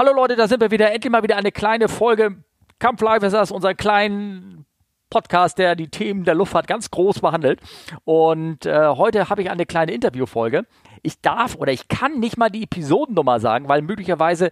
[0.00, 0.92] Hallo Leute, da sind wir wieder.
[0.92, 2.44] Endlich mal wieder eine kleine Folge
[2.78, 4.64] Kampf Live ist das, unser kleinen
[5.10, 7.60] Podcast, der die Themen der Luftfahrt ganz groß behandelt.
[8.04, 10.66] Und äh, heute habe ich eine kleine Interviewfolge.
[11.02, 14.50] Ich darf oder ich kann nicht mal die Episodennummer sagen, weil möglicherweise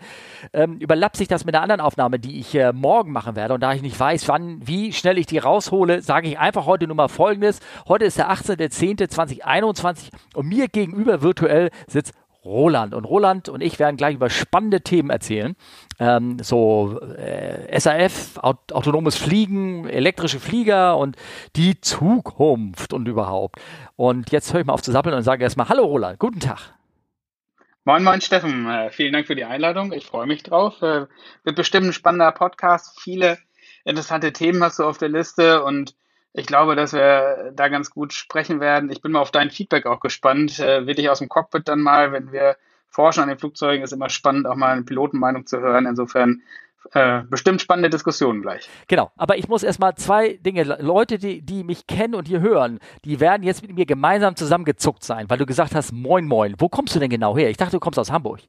[0.52, 3.54] ähm, überlappt sich das mit einer anderen Aufnahme, die ich äh, morgen machen werde.
[3.54, 6.88] Und da ich nicht weiß, wann, wie schnell ich die raushole, sage ich einfach heute
[6.88, 7.60] nur mal Folgendes.
[7.86, 12.14] Heute ist der 18.10.2021 und mir gegenüber virtuell sitzt
[12.46, 12.94] Roland.
[12.94, 15.56] Und Roland und ich werden gleich über spannende Themen erzählen.
[15.98, 21.16] Ähm, so äh, SAF, aut autonomes Fliegen, elektrische Flieger und
[21.56, 23.56] die Zukunft und überhaupt.
[23.96, 26.72] Und jetzt höre ich mal auf zu sappeln und sage erstmal Hallo Roland, guten Tag.
[27.84, 28.68] Moin, moin, Steffen.
[28.68, 29.92] Äh, vielen Dank für die Einladung.
[29.92, 30.82] Ich freue mich drauf.
[30.82, 31.06] Äh,
[31.44, 33.00] wird bestimmt ein spannender Podcast.
[33.00, 33.38] Viele
[33.84, 35.94] interessante Themen hast du auf der Liste und
[36.36, 38.90] ich glaube, dass wir da ganz gut sprechen werden.
[38.90, 40.58] Ich bin mal auf dein Feedback auch gespannt.
[40.58, 42.56] Äh, wirklich aus dem Cockpit dann mal, wenn wir
[42.90, 45.86] forschen an den Flugzeugen, ist immer spannend, auch mal eine Pilotenmeinung zu hören.
[45.86, 46.42] Insofern
[46.92, 48.68] äh, bestimmt spannende Diskussionen gleich.
[48.86, 52.80] Genau, aber ich muss erstmal zwei Dinge, Leute, die, die mich kennen und hier hören,
[53.06, 56.54] die werden jetzt mit mir gemeinsam zusammengezuckt sein, weil du gesagt hast, moin, moin.
[56.58, 57.48] Wo kommst du denn genau her?
[57.48, 58.40] Ich dachte, du kommst aus Hamburg.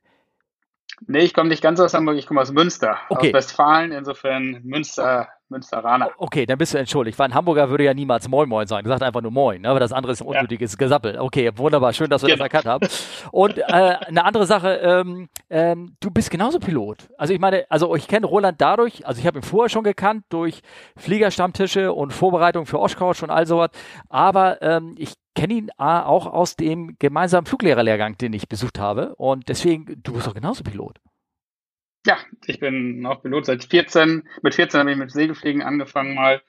[1.05, 3.27] Nee, ich komme nicht ganz aus Hamburg, ich komme aus Münster, okay.
[3.27, 6.09] aus Westfalen, insofern Münster Münsteraner.
[6.17, 7.17] Okay, dann bist du entschuldigt.
[7.19, 8.83] Weil ein Hamburger würde ja niemals Moin Moin sagen.
[8.83, 9.69] Der sagt einfach nur Moin, ne?
[9.69, 10.77] aber das andere ist ein unnötiges ja.
[10.77, 11.19] Gesappel.
[11.19, 11.93] Okay, wunderbar.
[11.93, 12.43] Schön, dass wir genau.
[12.43, 12.87] das erkannt haben.
[13.31, 17.09] Und äh, eine andere Sache, ähm, ähm, du bist genauso Pilot.
[17.17, 20.25] Also ich meine, also ich kenne Roland dadurch, also ich habe ihn vorher schon gekannt,
[20.29, 20.61] durch
[20.97, 23.69] Fliegerstammtische und Vorbereitung für Oshkosh und all sowas.
[24.09, 29.15] Aber ähm, ich kenne ihn auch aus dem gemeinsamen Fluglehrerlehrgang, den ich besucht habe.
[29.15, 30.99] Und deswegen, du bist doch genauso Pilot.
[32.07, 34.23] Ja, ich bin auch Pilot seit 14.
[34.41, 36.41] Mit 14 habe ich mit Segelfliegen angefangen mal.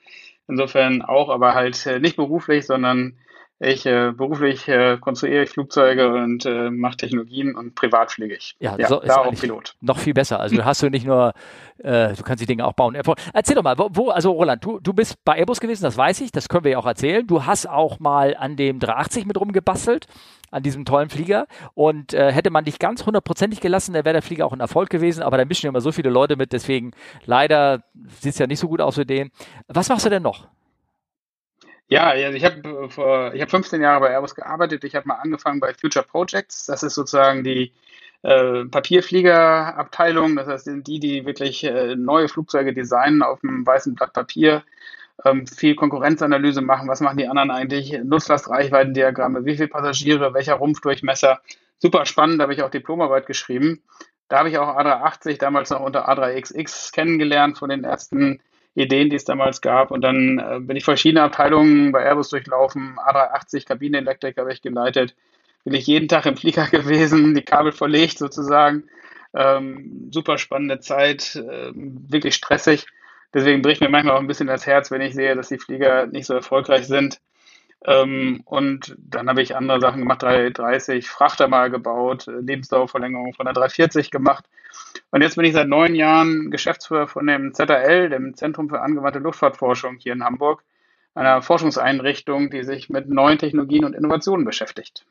[0.47, 3.19] Insofern auch, aber halt äh, nicht beruflich, sondern
[3.59, 8.55] ich äh, beruflich äh, konstruiere ich Flugzeuge und äh, mache Technologien und privat fliege ich.
[8.61, 9.75] Ja, ja so, da auch Pilot.
[9.81, 10.39] Noch viel besser.
[10.39, 11.33] Also hast du nicht nur,
[11.79, 12.97] äh, du kannst die Dinge auch bauen.
[13.33, 16.21] Erzähl doch mal, wo, wo, also Roland, du, du bist bei Airbus gewesen, das weiß
[16.21, 17.27] ich, das können wir ja auch erzählen.
[17.27, 20.07] Du hast auch mal an dem 380 mit rumgebastelt,
[20.51, 21.47] an diesem tollen Flieger.
[21.75, 24.91] Und äh, hätte man dich ganz hundertprozentig gelassen, dann wäre der Flieger auch ein Erfolg
[24.91, 25.23] gewesen.
[25.23, 26.93] Aber da mischen ja immer so viele Leute mit, deswegen
[27.25, 27.83] leider
[28.21, 29.31] sieht es ja nicht so gut aus für den.
[29.67, 30.49] Was machst du denn noch?
[31.91, 34.85] Ja, also ich habe vor, ich habe 15 Jahre bei Airbus gearbeitet.
[34.85, 36.67] Ich habe mal angefangen bei Future Projects.
[36.67, 37.73] Das ist sozusagen die
[38.23, 40.37] äh, Papierfliegerabteilung.
[40.37, 44.65] Das heißt, die, die wirklich äh, neue Flugzeuge designen auf einem weißen Blatt Papier,
[45.25, 46.89] ähm, viel Konkurrenzanalyse machen.
[46.89, 47.93] Was machen die anderen eigentlich?
[48.03, 51.41] Nutzlastreichweitendiagramme, wie viele Passagiere, welcher Rumpfdurchmesser.
[51.79, 52.39] Super spannend.
[52.39, 53.83] Da habe ich auch Diplomarbeit geschrieben.
[54.29, 58.41] Da habe ich auch A380 damals noch unter A3XX kennengelernt von den ersten
[58.75, 59.91] Ideen, die es damals gab.
[59.91, 62.97] Und dann äh, bin ich verschiedene Abteilungen bei Airbus durchlaufen.
[62.99, 65.15] A380 Kabinenelektrik habe ich geleitet.
[65.65, 68.85] Bin ich jeden Tag im Flieger gewesen, die Kabel verlegt sozusagen.
[69.35, 72.87] Ähm, super spannende Zeit, äh, wirklich stressig.
[73.35, 76.07] Deswegen bricht mir manchmal auch ein bisschen das Herz, wenn ich sehe, dass die Flieger
[76.07, 77.21] nicht so erfolgreich sind.
[77.85, 83.47] Ähm, und dann habe ich andere Sachen gemacht, 330 Frachter mal gebaut, äh, Lebensdauerverlängerung von
[83.47, 84.47] der 340 gemacht.
[85.11, 89.21] Und jetzt bin ich seit neun Jahren Geschäftsführer von dem ZAL, dem Zentrum für angewandte
[89.21, 90.65] Luftfahrtforschung hier in Hamburg,
[91.15, 95.05] einer Forschungseinrichtung, die sich mit neuen Technologien und Innovationen beschäftigt.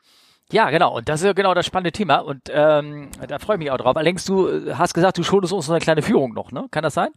[0.52, 0.96] Ja, genau.
[0.98, 2.18] Und das ist ja genau das spannende Thema.
[2.20, 3.98] Und ähm, da freue ich mich auch drauf.
[3.98, 6.68] Allerdings, du äh, hast gesagt, du schuldest uns eine kleine Führung noch, ne?
[6.72, 7.10] Kann das sein?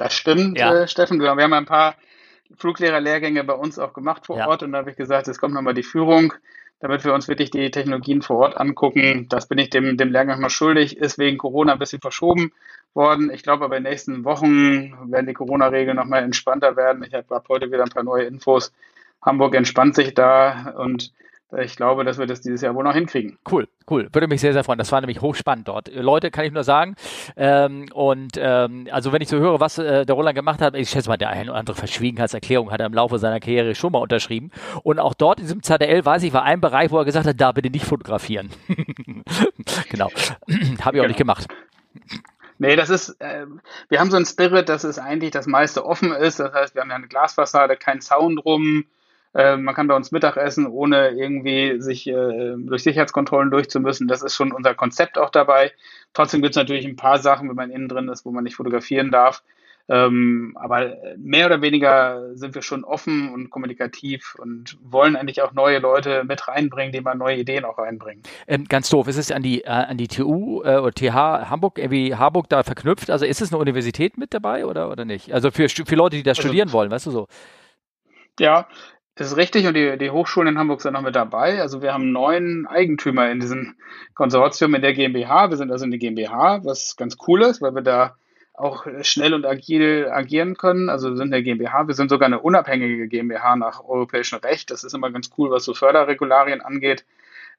[0.00, 0.74] Das stimmt, ja.
[0.74, 1.20] äh, Steffen.
[1.20, 1.94] Wir haben ein paar
[2.56, 4.48] Fluglehrerlehrgänge bei uns auch gemacht vor ja.
[4.48, 6.32] Ort und da habe ich gesagt, es kommt nochmal die Führung,
[6.80, 9.26] damit wir uns wirklich die Technologien vor Ort angucken.
[9.28, 12.52] Das bin ich dem, dem Lehrgang mal schuldig, ist wegen Corona ein bisschen verschoben
[12.94, 13.30] worden.
[13.30, 17.04] Ich glaube aber in den nächsten Wochen werden die Corona-Regeln nochmal entspannter werden.
[17.04, 18.72] Ich habe heute wieder ein paar neue Infos.
[19.20, 21.12] Hamburg entspannt sich da und
[21.58, 23.38] ich glaube, dass wir das dieses Jahr wohl noch hinkriegen.
[23.50, 24.08] Cool, cool.
[24.12, 24.78] Würde mich sehr, sehr freuen.
[24.78, 25.92] Das war nämlich hochspannend dort.
[25.94, 26.94] Leute, kann ich nur sagen.
[27.36, 30.90] Ähm, und ähm, also wenn ich so höre, was äh, der Roland gemacht hat, ich
[30.90, 33.98] schätze mal, der eine oder andere Verschwiegenheitserklärung hat er im Laufe seiner Karriere schon mal
[33.98, 34.50] unterschrieben.
[34.82, 37.40] Und auch dort in diesem ZDL, weiß ich, war ein Bereich, wo er gesagt hat,
[37.40, 38.50] da bitte nicht fotografieren.
[39.90, 40.08] genau.
[40.10, 41.06] Habe ich auch genau.
[41.06, 41.48] nicht gemacht.
[42.58, 43.46] Nee, das ist, äh,
[43.88, 46.38] wir haben so einen Spirit, dass es eigentlich das meiste offen ist.
[46.38, 48.84] Das heißt, wir haben ja eine Glasfassade, kein Sound rum
[49.34, 54.08] äh, man kann bei uns Mittag essen, ohne irgendwie sich äh, durch Sicherheitskontrollen durchzumüssen.
[54.08, 55.72] Das ist schon unser Konzept auch dabei.
[56.14, 58.56] Trotzdem gibt es natürlich ein paar Sachen, wenn man innen drin ist, wo man nicht
[58.56, 59.42] fotografieren darf.
[59.88, 65.52] Ähm, aber mehr oder weniger sind wir schon offen und kommunikativ und wollen eigentlich auch
[65.52, 68.22] neue Leute mit reinbringen, die mal neue Ideen auch reinbringen.
[68.46, 71.78] Ähm, ganz doof, ist es an die, äh, an die TU äh, oder TH Hamburg,
[71.78, 73.10] irgendwie Harburg da verknüpft?
[73.10, 75.32] Also ist es eine Universität mit dabei oder, oder nicht?
[75.32, 77.26] Also für, für Leute, die das also, studieren wollen, weißt du so?
[78.38, 78.68] Ja,
[79.20, 81.60] Das ist richtig und die, die Hochschulen in Hamburg sind noch mit dabei.
[81.60, 83.74] Also wir haben neun Eigentümer in diesem
[84.14, 85.50] Konsortium in der GmbH.
[85.50, 88.16] Wir sind also in der GmbH, was ganz cool ist, weil wir da
[88.54, 90.88] auch schnell und agil agieren können.
[90.88, 94.70] Also wir sind eine GmbH, wir sind sogar eine unabhängige GmbH nach europäischem Recht.
[94.70, 97.04] Das ist immer ganz cool, was so Förderregularien angeht,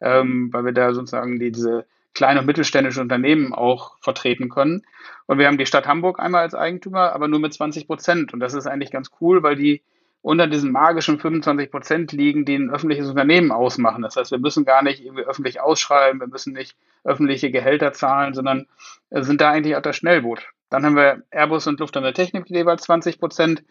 [0.02, 1.86] ähm, weil wir da sozusagen die, diese
[2.16, 4.82] kleine und mittelständische Unternehmen auch vertreten können.
[5.28, 8.34] Und wir haben die Stadt Hamburg einmal als Eigentümer, aber nur mit 20 Prozent.
[8.34, 9.84] Und das ist eigentlich ganz cool, weil die
[10.22, 14.04] unter diesen magischen 25 Prozent liegen, die ein öffentliches Unternehmen ausmachen.
[14.04, 18.34] Das heißt, wir müssen gar nicht irgendwie öffentlich ausschreiben, wir müssen nicht öffentliche Gehälter zahlen,
[18.34, 18.68] sondern
[19.10, 20.48] sind da eigentlich auf das Schnellboot.
[20.70, 23.64] Dann haben wir Airbus und Lufthansa Technik jeweils 20 Prozent.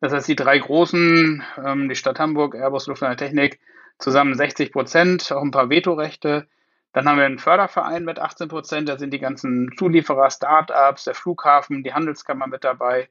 [0.00, 3.58] Das heißt, die drei großen, ähm, die Stadt Hamburg, Airbus, Lufthansa Technik,
[3.98, 6.46] zusammen 60 Prozent, auch ein paar Vetorechte.
[6.92, 11.14] Dann haben wir einen Förderverein mit 18 Prozent, da sind die ganzen Zulieferer, Start-ups, der
[11.14, 13.08] Flughafen, die Handelskammer mit dabei.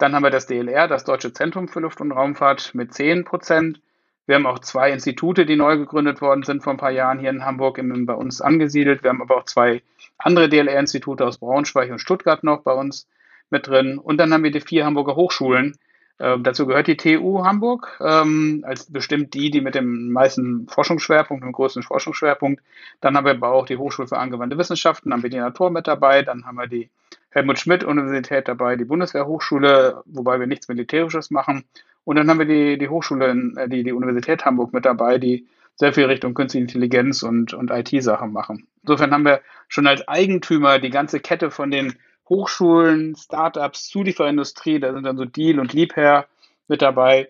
[0.00, 3.82] Dann haben wir das DLR, das Deutsche Zentrum für Luft- und Raumfahrt, mit 10 Prozent.
[4.24, 7.28] Wir haben auch zwei Institute, die neu gegründet worden sind vor ein paar Jahren hier
[7.28, 9.02] in Hamburg im, bei uns angesiedelt.
[9.02, 9.82] Wir haben aber auch zwei
[10.16, 13.08] andere DLR-Institute aus Braunschweig und Stuttgart noch bei uns
[13.50, 13.98] mit drin.
[13.98, 15.76] Und dann haben wir die vier Hamburger Hochschulen.
[16.16, 21.44] Äh, dazu gehört die TU Hamburg, ähm, als bestimmt die, die mit dem meisten Forschungsschwerpunkt,
[21.44, 22.62] dem größten Forschungsschwerpunkt.
[23.02, 25.68] Dann haben wir aber auch die Hochschule für angewandte Wissenschaften, dann haben wir die Natur
[25.68, 26.88] mit dabei, dann haben wir die
[27.30, 31.64] Helmut Schmidt Universität dabei, die Bundeswehrhochschule, wobei wir nichts Militärisches machen.
[32.04, 35.46] Und dann haben wir die, die Hochschule, äh, die, die Universität Hamburg mit dabei, die
[35.76, 38.66] sehr viel Richtung Künstliche Intelligenz und, und IT-Sachen machen.
[38.82, 41.94] Insofern haben wir schon als Eigentümer die ganze Kette von den
[42.28, 46.26] Hochschulen, Startups, Zulieferindustrie, da sind dann so Deal und Liebherr
[46.68, 47.28] mit dabei.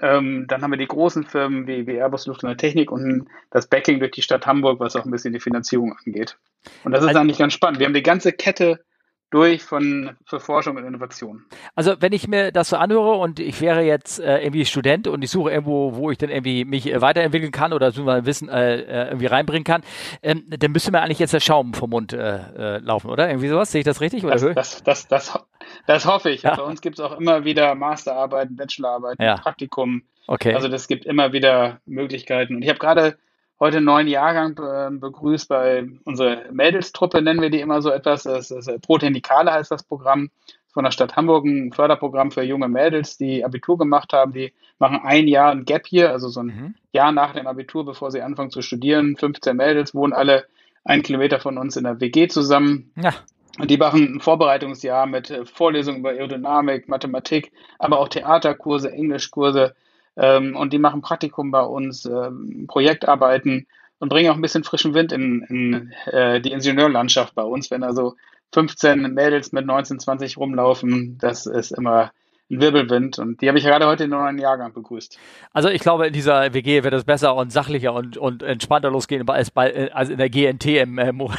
[0.00, 3.68] Ähm, dann haben wir die großen Firmen wie, wie Airbus Luft und Technik und das
[3.68, 6.36] Backing durch die Stadt Hamburg, was auch ein bisschen die Finanzierung angeht.
[6.82, 7.78] Und das ist also, eigentlich ganz spannend.
[7.78, 8.84] Wir haben die ganze Kette
[9.30, 11.44] durch von, für Forschung und Innovation.
[11.74, 15.22] Also wenn ich mir das so anhöre und ich wäre jetzt äh, irgendwie Student und
[15.22, 18.48] ich suche irgendwo, wo ich dann irgendwie mich äh, weiterentwickeln kann oder so mal Wissen
[18.48, 19.82] äh, äh, irgendwie reinbringen kann,
[20.22, 23.28] ähm, dann müsste mir eigentlich jetzt der Schaum vom Mund äh, äh, laufen, oder?
[23.28, 23.72] Irgendwie sowas?
[23.72, 24.24] Sehe ich das richtig?
[24.24, 25.38] Oder das, das, das, das,
[25.86, 26.42] das hoffe ich.
[26.42, 26.54] Ja.
[26.54, 29.36] Bei uns gibt es auch immer wieder Masterarbeiten, Bachelorarbeiten, ja.
[29.36, 30.02] Praktikum.
[30.26, 30.54] Okay.
[30.54, 32.56] Also das gibt immer wieder Möglichkeiten.
[32.56, 33.18] Und ich habe gerade
[33.60, 38.24] heute einen neuen Jahrgang äh, begrüßt bei unserer Mädelstruppe, nennen wir die immer so etwas.
[38.24, 40.30] Das ist, äh, Protenikale heißt das Programm
[40.72, 44.32] von der Stadt Hamburg, ein Förderprogramm für junge Mädels, die Abitur gemacht haben.
[44.32, 46.74] Die machen ein Jahr ein Gap hier, also so ein mhm.
[46.92, 49.16] Jahr nach dem Abitur, bevor sie anfangen zu studieren.
[49.16, 50.46] 15 Mädels wohnen alle
[50.84, 52.90] einen Kilometer von uns in der WG zusammen.
[52.96, 53.14] Ja.
[53.58, 59.76] Und die machen ein Vorbereitungsjahr mit äh, Vorlesungen über Aerodynamik, Mathematik, aber auch Theaterkurse, Englischkurse,
[60.16, 63.66] ähm, und die machen Praktikum bei uns, ähm, Projektarbeiten
[63.98, 67.70] und bringen auch ein bisschen frischen Wind in, in äh, die Ingenieurlandschaft bei uns.
[67.70, 68.16] Wenn also
[68.52, 72.12] 15 Mädels mit 19, 20 rumlaufen, das ist immer
[72.50, 75.18] ein Wirbelwind und die habe ich gerade heute in neuen Jahrgang begrüßt.
[75.52, 79.26] Also ich glaube, in dieser WG wird es besser und sachlicher und, und entspannter losgehen
[79.28, 81.12] als, bei, als in der GNT im äh,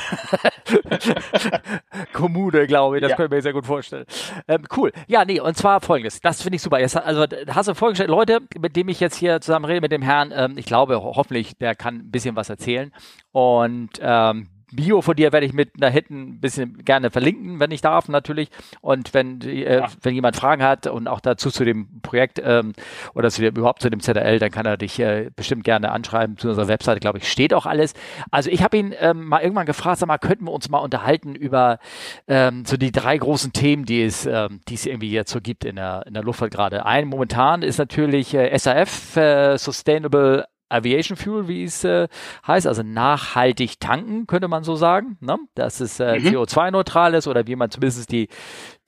[2.14, 3.02] Kommune, glaube ich.
[3.02, 3.18] Das ja.
[3.18, 4.06] können wir mir sehr gut vorstellen.
[4.48, 4.92] Ähm, cool.
[5.08, 6.22] Ja, nee, und zwar folgendes.
[6.22, 6.80] Das finde ich super.
[6.80, 10.02] Jetzt, also hast du vorgestellt, Leute, mit dem ich jetzt hier zusammen rede, mit dem
[10.02, 12.92] Herrn, ähm, ich glaube, hoffentlich, der kann ein bisschen was erzählen.
[13.32, 17.72] Und ähm, Bio von dir werde ich mit da hinten ein bisschen gerne verlinken, wenn
[17.72, 18.50] ich darf, natürlich.
[18.82, 19.88] Und wenn, äh, ja.
[20.02, 22.74] wenn jemand Fragen hat und auch dazu zu dem Projekt ähm,
[23.14, 26.38] oder zu dem, überhaupt zu dem ZRL, dann kann er dich äh, bestimmt gerne anschreiben.
[26.38, 27.94] Zu unserer Webseite, glaube ich, steht auch alles.
[28.32, 31.36] Also ich habe ihn ähm, mal irgendwann gefragt, sag mal, könnten wir uns mal unterhalten
[31.36, 31.80] über
[32.28, 35.66] ähm, so die drei großen Themen, die es, ähm, die es irgendwie jetzt so gibt
[35.66, 36.86] in der, in der Luftfahrt gerade.
[36.86, 42.08] Ein momentan ist natürlich äh, SAF, äh, Sustainable Aviation Fuel, wie es äh,
[42.48, 45.38] heißt, also nachhaltig tanken, könnte man so sagen, ne?
[45.54, 46.28] dass es äh, mhm.
[46.28, 48.28] CO2-neutral ist oder wie man zumindest die,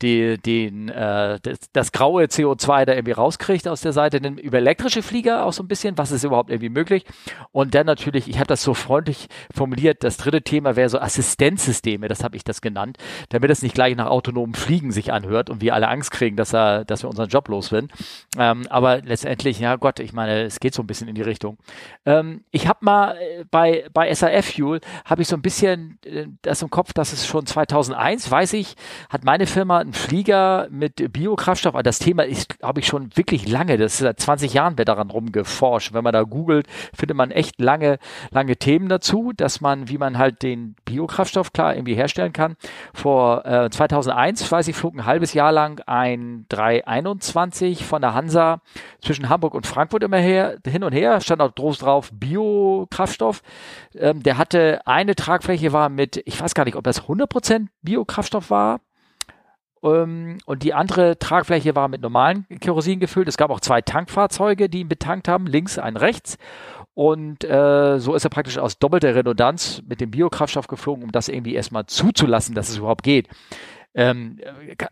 [0.02, 4.58] die, den, äh, das, das, graue CO2 da irgendwie rauskriegt aus der Seite, dann über
[4.58, 7.06] elektrische Flieger auch so ein bisschen, was ist überhaupt irgendwie möglich
[7.52, 12.08] und dann natürlich, ich habe das so freundlich formuliert, das dritte Thema wäre so Assistenzsysteme,
[12.08, 12.98] das habe ich das genannt,
[13.30, 16.54] damit es nicht gleich nach autonomen Fliegen sich anhört und wir alle Angst kriegen, dass,
[16.54, 17.92] er, dass wir unseren Job los sind,
[18.38, 21.58] ähm, aber letztendlich, ja Gott, ich meine, es geht so ein bisschen in die Richtung.
[22.06, 26.28] Ähm, ich habe mal äh, bei, bei SAF Fuel, habe ich so ein bisschen äh,
[26.44, 28.76] das im Kopf, dass es schon 2001, weiß ich,
[29.10, 33.78] hat meine Firma einen Flieger mit Biokraftstoff, das Thema ist, habe ich schon wirklich lange,
[33.78, 35.94] das ist seit 20 Jahren wird daran rumgeforscht.
[35.94, 37.98] Wenn man da googelt, findet man echt lange,
[38.30, 42.58] lange Themen dazu, dass man, wie man halt den Biokraftstoff klar irgendwie herstellen kann.
[42.94, 48.62] Vor äh, 2001, weiß ich, flog ein halbes Jahr lang ein 321 von der Hansa
[49.02, 53.42] zwischen Hamburg und Frankfurt immer her, hin und her, stand auch groß drauf Biokraftstoff.
[53.96, 58.50] Ähm, der hatte eine Tragfläche war mit, ich weiß gar nicht, ob das 100% Biokraftstoff
[58.50, 58.82] war
[59.82, 63.28] und die andere Tragfläche war mit normalen Kerosin gefüllt.
[63.28, 66.38] Es gab auch zwei Tankfahrzeuge, die ihn betankt haben, links, ein rechts.
[66.94, 71.30] Und äh, so ist er praktisch aus doppelter Redundanz mit dem Biokraftstoff geflogen, um das
[71.30, 73.28] irgendwie erstmal zuzulassen, dass es überhaupt geht.
[73.94, 74.40] Ähm,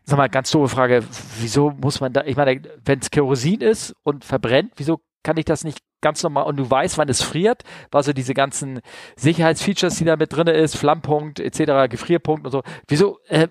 [0.04, 1.04] sag mal, ganz doofe Frage,
[1.39, 5.46] wieso muss man da, ich meine, wenn es Kerosin ist und verbrennt, wieso kann ich
[5.46, 8.82] das nicht ganz normal und du weißt, wann es friert, war so diese ganzen
[9.16, 12.62] Sicherheitsfeatures, die da mit drin ist, Flammpunkt etc., Gefrierpunkt und so.
[12.88, 13.48] Wieso äh,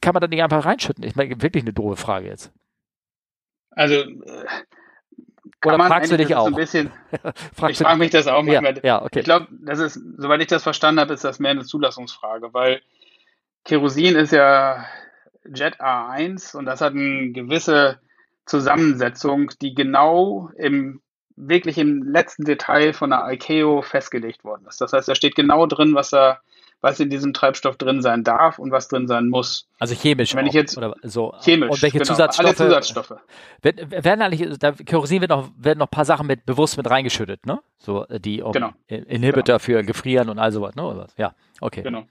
[0.00, 1.04] kann man das nicht einfach reinschütten?
[1.04, 2.50] Ich meine, wirklich eine doofe Frage jetzt.
[3.70, 4.08] Also äh,
[5.64, 6.48] oder fragst du dich auch?
[6.48, 6.90] Ein bisschen,
[7.68, 8.74] ich frage mich das auch manchmal.
[8.78, 9.20] Ja, ja, okay.
[9.20, 12.82] Ich glaube, das ist, soweit ich das verstanden habe, ist das mehr eine Zulassungsfrage, weil
[13.64, 14.84] Kerosin ist ja
[15.44, 18.00] Jet A1 und das hat eine gewisse
[18.44, 21.00] Zusammensetzung, die genau im
[21.36, 24.80] wirklich im letzten Detail von der ICAO festgelegt worden ist.
[24.80, 26.40] Das heißt, da steht genau drin, was da
[26.84, 29.66] was in diesem Treibstoff drin sein darf und was drin sein muss.
[29.78, 30.34] Also chemisch.
[30.34, 31.32] Wenn ich jetzt oder so.
[31.40, 31.70] Chemisch.
[31.70, 32.46] Und welche genau, Zusatzstoffe?
[32.46, 33.14] Alle Zusatzstoffe.
[33.62, 37.46] Werden eigentlich, da Kerosin wird noch, werden noch ein paar Sachen mit bewusst mit reingeschüttet,
[37.46, 37.60] ne?
[37.78, 38.72] So äh, die um genau.
[38.86, 39.58] Inhibitor genau.
[39.60, 41.06] für Gefrieren und all sowas, ne?
[41.16, 41.82] Ja, okay.
[41.82, 42.04] Genau.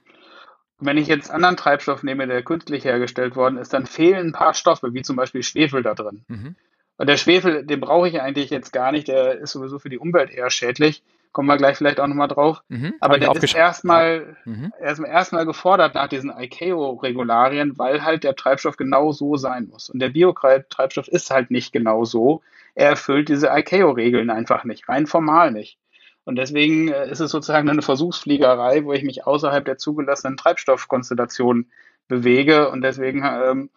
[0.80, 4.54] wenn ich jetzt anderen Treibstoff nehme, der künstlich hergestellt worden ist, dann fehlen ein paar
[4.54, 6.24] Stoffe, wie zum Beispiel Schwefel da drin.
[6.26, 6.56] Mhm.
[6.96, 9.98] Und der Schwefel, den brauche ich eigentlich jetzt gar nicht, der ist sowieso für die
[9.98, 11.02] Umwelt eher schädlich.
[11.32, 12.62] Kommen wir gleich vielleicht auch nochmal drauf.
[12.68, 14.72] Mhm, Aber der ist erstmal mhm.
[14.78, 19.90] erstmal gefordert nach diesen ICAO-Regularien, weil halt der Treibstoff genau so sein muss.
[19.90, 22.42] Und der Biotreibstoff ist halt nicht genau so.
[22.76, 25.78] Er erfüllt diese ICAO-Regeln einfach nicht, rein formal nicht.
[26.24, 31.66] Und deswegen äh, ist es sozusagen eine Versuchsfliegerei, wo ich mich außerhalb der zugelassenen Treibstoffkonstellation
[32.08, 32.70] bewege.
[32.70, 33.70] Und deswegen ähm,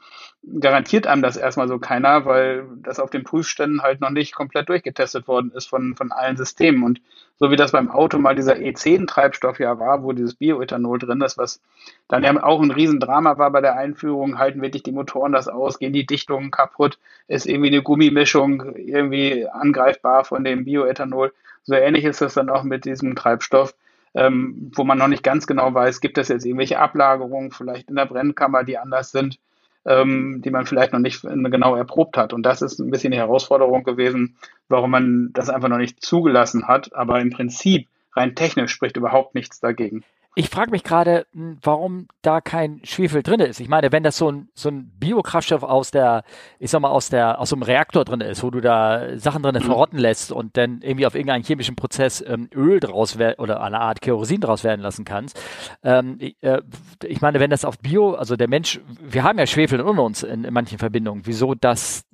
[0.60, 4.70] garantiert einem das erstmal so keiner, weil das auf den Prüfständen halt noch nicht komplett
[4.70, 6.84] durchgetestet worden ist von, von allen Systemen.
[6.84, 7.02] Und
[7.40, 11.38] so wie das beim Auto mal dieser E10-Treibstoff ja war, wo dieses Bioethanol drin ist,
[11.38, 11.62] was
[12.08, 15.80] dann ja auch ein Riesendrama war bei der Einführung, halten wirklich die Motoren das aus,
[15.80, 21.34] gehen die Dichtungen kaputt, ist irgendwie eine Gummimischung irgendwie angreifbar von dem Bioethanol.
[21.64, 23.76] So ähnlich ist das dann auch mit diesem Treibstoff
[24.14, 27.96] ähm, wo man noch nicht ganz genau weiß, gibt es jetzt irgendwelche Ablagerungen vielleicht in
[27.96, 29.40] der Brennkammer, die anders sind,
[29.86, 32.34] ähm, die man vielleicht noch nicht genau erprobt hat.
[32.34, 34.38] Und das ist ein bisschen die Herausforderung gewesen,
[34.70, 36.94] warum man das einfach noch nicht zugelassen hat.
[36.94, 40.04] Aber im Prinzip, rein technisch, spricht überhaupt nichts dagegen.
[40.40, 43.60] Ich frage mich gerade, warum da kein Schwefel drin ist.
[43.60, 46.24] Ich meine, wenn das so ein, so ein Biokraftstoff aus der,
[46.60, 49.42] ich sag mal, aus der, aus so einem Reaktor drin ist, wo du da Sachen
[49.42, 53.82] drin verrotten lässt und dann irgendwie auf irgendeinen chemischen Prozess ähm, Öl draus oder eine
[53.82, 55.42] Art Kerosin draus werden lassen kannst.
[55.82, 56.62] Ähm, ich, äh,
[57.04, 60.22] ich meine, wenn das auf Bio, also der Mensch, wir haben ja Schwefel in uns
[60.22, 61.24] in, in manchen Verbindungen.
[61.26, 62.06] Wieso das,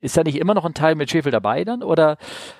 [0.00, 1.82] ist da nicht immer noch ein Teil mit Schwefel dabei dann?
[1.82, 2.18] Oder?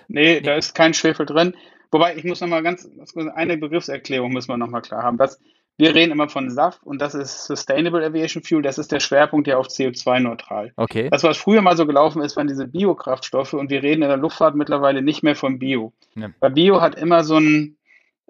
[0.09, 1.55] Nee, da ist kein Schwefel drin.
[1.93, 2.89] Wobei, ich muss nochmal ganz,
[3.35, 5.19] eine Begriffserklärung müssen wir nochmal klar haben.
[5.19, 5.39] Das,
[5.77, 8.63] wir reden immer von SAF und das ist Sustainable Aviation Fuel.
[8.63, 10.73] Das ist der Schwerpunkt ja auf CO2-neutral.
[10.77, 11.09] Okay.
[11.11, 14.17] Das, was früher mal so gelaufen ist, waren diese Biokraftstoffe und wir reden in der
[14.17, 15.93] Luftfahrt mittlerweile nicht mehr von Bio.
[16.15, 16.31] Ja.
[16.41, 17.77] Weil Bio hat immer so einen,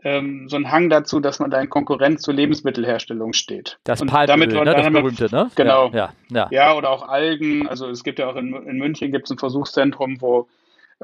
[0.02, 3.78] ähm, so einen Hang dazu, dass man da in Konkurrenz zur Lebensmittelherstellung steht.
[3.84, 4.64] Das und damit ne?
[4.64, 5.50] das berühmte, ne?
[5.54, 5.90] Genau.
[5.90, 6.48] Ja, ja, ja.
[6.50, 7.68] ja, oder auch Algen.
[7.68, 10.48] Also es gibt ja auch in, in München gibt es ein Versuchszentrum, wo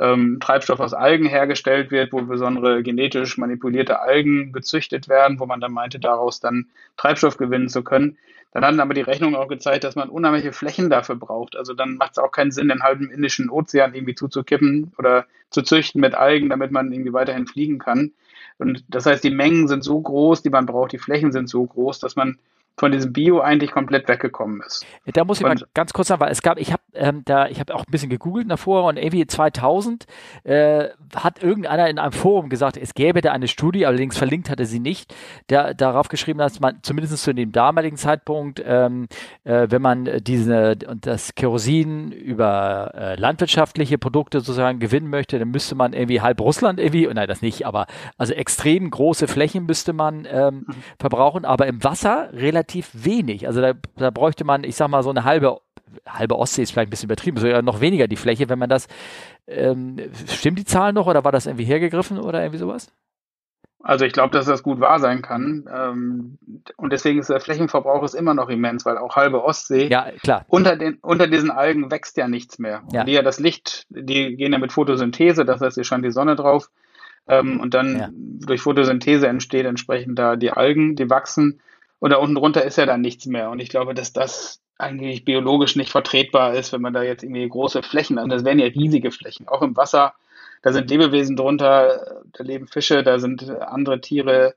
[0.00, 5.60] ähm, Treibstoff aus Algen hergestellt wird, wo besondere genetisch manipulierte Algen gezüchtet werden, wo man
[5.60, 8.16] dann meinte, daraus dann Treibstoff gewinnen zu können.
[8.52, 11.54] Dann hatten aber die Rechnungen auch gezeigt, dass man unheimliche Flächen dafür braucht.
[11.54, 15.62] Also dann macht es auch keinen Sinn, den halben Indischen Ozean irgendwie zuzukippen oder zu
[15.62, 18.12] züchten mit Algen, damit man irgendwie weiterhin fliegen kann.
[18.58, 21.64] Und das heißt, die Mengen sind so groß, die man braucht, die Flächen sind so
[21.64, 22.38] groß, dass man
[22.78, 24.86] von diesem Bio eigentlich komplett weggekommen ist.
[25.06, 27.48] Da muss ich und, mal ganz kurz sagen, weil es gab, ich habe ähm, da,
[27.48, 30.06] ich habe auch ein bisschen gegoogelt davor und irgendwie 2000
[30.44, 34.64] äh, hat irgendeiner in einem Forum gesagt, es gäbe da eine Studie, allerdings verlinkt hatte
[34.64, 35.14] sie nicht,
[35.50, 39.08] der darauf geschrieben hat, dass man zumindest zu dem damaligen Zeitpunkt, ähm,
[39.44, 45.50] äh, wenn man diese und das Kerosin über äh, landwirtschaftliche Produkte sozusagen gewinnen möchte, dann
[45.50, 49.92] müsste man irgendwie halb Russland irgendwie, nein, das nicht, aber also extrem große Flächen müsste
[49.92, 50.74] man ähm, mhm.
[50.98, 53.46] verbrauchen, aber im Wasser relativ relativ wenig.
[53.46, 55.60] Also da, da bräuchte man, ich sag mal, so eine halbe
[56.06, 58.88] halbe Ostsee ist vielleicht ein bisschen übertrieben, sogar noch weniger die Fläche, wenn man das,
[59.46, 59.96] ähm,
[60.26, 62.92] stimmt die Zahl noch oder war das irgendwie hergegriffen oder irgendwie sowas?
[63.82, 65.66] Also ich glaube, dass das gut wahr sein kann.
[65.74, 66.38] Ähm,
[66.76, 70.44] und deswegen ist der Flächenverbrauch ist immer noch immens, weil auch halbe Ostsee ja, klar.
[70.48, 72.82] Unter, den, unter diesen Algen wächst ja nichts mehr.
[72.92, 73.04] Ja.
[73.04, 76.36] Die ja das Licht, die gehen ja mit Photosynthese, das heißt, hier scheint die Sonne
[76.36, 76.68] drauf.
[77.26, 78.08] Ähm, und dann ja.
[78.12, 81.60] durch Photosynthese entsteht entsprechend da die Algen, die wachsen
[82.00, 83.50] und da unten drunter ist ja dann nichts mehr.
[83.50, 87.48] Und ich glaube, dass das eigentlich biologisch nicht vertretbar ist, wenn man da jetzt irgendwie
[87.48, 90.14] große Flächen, also das wären ja riesige Flächen, auch im Wasser,
[90.62, 94.54] da sind Lebewesen drunter, da leben Fische, da sind andere Tiere,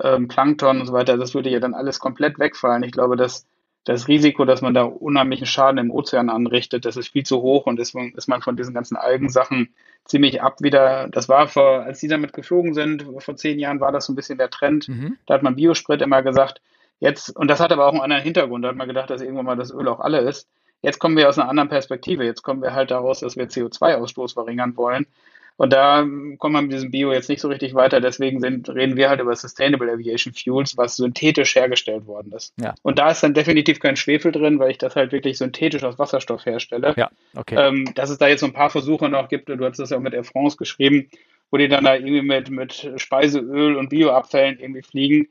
[0.00, 2.82] ähm, Plankton und so weiter, das würde ja dann alles komplett wegfallen.
[2.82, 3.46] Ich glaube, dass
[3.84, 7.66] das Risiko, dass man da unheimlichen Schaden im Ozean anrichtet, das ist viel zu hoch
[7.66, 9.70] und ist, ist man von diesen ganzen Algensachen
[10.04, 11.08] ziemlich ab wieder.
[11.08, 14.16] Das war vor, als die damit geflogen sind, vor zehn Jahren war das so ein
[14.16, 14.88] bisschen der Trend.
[14.88, 15.16] Mhm.
[15.26, 16.60] Da hat man Biosprit immer gesagt.
[17.02, 19.44] Jetzt, und das hat aber auch einen anderen Hintergrund, da hat man gedacht, dass irgendwann
[19.44, 20.48] mal das Öl auch alle ist.
[20.82, 22.24] Jetzt kommen wir aus einer anderen Perspektive.
[22.24, 25.06] Jetzt kommen wir halt daraus, dass wir CO2-Ausstoß verringern wollen.
[25.56, 26.06] Und da
[26.38, 28.00] kommen wir mit diesem Bio jetzt nicht so richtig weiter.
[28.00, 32.54] Deswegen sind, reden wir halt über Sustainable Aviation Fuels, was synthetisch hergestellt worden ist.
[32.60, 32.76] Ja.
[32.82, 35.98] Und da ist dann definitiv kein Schwefel drin, weil ich das halt wirklich synthetisch aus
[35.98, 36.94] Wasserstoff herstelle.
[36.96, 37.56] Ja, okay.
[37.58, 39.96] Ähm, dass es da jetzt so ein paar Versuche noch gibt, du hast das ja
[39.96, 41.10] auch mit Air France geschrieben,
[41.50, 45.28] wo die dann da irgendwie mit, mit Speiseöl und Bioabfällen irgendwie fliegen.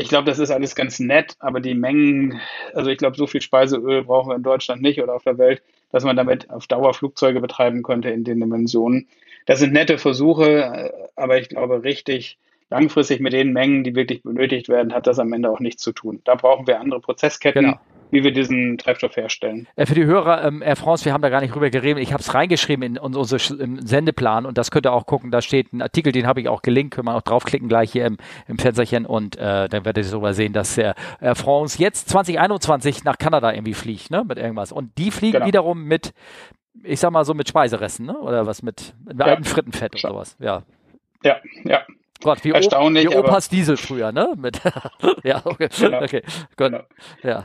[0.00, 2.40] Ich glaube, das ist alles ganz nett, aber die Mengen,
[2.72, 5.60] also ich glaube, so viel Speiseöl brauchen wir in Deutschland nicht oder auf der Welt,
[5.90, 9.08] dass man damit auf Dauer Flugzeuge betreiben könnte in den Dimensionen.
[9.46, 12.38] Das sind nette Versuche, aber ich glaube, richtig
[12.70, 15.92] langfristig mit den Mengen, die wirklich benötigt werden, hat das am Ende auch nichts zu
[15.92, 16.20] tun.
[16.24, 17.64] Da brauchen wir andere Prozessketten.
[17.64, 17.78] Genau
[18.10, 19.66] wie wir diesen Treibstoff herstellen.
[19.76, 22.02] Äh, für die Hörer, ähm, Air France, wir haben da gar nicht drüber geredet.
[22.02, 25.30] Ich habe es reingeschrieben in unseren Sendeplan und das könnt ihr auch gucken.
[25.30, 26.94] Da steht ein Artikel, den habe ich auch gelinkt.
[26.94, 30.34] Können wir auch draufklicken gleich hier im, im Fensterchen und äh, dann werdet ihr sogar
[30.34, 34.72] sehen, dass der Air France jetzt 2021 nach Kanada irgendwie fliegt, ne, mit irgendwas.
[34.72, 35.46] Und die fliegen genau.
[35.46, 36.12] wiederum mit,
[36.82, 39.26] ich sag mal so mit Speiseresten, ne, oder was mit, mit ja.
[39.26, 40.36] altem Frittenfett und sowas.
[40.40, 40.62] Ja.
[41.24, 41.82] Ja, ja.
[42.22, 44.34] Gott, wie, Erstaunlich, wie Opas Diesel früher, ne?
[44.36, 44.60] Mit
[45.24, 45.68] ja, okay.
[45.78, 46.02] Genau.
[46.02, 46.22] okay.
[46.56, 46.72] Gut.
[46.72, 46.80] Genau.
[47.22, 47.44] Ja.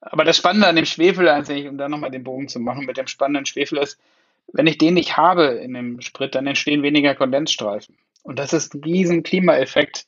[0.00, 2.98] Aber das Spannende an dem Schwefel, eigentlich, um da nochmal den Bogen zu machen, mit
[2.98, 3.98] dem spannenden Schwefel ist,
[4.52, 7.96] wenn ich den nicht habe in dem Sprit, dann entstehen weniger Kondensstreifen.
[8.22, 10.06] Und das ist ein riesen Klimaeffekt,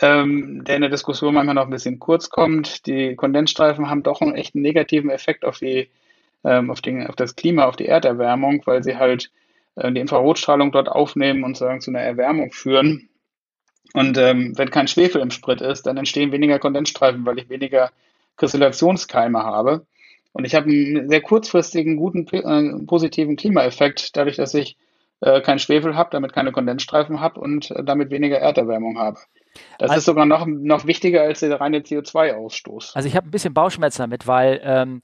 [0.00, 2.86] ähm, der in der Diskussion manchmal noch ein bisschen kurz kommt.
[2.86, 5.90] Die Kondensstreifen haben doch einen echten negativen Effekt auf, die,
[6.44, 9.30] ähm, auf, den, auf das Klima, auf die Erderwärmung, weil sie halt
[9.76, 13.08] äh, die Infrarotstrahlung dort aufnehmen und sagen zu einer Erwärmung führen.
[13.94, 17.90] Und ähm, wenn kein Schwefel im Sprit ist, dann entstehen weniger Kondensstreifen, weil ich weniger
[18.36, 19.86] Kristallationskeime habe.
[20.32, 24.76] Und ich habe einen sehr kurzfristigen, guten, äh, positiven Klimaeffekt, dadurch, dass ich
[25.20, 29.18] äh, keinen Schwefel habe, damit keine Kondensstreifen habe und äh, damit weniger Erderwärmung habe.
[29.78, 32.94] Das also, ist sogar noch, noch wichtiger als der reine CO2-Ausstoß.
[32.94, 35.00] Also ich habe ein bisschen Bauchschmerzen damit, weil ähm,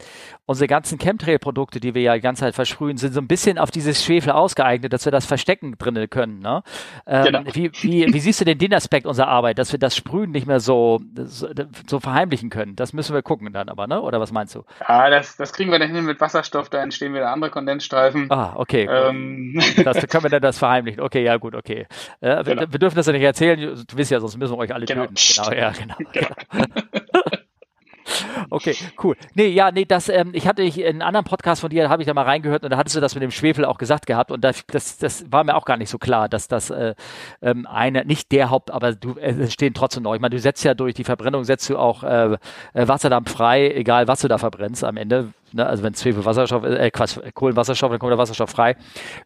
[0.46, 3.70] unsere ganzen Chemtrail-Produkte, die wir ja die ganze Zeit versprühen, sind so ein bisschen auf
[3.70, 6.40] dieses Schwefel ausgeeignet, dass wir das verstecken drinnen können.
[6.40, 6.62] Ne?
[7.06, 7.40] Ähm, genau.
[7.52, 10.46] wie, wie, wie, siehst du denn den Aspekt unserer Arbeit, dass wir das Sprühen nicht
[10.46, 11.48] mehr so, so,
[11.86, 12.76] so, verheimlichen können?
[12.76, 14.00] Das müssen wir gucken dann aber, ne?
[14.00, 14.64] oder was meinst du?
[14.88, 18.30] Ja, das, das kriegen wir dann hin mit Wasserstoff, da entstehen wieder andere Kondensstreifen.
[18.30, 18.88] Ah, okay.
[18.90, 19.60] Ähm.
[19.84, 21.00] Das können wir dann das verheimlichen.
[21.00, 21.86] Okay, ja gut, okay.
[22.20, 22.62] Äh, genau.
[22.62, 24.86] wir, wir, dürfen das ja nicht erzählen, du wisst ja, sonst müssen wir euch alle
[24.86, 25.06] genau.
[25.06, 25.14] töten.
[25.14, 25.94] Genau, ja, genau.
[26.12, 26.28] genau.
[28.50, 29.16] Okay, cool.
[29.34, 32.02] Nee, ja, nee, das, ähm, ich hatte ich, in einem anderen Podcast von dir, habe
[32.02, 34.30] ich da mal reingehört und da hattest du das mit dem Schwefel auch gesagt gehabt
[34.30, 36.94] und das, das, das war mir auch gar nicht so klar, dass das äh,
[37.40, 40.14] ähm, eine, nicht der Haupt, aber du äh, stehen trotzdem noch.
[40.14, 42.36] Ich meine, du setzt ja durch die Verbrennung, setzt du auch äh,
[42.74, 45.32] äh Wasserdampf frei, egal was du da verbrennst am Ende.
[45.54, 45.66] Ne?
[45.66, 48.76] Also wenn Schwefel Wasserstoff, äh, Quatsch, Kohlenwasserstoff, dann kommt der Wasserstoff frei.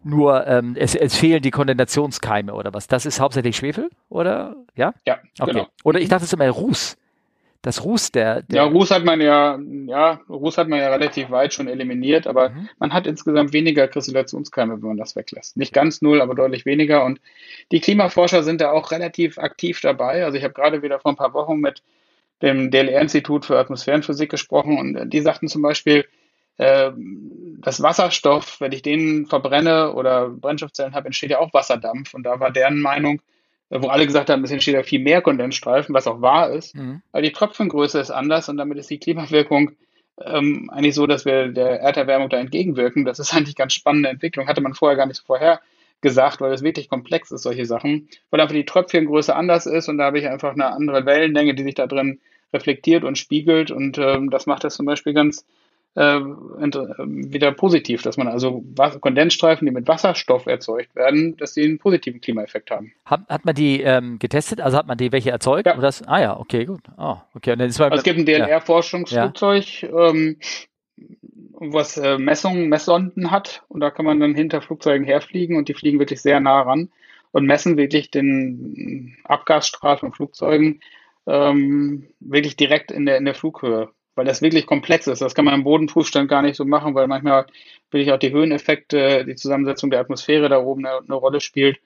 [0.03, 2.87] Nur ähm, es, es fehlen die Kondensationskeime oder was.
[2.87, 4.57] Das ist hauptsächlich Schwefel, oder?
[4.75, 4.95] Ja?
[5.07, 5.19] Ja.
[5.39, 5.53] Okay.
[5.53, 5.67] Genau.
[5.85, 6.97] Oder ich dachte es ist immer Ruß
[7.67, 11.31] das Ruß der, der, Ja, Ruß hat man ja, ja, Ruß hat man ja relativ
[11.31, 12.69] weit schon eliminiert, aber mhm.
[12.79, 15.57] man hat insgesamt weniger Kristallationskeime, wenn man das weglässt.
[15.57, 17.05] Nicht ganz null, aber deutlich weniger.
[17.05, 17.21] Und
[17.73, 20.25] die Klimaforscher sind da auch relativ aktiv dabei.
[20.25, 21.83] Also ich habe gerade wieder vor ein paar Wochen mit
[22.41, 26.05] dem DLR-Institut für Atmosphärenphysik gesprochen und die sagten zum Beispiel,
[26.59, 32.15] das Wasserstoff, wenn ich den verbrenne oder Brennstoffzellen habe, entsteht ja auch Wasserdampf.
[32.15, 33.21] Und da war deren Meinung,
[33.69, 36.75] wo alle gesagt haben, es entsteht ja viel mehr Kondensstreifen, was auch wahr ist.
[36.75, 37.03] Mhm.
[37.13, 39.73] Aber die Tröpfchengröße ist anders und damit ist die Klimawirkung
[40.25, 43.05] ähm, eigentlich so, dass wir der Erderwärmung da entgegenwirken.
[43.05, 44.49] Das ist eigentlich ganz spannende Entwicklung.
[44.49, 45.61] Hatte man vorher gar nicht so vorher
[46.01, 48.09] gesagt, weil es wirklich komplex ist, solche Sachen.
[48.31, 51.65] Weil einfach die Tröpfchengröße anders ist und da habe ich einfach eine andere Wellenlänge, die
[51.65, 52.21] sich da drin
[52.53, 55.45] reflektiert und spiegelt und ähm, das macht das zum Beispiel ganz
[55.97, 58.63] äh, wieder positiv, dass man also
[59.01, 62.93] Kondensstreifen, die mit Wasserstoff erzeugt werden, dass sie einen positiven Klimaeffekt haben.
[63.07, 64.61] Hat, hat man die ähm, getestet?
[64.61, 65.67] Also hat man die welche erzeugt?
[65.67, 65.77] Ja.
[65.77, 66.83] Das, ah ja, okay, gut.
[66.99, 67.53] Oh, okay.
[67.53, 70.09] Und dann ist also es gibt ein DLR-Forschungsflugzeug, ja.
[70.11, 70.37] ähm,
[71.59, 75.75] was äh, Messungen, Messsonden hat und da kann man dann hinter Flugzeugen herfliegen und die
[75.75, 76.91] fliegen wirklich sehr nah ran
[77.33, 80.81] und messen wirklich den Abgasstrahl von Flugzeugen
[81.27, 85.23] ähm, wirklich direkt in der, in der Flughöhe weil das wirklich komplex ist.
[85.23, 87.47] Das kann man im Bodenprüfstand gar nicht so machen, weil manchmal
[87.91, 91.79] wirklich auch die Höheneffekte, die Zusammensetzung der Atmosphäre da oben eine, eine Rolle spielt.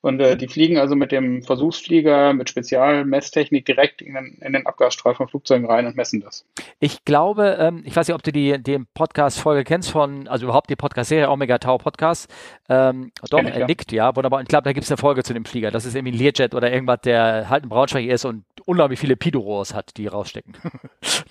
[0.00, 4.64] Und äh, die fliegen also mit dem Versuchsflieger mit Spezialmesstechnik direkt in den, in den
[4.64, 6.44] Abgasstrahl von Flugzeugen rein und messen das.
[6.78, 10.70] Ich glaube, ähm, ich weiß nicht, ob du die, die Podcast-Folge kennst von, also überhaupt
[10.70, 12.30] die Podcast-Serie Omega Tau Podcast.
[12.68, 14.40] Ähm, doch, er nickt, ja, wunderbar.
[14.42, 15.72] Ich glaube, da gibt es eine Folge zu dem Flieger.
[15.72, 19.16] Das ist irgendwie ein Learjet oder irgendwas, der halt ein Braunschweig ist und unglaublich viele
[19.16, 20.56] Pidoros hat, die rausstecken.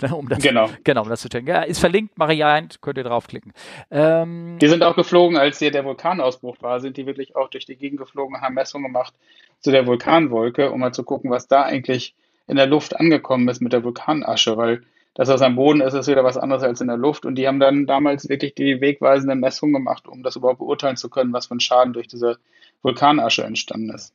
[0.02, 0.70] Ne, um das, genau.
[0.84, 1.48] Genau, um das zu checken.
[1.48, 3.52] Ja, ist verlinkt, ein, könnt ihr draufklicken.
[3.90, 7.66] Ähm, die sind auch geflogen, als hier der Vulkanausbruch war, sind die wirklich auch durch
[7.66, 9.14] die Gegend geflogen, haben Messungen gemacht
[9.60, 12.14] zu der Vulkanwolke, um mal zu gucken, was da eigentlich
[12.48, 14.84] in der Luft angekommen ist mit der Vulkanasche, weil
[15.16, 17.26] das, was am Boden ist, ist wieder was anderes als in der Luft.
[17.26, 21.10] Und die haben dann damals wirklich die wegweisende Messung gemacht, um das überhaupt beurteilen zu
[21.10, 22.38] können, was für ein Schaden durch diese
[22.82, 24.14] Vulkanasche entstanden ist.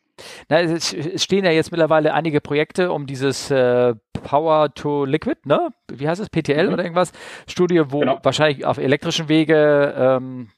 [0.48, 5.70] Na, es, stehen ja jetzt mittlerweile einige Projekte um dieses äh, Power to Liquid, ne?
[5.88, 6.29] Wie heißt es?
[6.29, 6.72] PTL mhm.
[6.72, 7.12] oder irgendwas?
[7.46, 8.20] Studie, wo genau.
[8.22, 10.51] wahrscheinlich auf elektrischen Wege ähm,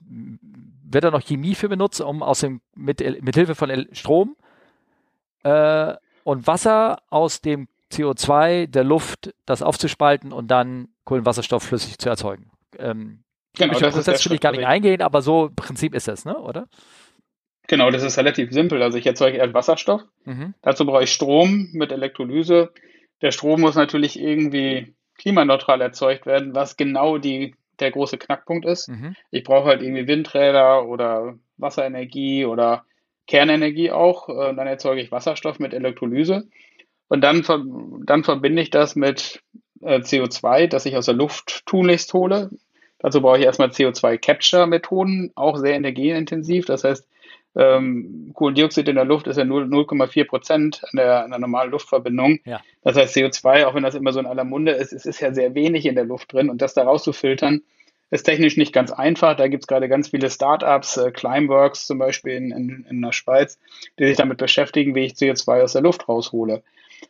[0.84, 4.36] wird da noch Chemie für benutzt, um aus dem mit, mit Hilfe von Strom
[5.42, 12.08] äh, und Wasser aus dem CO2 der Luft, das aufzuspalten und dann Kohlenwasserstoff flüssig zu
[12.08, 12.50] erzeugen.
[12.78, 13.22] Ähm,
[13.56, 16.36] genau, das Prozess will ich gar nicht eingehen, aber so im Prinzip ist das, ne?
[16.36, 16.68] oder?
[17.74, 18.80] Genau, das ist relativ simpel.
[18.84, 20.02] Also ich erzeuge erst Wasserstoff.
[20.24, 20.54] Mhm.
[20.62, 22.70] Dazu brauche ich Strom mit Elektrolyse.
[23.20, 28.90] Der Strom muss natürlich irgendwie klimaneutral erzeugt werden, was genau die, der große Knackpunkt ist.
[28.90, 29.16] Mhm.
[29.32, 32.84] Ich brauche halt irgendwie Windräder oder Wasserenergie oder
[33.26, 34.28] Kernenergie auch.
[34.28, 36.46] Äh, dann erzeuge ich Wasserstoff mit Elektrolyse.
[37.08, 37.42] Und dann,
[38.06, 39.42] dann verbinde ich das mit
[39.82, 42.50] äh, CO2, das ich aus der Luft tunlichst hole.
[43.00, 46.66] Dazu brauche ich erstmal CO2-Capture-Methoden, auch sehr energieintensiv.
[46.66, 47.08] Das heißt,
[47.56, 52.40] ähm, Kohlendioxid in der Luft ist ja 0,4 Prozent an der, an der normalen Luftverbindung.
[52.44, 52.60] Ja.
[52.82, 55.32] Das heißt, CO2, auch wenn das immer so in aller Munde ist, es ist ja
[55.32, 57.62] sehr wenig in der Luft drin und das da rauszufiltern,
[58.10, 59.36] ist technisch nicht ganz einfach.
[59.36, 63.12] Da gibt es gerade ganz viele Startups, äh, Climeworks zum Beispiel in, in, in der
[63.12, 63.58] Schweiz,
[63.98, 66.62] die sich damit beschäftigen, wie ich CO2 aus der Luft raushole.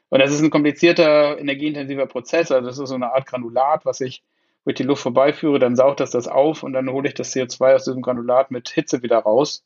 [0.08, 2.50] Und das ist ein komplizierter, energieintensiver Prozess.
[2.50, 4.22] Also das ist so eine Art Granulat, was ich
[4.64, 7.74] durch die Luft vorbeiführe, dann saugt das das auf und dann hole ich das CO2
[7.74, 9.62] aus diesem Granulat mit Hitze wieder raus.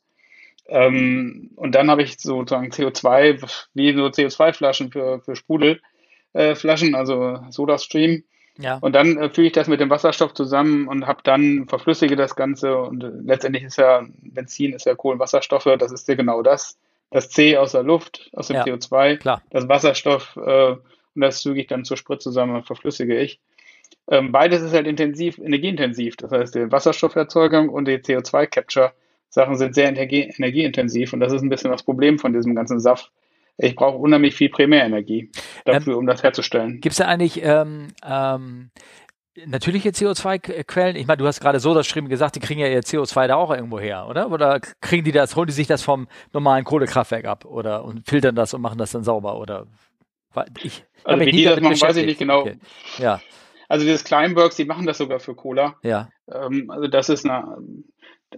[0.69, 7.39] Ähm, und dann habe ich sozusagen CO2, wie so CO2-Flaschen für, für Sprudelflaschen, äh, also
[7.49, 8.23] SodaStream.
[8.57, 8.77] Ja.
[8.81, 12.35] Und dann äh, füge ich das mit dem Wasserstoff zusammen und habe dann verflüssige das
[12.35, 16.77] Ganze und äh, letztendlich ist ja Benzin ist ja Kohlenwasserstoffe, das ist ja genau das
[17.09, 19.41] das C aus der Luft, aus dem ja, CO2, klar.
[19.49, 23.39] das Wasserstoff äh, und das füge ich dann zur Sprit zusammen und verflüssige ich.
[24.09, 26.17] Ähm, beides ist halt intensiv, energieintensiv.
[26.17, 28.01] Das heißt, die Wasserstofferzeugung und die
[29.29, 32.79] CO2-Capture-Sachen sind sehr energie energieintensiv und das ist ein bisschen das Problem von diesem ganzen
[32.79, 33.11] Saft.
[33.57, 35.31] Ich brauche unheimlich viel Primärenergie
[35.65, 36.79] dafür, ähm, um das herzustellen.
[36.79, 38.71] Gibt es da eigentlich ähm, ähm,
[39.45, 40.95] natürliche CO2-Quellen?
[40.95, 43.35] Ich meine, du hast gerade so das Schreiben gesagt, die kriegen ja ihr CO2 da
[43.35, 44.31] auch irgendwo her, oder?
[44.31, 48.35] Oder kriegen die das, holen die sich das vom normalen Kohlekraftwerk ab oder und filtern
[48.35, 49.37] das und machen das dann sauber?
[49.39, 49.67] Oder
[50.63, 52.41] ich also wie die das machen, weiß ich nicht genau.
[52.41, 52.59] Okay.
[52.97, 53.19] Ja.
[53.67, 55.75] Also dieses Climeworks, die machen das sogar für Cola.
[55.83, 56.09] Ja.
[56.31, 57.57] Ähm, also das ist eine,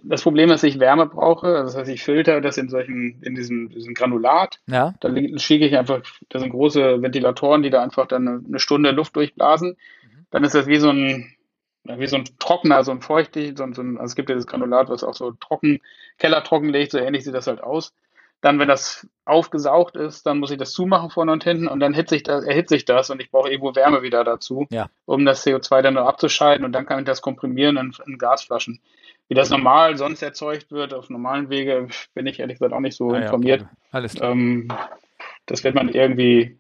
[0.04, 1.48] das Problem ist, dass ich Wärme brauche.
[1.48, 4.60] Also das heißt, ich filter das in solchen, in diesem, diesem Granulat.
[4.68, 4.94] Ja.
[5.00, 9.16] Da schicke ich einfach, das sind große Ventilatoren, die da einfach dann eine Stunde Luft
[9.16, 9.76] durchblasen
[10.32, 11.36] dann ist das wie so ein,
[11.84, 14.36] wie so ein trockener, so ein feuchtig, so ein, so ein, also es gibt ja
[14.36, 15.82] das Granulat, was auch so trocken,
[16.18, 17.94] kellertrocken legt, so ähnlich sieht das halt aus.
[18.40, 21.94] Dann, wenn das aufgesaugt ist, dann muss ich das zumachen vorne und hinten und dann
[21.94, 24.90] erhitze ich das, erhitze ich das und ich brauche irgendwo Wärme wieder dazu, ja.
[25.06, 28.80] um das CO2 dann nur abzuscheiden und dann kann ich das komprimieren in, in Gasflaschen.
[29.32, 32.98] Wie das normal sonst erzeugt wird, auf normalen Wege, bin ich ehrlich gesagt auch nicht
[32.98, 33.62] so ah, informiert.
[33.62, 33.78] Ja, okay.
[33.92, 34.32] Alles klar.
[34.34, 34.68] Ähm,
[35.46, 36.58] das wird man irgendwie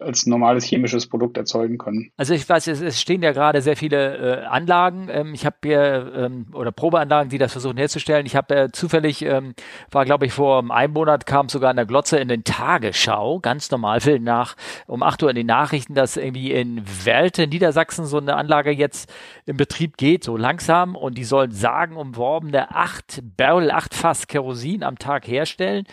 [0.00, 2.10] als normales chemisches Produkt erzeugen können.
[2.16, 5.08] Also ich weiß, es, es stehen ja gerade sehr viele äh, Anlagen.
[5.10, 8.26] Ähm, ich habe hier ähm, oder Probeanlagen, die das versuchen herzustellen.
[8.26, 9.54] Ich habe äh, zufällig ähm,
[9.90, 13.70] war, glaube ich, vor einem Monat kam sogar in der Glotze in den Tagesschau, ganz
[13.70, 18.18] normal, Film nach um 8 Uhr in den Nachrichten, dass irgendwie in Welte, Niedersachsen, so
[18.18, 19.12] eine Anlage jetzt
[19.46, 24.82] in Betrieb geht, so langsam, und die sollen sagen umworbene acht Barrel, acht Fass Kerosin
[24.82, 25.84] am Tag herstellen.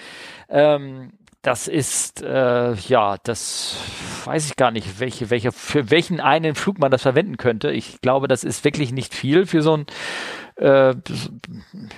[0.50, 1.12] Ähm,
[1.46, 3.78] das ist, äh, ja, das
[4.26, 7.70] weiß ich gar nicht, welche, welche, für welchen einen Flug man das verwenden könnte.
[7.70, 9.86] Ich glaube, das ist wirklich nicht viel für so ein,
[10.56, 10.96] äh,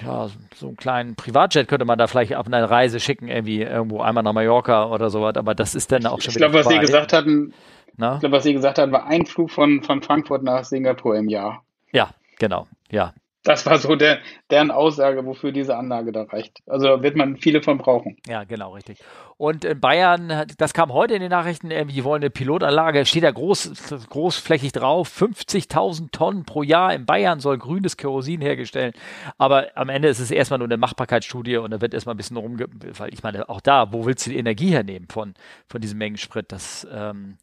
[0.06, 4.02] ja, so einen kleinen Privatjet könnte man da vielleicht auf eine Reise schicken, irgendwie irgendwo
[4.02, 6.80] einmal nach Mallorca oder sowas, aber das ist dann auch schon Ich glaube, was Sie
[6.80, 7.54] gesagt hatten,
[7.96, 8.16] Na?
[8.16, 11.30] ich glaube, was Sie gesagt hatten, war ein Flug von, von Frankfurt nach Singapur im
[11.30, 11.64] Jahr.
[11.94, 13.14] Ja, genau, ja.
[13.44, 14.20] Das war so der,
[14.52, 16.60] deren Aussage, wofür diese Anlage da reicht.
[16.68, 18.18] Also wird man viele von brauchen.
[18.28, 19.00] Ja, genau, richtig.
[19.40, 23.22] Und in Bayern, das kam heute in den Nachrichten, irgendwie, die wollen eine Pilotanlage, steht
[23.22, 23.72] da groß,
[24.10, 28.96] großflächig drauf, 50.000 Tonnen pro Jahr in Bayern soll grünes Kerosin hergestellt.
[29.38, 32.38] Aber am Ende ist es erstmal nur eine Machbarkeitsstudie und da wird erstmal ein bisschen
[32.38, 32.66] rumge,
[32.98, 35.36] weil ich meine, auch da, wo willst du die Energie hernehmen von,
[35.70, 36.52] von diesem Mengensprit?
[36.52, 37.38] Das, ähm,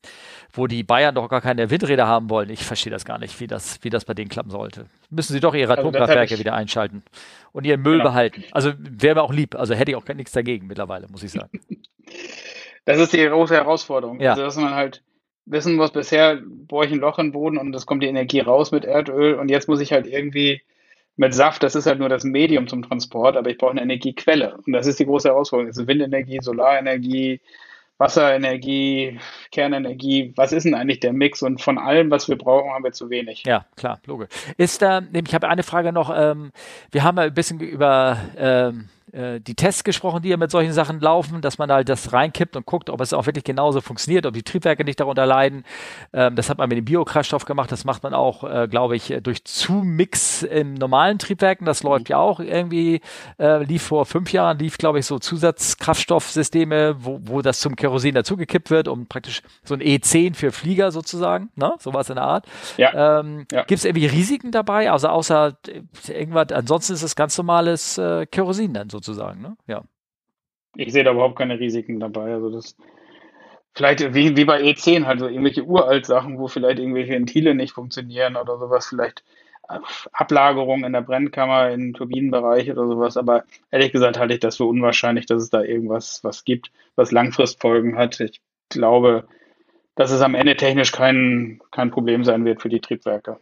[0.52, 2.50] wo die Bayern doch gar keine Windräder haben wollen.
[2.50, 4.86] Ich verstehe das gar nicht, wie das, wie das bei denen klappen sollte.
[5.10, 7.04] Müssen sie doch ihre also Atomkraftwerke wieder einschalten
[7.54, 8.10] und ihren Müll genau.
[8.10, 8.44] behalten.
[8.50, 9.54] Also wäre mir auch lieb.
[9.54, 11.60] Also hätte ich auch nichts dagegen mittlerweile, muss ich sagen.
[12.86, 14.20] Das ist die große Herausforderung.
[14.20, 14.32] Ja.
[14.32, 15.02] Also, dass man halt
[15.46, 18.72] wissen muss, bisher bohre ich ein Loch im Boden und es kommt die Energie raus
[18.72, 20.60] mit Erdöl und jetzt muss ich halt irgendwie
[21.16, 24.58] mit Saft, das ist halt nur das Medium zum Transport, aber ich brauche eine Energiequelle.
[24.66, 25.68] Und das ist die große Herausforderung.
[25.68, 27.40] Das ist Windenergie, Solarenergie,
[27.98, 29.18] Wasserenergie,
[29.52, 31.42] Kernenergie, was ist denn eigentlich der Mix?
[31.42, 33.44] Und von allem, was wir brauchen, haben wir zu wenig.
[33.46, 34.28] Ja, klar, logisch.
[34.56, 36.50] Ist da, ich habe eine Frage noch, ähm,
[36.90, 41.00] wir haben ein bisschen über ähm, äh, die Tests gesprochen, die ja mit solchen Sachen
[41.00, 44.34] laufen, dass man halt das reinkippt und guckt, ob es auch wirklich genauso funktioniert, ob
[44.34, 45.64] die Triebwerke nicht darunter leiden.
[46.12, 49.14] Ähm, das hat man mit dem Biokraftstoff gemacht, das macht man auch, äh, glaube ich,
[49.22, 51.64] durch Zumix in normalen Triebwerken.
[51.64, 53.00] Das läuft ja auch irgendwie,
[53.38, 58.14] äh, lief vor fünf Jahren, lief, glaube ich, so Zusatzkraftstoffsysteme, wo, wo das zum Kerosin
[58.14, 61.74] dazugekippt wird, um praktisch so ein E10 für Flieger sozusagen, ne?
[61.78, 62.46] Sowas in der Art.
[62.76, 63.20] Ja.
[63.20, 63.62] Ähm, ja.
[63.62, 64.90] Gibt es irgendwie Risiken dabei?
[64.90, 69.56] Also außer äh, irgendwas, ansonsten ist es ganz normales äh, Kerosin dann sozusagen sozusagen, ne?
[69.66, 69.84] Ja.
[70.76, 72.34] Ich sehe da überhaupt keine Risiken dabei.
[72.34, 72.76] Also das
[73.74, 77.72] vielleicht wie, wie bei E10 halt so irgendwelche uralt Sachen, wo vielleicht irgendwelche Ventile nicht
[77.72, 79.24] funktionieren oder sowas, vielleicht
[80.12, 83.16] Ablagerung in der Brennkammer, im Turbinenbereich oder sowas.
[83.16, 87.12] Aber ehrlich gesagt halte ich das für unwahrscheinlich, dass es da irgendwas was gibt, was
[87.12, 88.20] Langfristfolgen hat.
[88.20, 89.26] Ich glaube,
[89.94, 93.38] dass es am Ende technisch kein, kein Problem sein wird für die Triebwerke.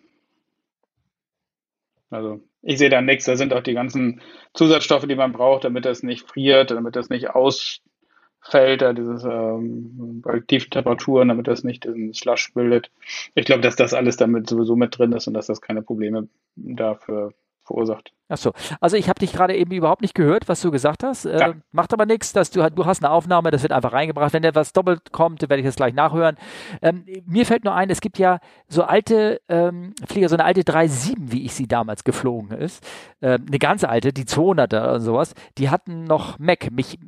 [2.10, 3.26] Also ich sehe da nichts.
[3.26, 4.20] Da sind auch die ganzen
[4.54, 10.22] Zusatzstoffe, die man braucht, damit das nicht friert, damit das nicht ausfällt, da dieses ähm,
[10.22, 12.90] bei tiefen Temperaturen, damit das nicht diesen Slush bildet.
[13.34, 16.28] Ich glaube, dass das alles damit sowieso mit drin ist und dass das keine Probleme
[16.56, 17.34] dafür
[17.72, 18.12] verursacht.
[18.28, 21.24] Achso, also ich habe dich gerade eben überhaupt nicht gehört, was du gesagt hast.
[21.24, 21.54] Äh, ja.
[21.70, 24.32] Macht aber nichts, dass du du hast eine Aufnahme, das wird einfach reingebracht.
[24.32, 26.36] Wenn etwas doppelt kommt, werde ich das gleich nachhören.
[26.80, 30.62] Ähm, mir fällt nur ein, es gibt ja so alte ähm, Flieger, so eine alte
[30.62, 32.84] 3.7, wie ich sie damals geflogen ist.
[33.20, 35.34] Ähm, eine ganz alte, die 200er und sowas.
[35.58, 36.98] Die hatten noch Mac, mich,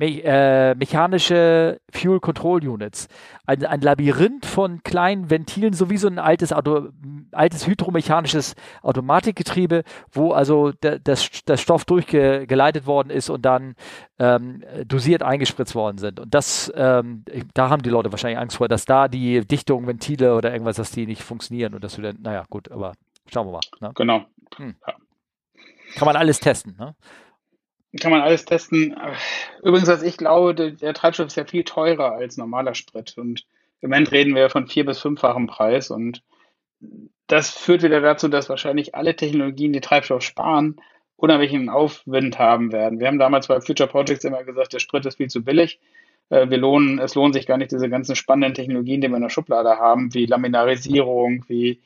[0.00, 3.06] me äh, mechanische Fuel Control Units.
[3.46, 6.88] Ein, ein, Labyrinth von kleinen Ventilen, so wie so ein altes, Auto,
[7.32, 13.74] altes hydromechanisches Automatikgetriebe, wo also der, das, das Stoff durchgeleitet worden ist und dann
[14.18, 16.18] ähm, dosiert eingespritzt worden sind.
[16.18, 20.34] Und das, ähm, da haben die Leute wahrscheinlich Angst vor, dass da die Dichtung, Ventile
[20.34, 22.94] oder irgendwas, dass die nicht funktionieren und dass du dann, naja, gut, aber
[23.26, 23.60] schauen wir mal.
[23.80, 23.92] Ne?
[23.94, 24.24] Genau.
[24.56, 24.74] Hm.
[24.86, 24.94] Ja.
[25.96, 26.94] Kann man alles testen, ne?
[27.98, 28.96] Kann man alles testen.
[29.62, 33.18] Übrigens, was ich glaube, der, Treibstoff ist ja viel teurer als normaler Sprit.
[33.18, 33.44] Und
[33.80, 35.90] im Moment reden wir von vier- bis fünffachen Preis.
[35.90, 36.22] Und
[37.26, 40.80] das führt wieder dazu, dass wahrscheinlich alle Technologien, die Treibstoff sparen,
[41.16, 43.00] unheimlichen Aufwind haben werden.
[43.00, 45.80] Wir haben damals bei Future Projects immer gesagt, der Sprit ist viel zu billig.
[46.30, 49.22] Äh, wir lohnen, es lohnt sich gar nicht, diese ganzen spannenden Technologien, die wir in
[49.22, 51.80] der Schublade haben, wie Laminarisierung, wie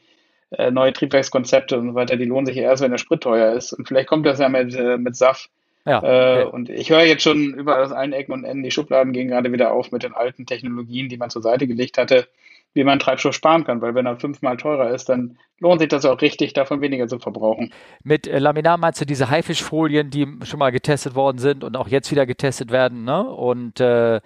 [0.51, 3.73] äh, neue Triebwerkskonzepte und so weiter, die lohnen sich erst, wenn der Sprit teuer ist.
[3.73, 5.49] Und vielleicht kommt das ja mit, äh, mit SAF
[5.85, 6.55] ja, äh, okay.
[6.55, 9.53] und ich höre jetzt schon überall aus allen Ecken und Enden, die Schubladen gehen gerade
[9.53, 12.27] wieder auf mit den alten Technologien, die man zur Seite gelegt hatte,
[12.73, 16.05] wie man Treibstoff sparen kann, weil wenn er fünfmal teurer ist, dann lohnt sich das
[16.05, 17.73] auch richtig, davon weniger zu verbrauchen.
[18.03, 21.88] Mit äh, Laminar meinst du diese Haifischfolien, die schon mal getestet worden sind und auch
[21.88, 23.23] jetzt wieder getestet werden, ne?
[23.23, 24.20] Und äh, äh,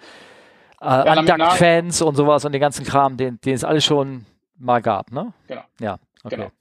[0.81, 4.25] ja, fans und sowas und den ganzen Kram, den, den es alles schon
[4.57, 5.33] mal gab, ne?
[5.47, 5.61] Genau.
[5.79, 6.35] Ja, okay.
[6.35, 6.51] Genau.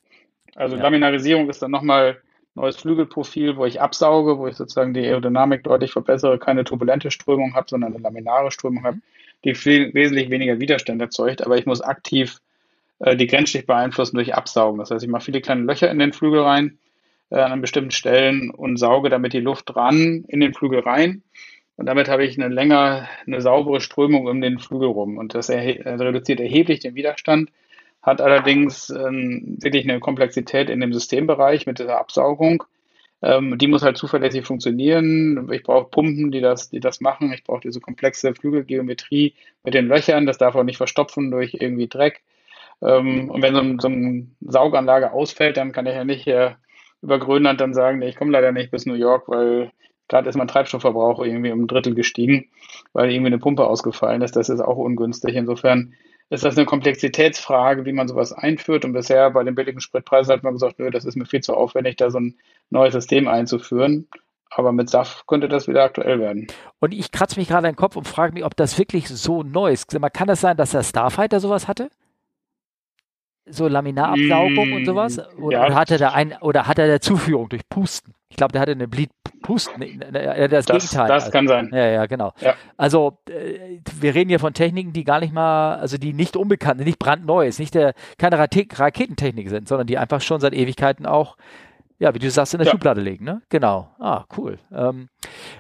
[0.57, 0.83] Also ja.
[0.83, 2.21] Laminarisierung ist dann nochmal
[2.59, 7.55] neues Flügelprofil, wo ich absauge, wo ich sozusagen die Aerodynamik deutlich verbessere, keine turbulente Strömung
[7.55, 8.99] habe, sondern eine laminare Strömung habe,
[9.45, 12.41] die viel, wesentlich weniger Widerstand erzeugt, aber ich muss aktiv
[12.99, 14.79] äh, die Grenzschicht beeinflussen durch Absaugen.
[14.79, 16.79] Das heißt, ich mache viele kleine Löcher in den Flügel rein
[17.31, 21.23] äh, an bestimmten Stellen und sauge damit die Luft ran in den Flügel rein.
[21.77, 25.17] Und damit habe ich eine länger, eine saubere Strömung um den Flügel rum.
[25.17, 27.51] Und das erhe also reduziert erheblich den Widerstand
[28.03, 32.65] hat allerdings ähm, wirklich eine Komplexität in dem Systembereich mit dieser Absaugung.
[33.21, 35.51] Ähm, die muss halt zuverlässig funktionieren.
[35.53, 37.33] Ich brauche Pumpen, die das, die das machen.
[37.33, 39.35] Ich brauche diese komplexe Flügelgeometrie
[39.65, 40.27] mit den Löchern.
[40.27, 42.23] Das darf auch nicht verstopfen durch irgendwie Dreck.
[42.81, 46.53] Ähm, und wenn so, so eine Sauganlage ausfällt, dann kann ich ja nicht äh,
[47.03, 49.73] über Grönland dann sagen, nee, ich komme leider nicht bis New York, weil
[50.09, 52.47] gerade ist mein Treibstoffverbrauch irgendwie um ein Drittel gestiegen,
[52.93, 54.37] weil irgendwie eine Pumpe ausgefallen ist.
[54.37, 55.35] Das ist auch ungünstig.
[55.35, 55.95] Insofern
[56.31, 58.85] ist das eine Komplexitätsfrage, wie man sowas einführt.
[58.85, 61.55] Und bisher bei den billigen Spritpreisen hat man gesagt, nö, das ist mir viel zu
[61.55, 62.37] aufwendig, da so ein
[62.71, 64.09] neues System einzuführen.
[64.51, 66.47] Aber mit SAF könnte das wieder aktuell werden.
[66.81, 69.73] Und ich kratze mich gerade den Kopf und frage mich, ob das wirklich so neu
[69.73, 69.89] ist.
[70.13, 71.91] Kann das sein, dass der Starfighter sowas hatte?
[73.51, 75.21] So Laminarabsaugung mm, und sowas?
[75.39, 75.75] Oder, ja.
[75.75, 78.15] hatte der ein, oder hat er der Zuführung durch Pusten?
[78.29, 79.11] Ich glaube, der hatte eine Bleed
[79.43, 81.09] Pusten, das, das Gegenteil.
[81.09, 81.71] Das kann sein.
[81.73, 82.33] Ja, ja, genau.
[82.41, 82.55] Ja.
[82.77, 86.81] Also äh, wir reden hier von Techniken, die gar nicht mal, also die nicht unbekannt,
[86.81, 91.37] nicht brandneu ist, nicht der, keine Raketentechnik sind, sondern die einfach schon seit Ewigkeiten auch
[92.01, 92.73] ja, wie du sagst, in der ja.
[92.73, 93.43] Schublade legen, ne?
[93.49, 93.89] Genau.
[93.99, 94.59] Ah, cool.
[94.73, 95.09] Ähm,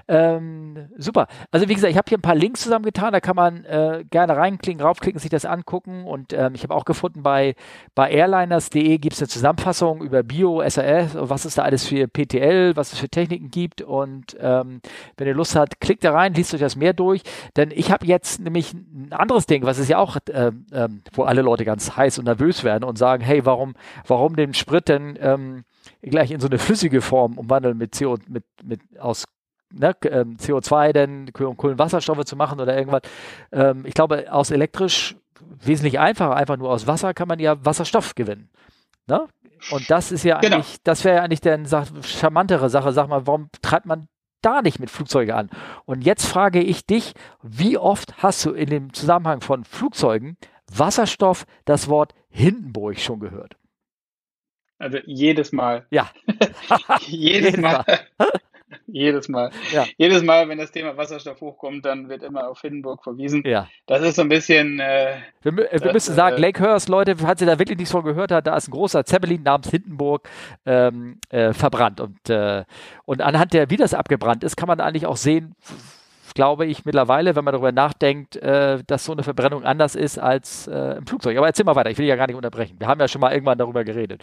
[0.06, 1.26] ähm, super.
[1.50, 4.36] Also wie gesagt, ich habe hier ein paar Links zusammengetan, da kann man äh, gerne
[4.36, 6.04] reinklicken, raufklicken, sich das angucken.
[6.04, 7.56] Und ähm, ich habe auch gefunden, bei,
[7.96, 12.76] bei airliners.de gibt es eine Zusammenfassung über Bio, SAS, was es da alles für PTL,
[12.76, 13.82] was es für Techniken gibt.
[13.82, 14.80] Und ähm,
[15.16, 17.22] wenn ihr Lust habt, klickt da rein, liest euch das mehr durch.
[17.56, 21.24] Denn ich habe jetzt nämlich ein anderes Ding, was ist ja auch, ähm, ähm, wo
[21.24, 23.74] alle Leute ganz heiß und nervös werden und sagen, hey, warum,
[24.06, 25.18] warum den Sprit denn
[26.02, 29.24] gleich in so eine flüssige Form umwandeln mit CO, mit, mit aus
[29.72, 33.02] ne, ähm, CO2 denn Kohlenwasserstoffe zu machen oder irgendwas.
[33.52, 38.14] Ähm, ich glaube, aus elektrisch wesentlich einfacher, einfach nur aus Wasser kann man ja Wasserstoff
[38.14, 38.50] gewinnen.
[39.06, 39.26] Ne?
[39.70, 40.56] Und das ist ja genau.
[40.56, 41.58] eigentlich, das wäre ja eigentlich der
[42.02, 42.92] charmantere Sache.
[42.92, 44.08] Sag mal, warum treibt man
[44.42, 45.50] da nicht mit Flugzeugen an?
[45.84, 50.36] Und jetzt frage ich dich, wie oft hast du in dem Zusammenhang von Flugzeugen
[50.70, 53.56] Wasserstoff das Wort Hindenburg schon gehört?
[54.78, 55.86] Also jedes Mal.
[55.90, 56.10] Ja.
[57.06, 57.84] jedes Mal.
[58.86, 59.50] jedes Mal.
[59.72, 59.86] Ja.
[59.96, 63.42] Jedes Mal, wenn das Thema Wasserstoff hochkommt, dann wird immer auf Hindenburg verwiesen.
[63.44, 63.68] Ja.
[63.86, 64.80] Das ist so ein bisschen.
[64.80, 68.04] Äh, wir, wir das, müssen sagen, äh, Lakehurst, Leute, falls ihr da wirklich nichts von
[68.04, 70.28] gehört habt, da ist ein großer Zeppelin namens Hindenburg
[70.64, 72.00] ähm, äh, verbrannt.
[72.00, 72.64] Und, äh,
[73.04, 75.54] und anhand der, wie das abgebrannt ist, kann man eigentlich auch sehen,
[76.34, 80.68] glaube ich, mittlerweile, wenn man darüber nachdenkt, äh, dass so eine Verbrennung anders ist als
[80.68, 81.36] äh, im Flugzeug.
[81.36, 82.76] Aber erzähl mal weiter, ich will ja gar nicht unterbrechen.
[82.78, 84.22] Wir haben ja schon mal irgendwann darüber geredet.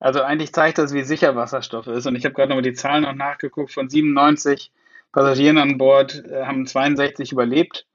[0.00, 2.06] Also eigentlich zeigt das, wie sicher Wasserstoff ist.
[2.06, 3.72] Und ich habe gerade nochmal die Zahlen noch nachgeguckt.
[3.72, 4.72] Von 97
[5.12, 7.86] Passagieren an Bord äh, haben 62 überlebt.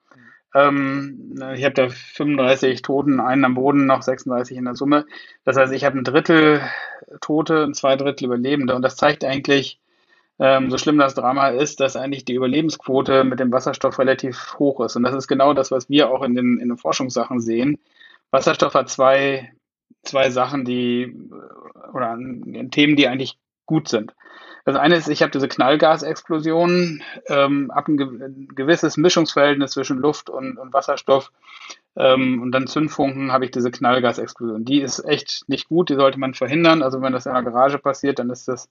[0.53, 5.05] Ähm, ich habe da 35 Toten, einen am Boden, noch 36 in der Summe.
[5.43, 6.61] Das heißt, ich habe ein Drittel
[7.21, 8.75] Tote und zwei Drittel Überlebende.
[8.75, 9.79] Und das zeigt eigentlich,
[10.37, 14.81] ähm, so schlimm das Drama ist, dass eigentlich die Überlebensquote mit dem Wasserstoff relativ hoch
[14.81, 14.95] ist.
[14.95, 17.79] Und das ist genau das, was wir auch in den, in den Forschungssachen sehen.
[18.31, 19.54] Wasserstoff hat zwei
[20.05, 21.15] zwei Sachen, die
[21.93, 22.17] oder
[22.71, 24.13] Themen, die eigentlich gut sind.
[24.65, 30.57] Das eine ist, ich habe diese Knallgasexplosion, ähm, ab ein gewisses Mischungsverhältnis zwischen Luft und,
[30.57, 31.31] und Wasserstoff
[31.95, 34.65] ähm, und dann Zündfunken habe ich diese Knallgasexplosion.
[34.65, 36.81] Die ist echt nicht gut, die sollte man verhindern.
[36.81, 38.67] Also wenn das in der Garage passiert, dann ist das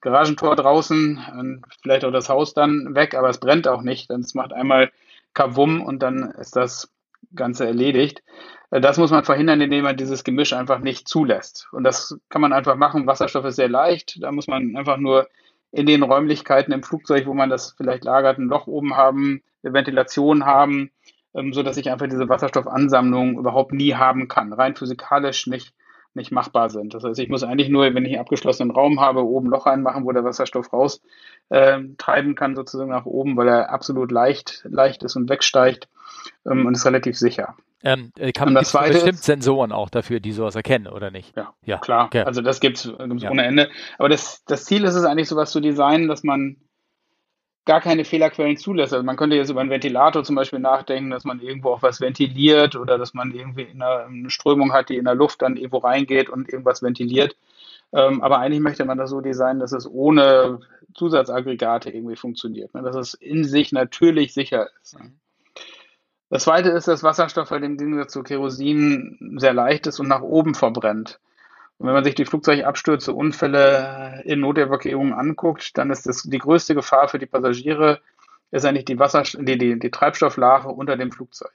[0.00, 4.10] Garagentor draußen, vielleicht auch das Haus dann weg, aber es brennt auch nicht.
[4.10, 4.90] Dann es macht einmal
[5.32, 6.90] Kavum und dann ist das
[7.34, 8.22] Ganze erledigt.
[8.74, 11.68] Äh, das muss man verhindern, indem man dieses Gemisch einfach nicht zulässt.
[11.72, 13.06] Und das kann man einfach machen.
[13.06, 14.18] Wasserstoff ist sehr leicht.
[14.20, 15.28] Da muss man einfach nur
[15.70, 19.72] in den Räumlichkeiten im Flugzeug, wo man das vielleicht lagert, ein Loch oben haben, eine
[19.72, 20.90] Ventilation haben,
[21.34, 24.52] ähm, so dass ich einfach diese Wasserstoffansammlung überhaupt nie haben kann.
[24.52, 25.72] Rein physikalisch nicht,
[26.14, 26.94] nicht machbar sind.
[26.94, 30.04] Das heißt, ich muss eigentlich nur, wenn ich einen abgeschlossenen Raum habe, oben Loch reinmachen,
[30.04, 31.02] wo der Wasserstoff raus
[31.50, 35.88] äh, treiben kann, sozusagen nach oben, weil er absolut leicht, leicht ist und wegsteigt
[36.46, 37.56] ähm, und ist relativ sicher.
[37.82, 41.36] Ähm, äh, kann man bestimmt ist, Sensoren auch dafür, die sowas erkennen, oder nicht?
[41.36, 41.78] Ja, ja.
[41.78, 42.06] klar.
[42.06, 42.22] Okay.
[42.22, 43.30] Also das gibt es ja.
[43.30, 43.68] ohne Ende.
[43.98, 46.56] Aber das, das Ziel ist es eigentlich, sowas zu designen, dass man
[47.64, 48.92] gar keine Fehlerquellen zulässt.
[48.92, 52.00] Also man könnte jetzt über einen Ventilator zum Beispiel nachdenken, dass man irgendwo auch was
[52.00, 56.28] ventiliert oder dass man irgendwie eine, Strömung hat, die in der Luft dann irgendwo reingeht
[56.28, 57.36] und irgendwas ventiliert.
[57.92, 60.60] Ähm, aber eigentlich möchte man das so designen, dass es ohne
[60.94, 62.74] Zusatzaggregate irgendwie funktioniert.
[62.74, 62.82] Ne?
[62.82, 64.96] Dass es in sich natürlich sicher ist.
[66.30, 70.22] Das zweite ist, dass Wasserstoff bei dem Gegensatz zu Kerosin sehr leicht ist und nach
[70.22, 71.20] oben verbrennt.
[71.78, 76.74] Und wenn man sich die Flugzeugabstürze, Unfälle in Notevakuierungen anguckt, dann ist das die größte
[76.74, 78.00] Gefahr für die Passagiere,
[78.50, 81.52] ist eigentlich die, Wasser, die, die, die Treibstofflache unter dem Flugzeug.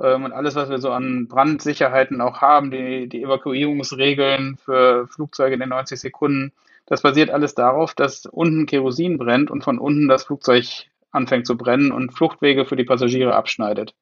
[0.00, 5.54] Ähm, und alles, was wir so an Brandsicherheiten auch haben, die, die Evakuierungsregeln für Flugzeuge
[5.54, 6.52] in den 90 Sekunden,
[6.86, 10.64] das basiert alles darauf, dass unten Kerosin brennt und von unten das Flugzeug
[11.12, 13.94] anfängt zu brennen und Fluchtwege für die Passagiere abschneidet.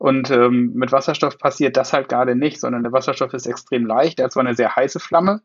[0.00, 4.18] Und ähm, mit Wasserstoff passiert das halt gerade nicht, sondern der Wasserstoff ist extrem leicht.
[4.18, 5.42] Er hat zwar eine sehr heiße Flamme,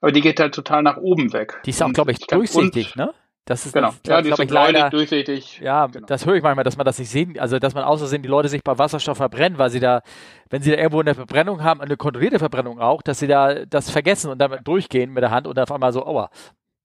[0.00, 1.60] aber die geht halt total nach oben weg.
[1.64, 3.12] Die ist auch, glaube ich, durchsichtig, ne?
[3.46, 3.94] Das ist genau.
[4.02, 5.60] Das, ja, die ist ich, leider, durchsichtig.
[5.60, 6.06] Ja, genau.
[6.06, 8.48] das höre ich manchmal, dass man das nicht sehen, also dass man außersehen die Leute
[8.48, 10.02] sich bei Wasserstoff verbrennen, weil sie da,
[10.50, 13.90] wenn sie da irgendwo eine Verbrennung haben, eine kontrollierte Verbrennung auch, dass sie da das
[13.90, 16.30] vergessen und damit durchgehen mit der Hand und auf einmal so, aua,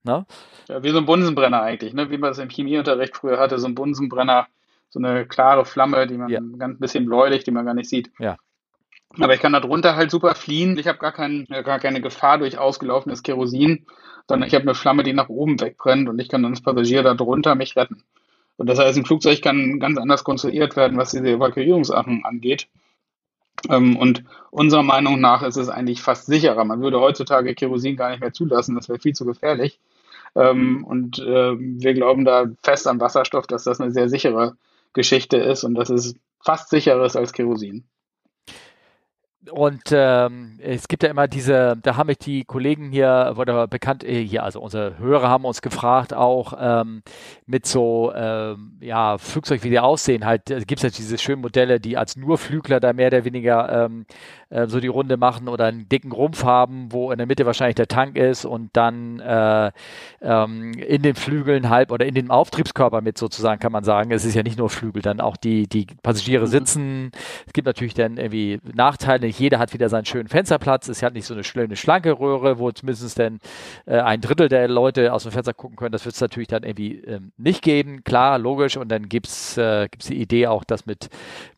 [0.04, 0.26] Ne?
[0.68, 2.10] Ja, wie so ein Bunsenbrenner eigentlich, ne?
[2.10, 4.48] wie man es im Chemieunterricht früher hatte, so ein Bunsenbrenner,
[4.92, 6.40] so eine klare Flamme, die man ja.
[6.58, 8.12] ganz bisschen bläulich, die man gar nicht sieht.
[8.20, 8.38] Ja.
[9.20, 10.78] Aber ich kann darunter halt super fliehen.
[10.78, 13.86] Ich habe gar, kein, gar keine Gefahr durch ausgelaufenes Kerosin,
[14.28, 17.04] sondern ich habe eine Flamme, die nach oben wegbrennt und ich kann dann als Passagier
[17.04, 18.04] da drunter mich retten.
[18.58, 22.68] Und das heißt, ein Flugzeug kann ganz anders konstruiert werden, was diese Evakuierungssachen angeht.
[23.70, 26.64] Ähm, und unserer Meinung nach ist es eigentlich fast sicherer.
[26.64, 29.80] Man würde heutzutage Kerosin gar nicht mehr zulassen, das wäre viel zu gefährlich.
[30.36, 34.56] Ähm, und äh, wir glauben da fest an Wasserstoff, dass das eine sehr sichere
[34.94, 37.88] Geschichte ist und dass es fast sicherer ist als Kerosin.
[39.50, 44.04] Und ähm, es gibt ja immer diese, da haben mich die Kollegen hier, oder bekannt,
[44.04, 47.02] äh, hier, also unsere Hörer haben uns gefragt, auch ähm,
[47.48, 51.80] mit so ähm, ja, Flugzeug, wie die aussehen, halt, gibt es ja diese schönen Modelle,
[51.80, 54.06] die als nur Flügler da mehr oder weniger ähm,
[54.52, 57.76] äh, so die Runde machen oder einen dicken Rumpf haben, wo in der Mitte wahrscheinlich
[57.76, 59.72] der Tank ist und dann äh,
[60.22, 64.12] ähm, in den Flügeln halb oder in dem Auftriebskörper mit sozusagen, kann man sagen.
[64.12, 66.50] Es ist ja nicht nur Flügel, dann auch die, die Passagiere mhm.
[66.50, 67.12] sitzen.
[67.48, 69.26] Es gibt natürlich dann irgendwie Nachteile.
[69.26, 70.88] Nicht jeder hat wieder seinen schönen Fensterplatz.
[70.90, 73.40] Es hat nicht so eine schöne schlanke Röhre, wo zumindest dann
[73.86, 75.94] äh, ein Drittel der Leute aus dem Fenster gucken können.
[75.94, 78.04] Das wird es natürlich dann irgendwie ähm, nicht geben.
[78.04, 78.78] Klar, logisch.
[78.78, 81.10] Und dann gibt es äh, gibt's die Idee auch, das mit,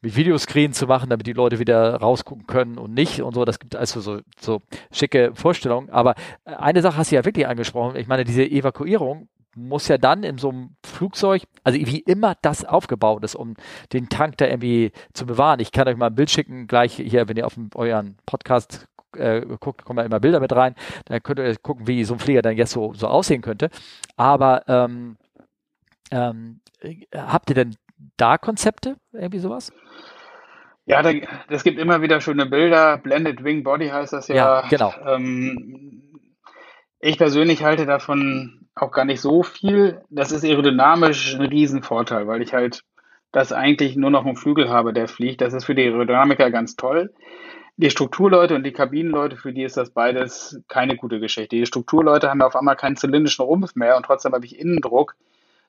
[0.02, 3.46] mit Videoscreen zu machen, damit die Leute wieder rausgucken können und nicht und so.
[3.46, 4.62] Das gibt also so, so
[4.92, 5.90] schicke Vorstellungen.
[5.90, 6.16] Aber
[6.46, 7.96] äh, eine Sache hast du ja wirklich angesprochen.
[7.96, 12.66] Ich meine, diese Evakuierung muss ja dann in so einem Flugzeug, also wie immer das
[12.66, 13.56] aufgebaut ist, um
[13.92, 15.60] den Tank da irgendwie zu bewahren.
[15.60, 19.42] Ich kann euch mal ein Bild schicken, gleich hier, wenn ihr auf euren Podcast äh,
[19.60, 20.76] guckt, kommen ja immer Bilder mit rein.
[21.06, 23.70] Dann könnt ihr gucken, wie so ein Flieger dann jetzt so, so aussehen könnte.
[24.16, 25.18] Aber ähm,
[26.12, 26.60] ähm,
[27.16, 27.76] habt ihr denn
[28.18, 29.72] da Konzepte, irgendwie sowas?
[30.86, 31.02] Ja,
[31.50, 32.98] es gibt immer wieder schöne Bilder.
[32.98, 34.36] Blended Wing Body heißt das ja.
[34.36, 34.94] Ja, genau.
[35.06, 36.02] Ähm,
[37.00, 40.02] ich persönlich halte davon auch gar nicht so viel.
[40.10, 42.84] Das ist aerodynamisch ein Riesenvorteil, weil ich halt
[43.32, 45.42] das eigentlich nur noch einen Flügel habe, der fliegt.
[45.42, 47.14] Das ist für die Aerodynamiker ganz toll.
[47.78, 51.56] Die Strukturleute und die Kabinenleute, für die ist das beides keine gute Geschichte.
[51.56, 55.16] Die Strukturleute haben auf einmal keinen zylindrischen Rumpf mehr und trotzdem habe ich Innendruck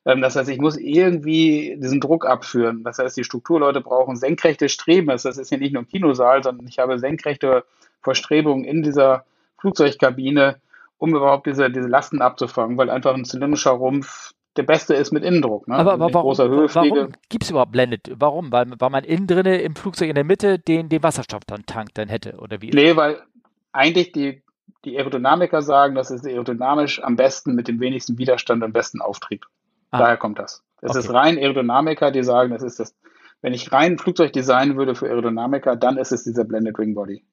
[0.05, 2.83] das heißt, ich muss irgendwie diesen Druck abführen.
[2.83, 5.07] Das heißt, die Strukturleute brauchen senkrechte Streben.
[5.07, 7.65] Das ist ja nicht nur ein Kinosaal, sondern ich habe senkrechte
[8.01, 9.25] Verstrebungen in dieser
[9.57, 10.57] Flugzeugkabine,
[10.99, 15.23] um überhaupt diese, diese Lasten abzufangen, weil einfach ein zylindrischer Rumpf der beste ist mit
[15.23, 15.67] Innendruck.
[15.67, 15.75] Ne?
[15.75, 18.11] Aber, aber warum, warum gibt es überhaupt Blended?
[18.15, 18.51] Warum?
[18.51, 22.37] Weil, weil man innen drin im Flugzeug in der Mitte den, den Wasserstofftank dann hätte,
[22.37, 22.69] oder wie?
[22.69, 23.21] Nee, weil
[23.71, 24.43] eigentlich die,
[24.85, 29.45] die Aerodynamiker sagen, das ist aerodynamisch am besten mit dem wenigsten Widerstand am besten Auftrieb.
[29.95, 29.99] Ah.
[29.99, 30.63] Daher kommt das.
[30.81, 30.99] Es okay.
[30.99, 32.95] ist rein Aerodynamiker, die sagen, das ist das.
[33.41, 36.95] Wenn ich rein ein Flugzeug designen würde für Aerodynamiker, dann ist es dieser Blended Wing
[36.95, 37.25] Body.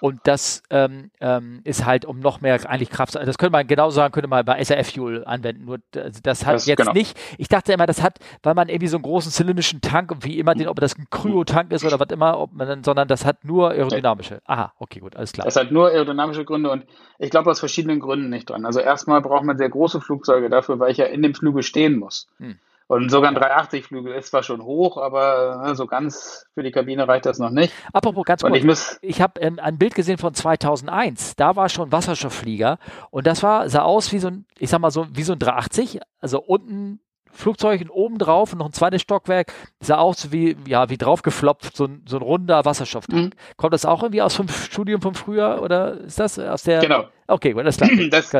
[0.00, 3.14] Und das ähm, ähm, ist halt um noch mehr eigentlich Kraft.
[3.14, 5.64] Das könnte man genau sagen, könnte man bei SRF Fuel anwenden.
[5.64, 6.92] Nur also das hat das, jetzt genau.
[6.92, 7.18] nicht.
[7.38, 10.54] Ich dachte immer, das hat, weil man irgendwie so einen großen zylindrischen Tank, wie immer
[10.54, 13.44] den, ob das ein Kryotank ist oder was immer, ob man dann, sondern das hat
[13.44, 14.40] nur aerodynamische.
[14.44, 15.44] Aha, okay, gut, alles klar.
[15.44, 16.84] Das hat nur aerodynamische Gründe und
[17.18, 18.66] ich glaube aus verschiedenen Gründen nicht dran.
[18.66, 21.98] Also erstmal braucht man sehr große Flugzeuge dafür, weil ich ja in dem Flügel stehen
[21.98, 22.28] muss.
[22.38, 22.58] Hm.
[22.86, 27.08] Und sogar ein 380-Flügel ist zwar schon hoch, aber ne, so ganz für die Kabine
[27.08, 27.72] reicht das noch nicht.
[27.94, 31.92] Apropos ganz kurz, ich, ich habe ähm, ein Bild gesehen von 2001, da war schon
[31.92, 32.78] Wasserstoffflieger
[33.10, 35.38] und das war, sah aus wie so ein, ich sag mal so, wie so ein
[35.38, 37.00] 380, also unten
[37.32, 41.76] Flugzeug und oben drauf und noch ein zweites Stockwerk, sah aus wie, ja, wie draufgeflopft,
[41.76, 43.34] so ein, so ein runder Wasserstofftank.
[43.34, 43.56] Mhm.
[43.56, 46.80] Kommt das auch irgendwie aus dem Studium vom Frühjahr oder ist das aus der?
[46.80, 47.08] Genau.
[47.26, 47.90] Okay, gut, das klar.
[48.10, 48.30] das,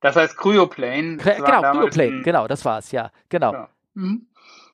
[0.00, 1.16] das heißt Cryoplane.
[1.16, 3.52] Genau, Cryoplane, genau, das war es, ja, genau.
[3.52, 3.66] genau.
[3.98, 4.26] Mhm.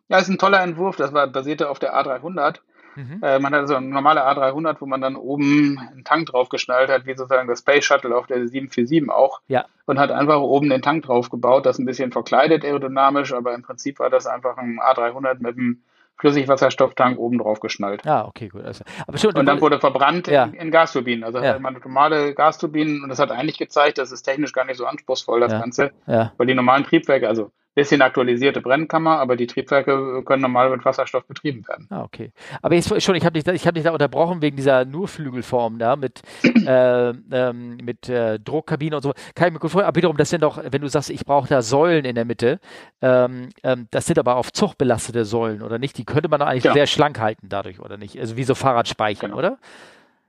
[0.08, 0.96] Ja, ist ein toller Entwurf.
[0.96, 2.60] Das war basierte auf der A300.
[2.96, 3.20] Mhm.
[3.22, 7.06] Äh, man hatte so eine normale A300, wo man dann oben einen Tank draufgeschnallt hat,
[7.06, 9.40] wie sozusagen das Space Shuttle auf der 747 auch.
[9.48, 9.64] Ja.
[9.86, 13.98] Und hat einfach oben den Tank draufgebaut, das ein bisschen verkleidet aerodynamisch, aber im Prinzip
[13.98, 15.82] war das einfach ein A300 mit einem
[16.16, 18.06] Flüssigwasserstofftank oben drauf geschnallt.
[18.06, 18.62] Ah, okay, gut.
[18.62, 20.44] Also, aber schon, und dann wurde verbrannt ja.
[20.44, 21.24] in, in, Gasturbinen.
[21.24, 21.58] Also ja.
[21.58, 25.40] man normale Gasturbinen und das hat eigentlich gezeigt, das ist technisch gar nicht so anspruchsvoll,
[25.40, 25.58] das ja.
[25.58, 25.90] Ganze.
[26.06, 26.32] Ja.
[26.36, 31.26] Weil die normalen Triebwerke, also bisschen aktualisierte Brennkammer, aber die Triebwerke können normal mit Wasserstoff
[31.26, 31.88] betrieben werden.
[31.90, 32.32] Ah, okay.
[32.62, 35.96] Aber jetzt schon, ich habe dich, ich hab dich da unterbrochen wegen dieser Nurflügelform da
[35.96, 36.22] mit,
[36.66, 39.12] äh, ähm, mit äh, Druckkabine und so.
[39.34, 41.48] Kann ich mir gut vorstellen, aber wiederum, das sind doch, wenn du sagst, ich brauche
[41.48, 42.60] da Säulen in der Mitte,
[43.02, 45.98] ähm, ähm, das sind aber auf Zug belastete Säulen, oder nicht?
[45.98, 46.74] Die könnte man doch eigentlich genau.
[46.74, 48.18] sehr schlank halten dadurch, oder nicht?
[48.18, 49.38] Also wie so Fahrradspeichen, genau.
[49.38, 49.58] oder?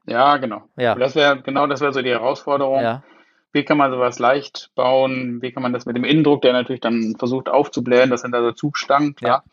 [0.07, 0.63] Ja, genau.
[0.77, 0.95] Ja.
[0.95, 2.81] das wäre, genau das wäre so die Herausforderung.
[2.81, 3.03] Ja
[3.55, 6.81] wie kann man sowas leicht bauen, wie kann man das mit dem Innendruck, der natürlich
[6.81, 9.45] dann versucht aufzublähen, das sind also Zugstangen, klar.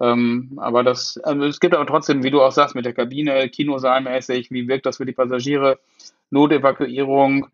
[0.00, 0.12] Ja.
[0.12, 3.50] Ähm, aber das, also es gibt aber trotzdem, wie du auch sagst, mit der Kabine,
[3.50, 5.78] Kinosaalmäßig, wie wirkt das für die Passagiere,
[6.30, 7.48] Notevakuierung,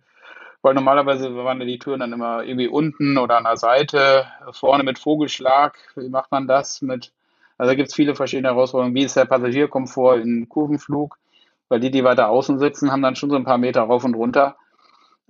[0.62, 5.00] weil normalerweise waren die Türen dann immer irgendwie unten oder an der Seite, vorne mit
[5.00, 7.10] Vogelschlag, wie macht man das mit,
[7.58, 11.18] also da gibt es viele verschiedene Herausforderungen, wie ist der Passagierkomfort in Kurvenflug,
[11.68, 14.14] weil die, die weiter außen sitzen, haben dann schon so ein paar Meter rauf und
[14.14, 14.54] runter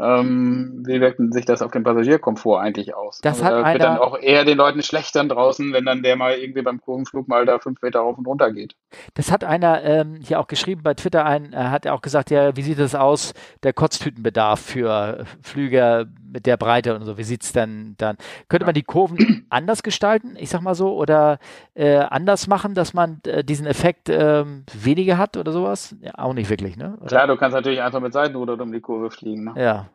[0.00, 3.20] ähm, wie wirkt sich das auf den Passagierkomfort eigentlich aus?
[3.20, 6.02] Das also hat da wird dann auch eher den Leuten schlecht dann draußen, wenn dann
[6.02, 8.76] der mal irgendwie beim Kurvenflug mal da fünf Meter rauf und runter geht.
[9.14, 12.30] Das hat einer ähm, hier auch geschrieben bei Twitter, ein, äh, hat er auch gesagt,
[12.30, 13.34] ja, wie sieht das aus,
[13.64, 18.16] der Kotztütenbedarf für Flüge mit der Breite und so, wie sieht es denn dann?
[18.48, 21.38] Könnte man die Kurven anders gestalten, ich sag mal so, oder
[21.74, 25.96] äh, anders machen, dass man äh, diesen Effekt äh, weniger hat oder sowas?
[26.00, 26.96] Ja, auch nicht wirklich, ne?
[27.00, 27.08] Oder?
[27.08, 29.54] Klar, du kannst natürlich einfach mit Seitenruder um die Kurve fliegen, ne?
[29.56, 29.87] Ja,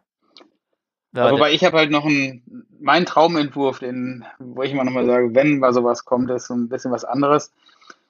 [1.14, 5.36] ja, wobei ich habe halt noch einen, mein Traumentwurf, den, wo ich immer nochmal sage,
[5.36, 7.51] wenn mal sowas kommt, ist so ein bisschen was anderes.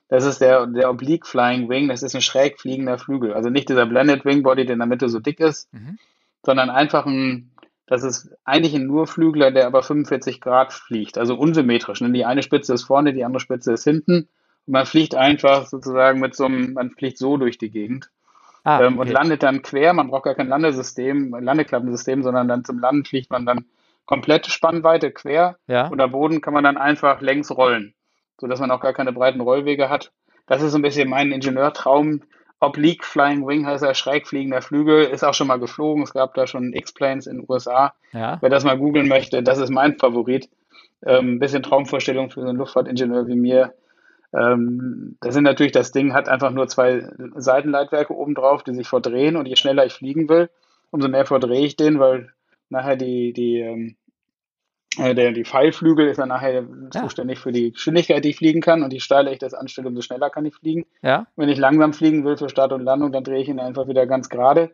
[0.07, 3.33] Das ist der, der Oblique Flying Wing, das ist ein schräg fliegender Flügel.
[3.33, 5.97] Also nicht dieser Blended Wing Body, der in der Mitte so dick ist, mhm.
[6.45, 7.51] sondern einfach ein,
[7.87, 11.99] das ist eigentlich ein Nurflügler, der aber 45 Grad fliegt, also unsymmetrisch.
[11.99, 12.11] Ne?
[12.11, 14.27] Die eine Spitze ist vorne, die andere Spitze ist hinten.
[14.65, 18.09] Und man fliegt einfach sozusagen mit so einem, man fliegt so durch die Gegend.
[18.63, 19.93] Ah, ähm, und landet dann quer.
[19.93, 23.65] Man braucht gar kein Landesystem, Landeklappensystem, sondern dann zum Landen fliegt man dann
[24.05, 25.57] komplette Spannweite quer.
[25.67, 25.87] Ja.
[25.87, 27.93] Und am Boden kann man dann einfach längs rollen,
[28.39, 30.11] sodass man auch gar keine breiten Rollwege hat.
[30.47, 32.21] Das ist so ein bisschen mein Ingenieurtraum.
[32.59, 36.03] Oblique Flying Wing heißt er, schräg fliegender Flügel, ist auch schon mal geflogen.
[36.03, 37.93] Es gab da schon X-Planes in den USA.
[38.13, 38.37] Ja.
[38.39, 40.49] Wer das mal googeln möchte, das ist mein Favorit.
[41.05, 43.73] Ähm, ein bisschen Traumvorstellung für so einen Luftfahrtingenieur wie mir.
[44.33, 48.87] Ähm, das sind natürlich, das Ding hat einfach nur zwei Seitenleitwerke oben drauf, die sich
[48.87, 50.49] verdrehen und je schneller ich fliegen will,
[50.91, 52.31] umso mehr verdrehe ich den, weil
[52.69, 53.95] nachher die, die, ähm,
[54.97, 57.01] äh, der, die Pfeilflügel ist dann nachher ja.
[57.01, 60.01] zuständig für die Geschwindigkeit, die ich fliegen kann und je steiler ich das anstelle, umso
[60.01, 60.85] schneller kann ich fliegen.
[61.01, 61.27] Ja.
[61.35, 64.07] Wenn ich langsam fliegen will für Start und Landung, dann drehe ich ihn einfach wieder
[64.07, 64.71] ganz gerade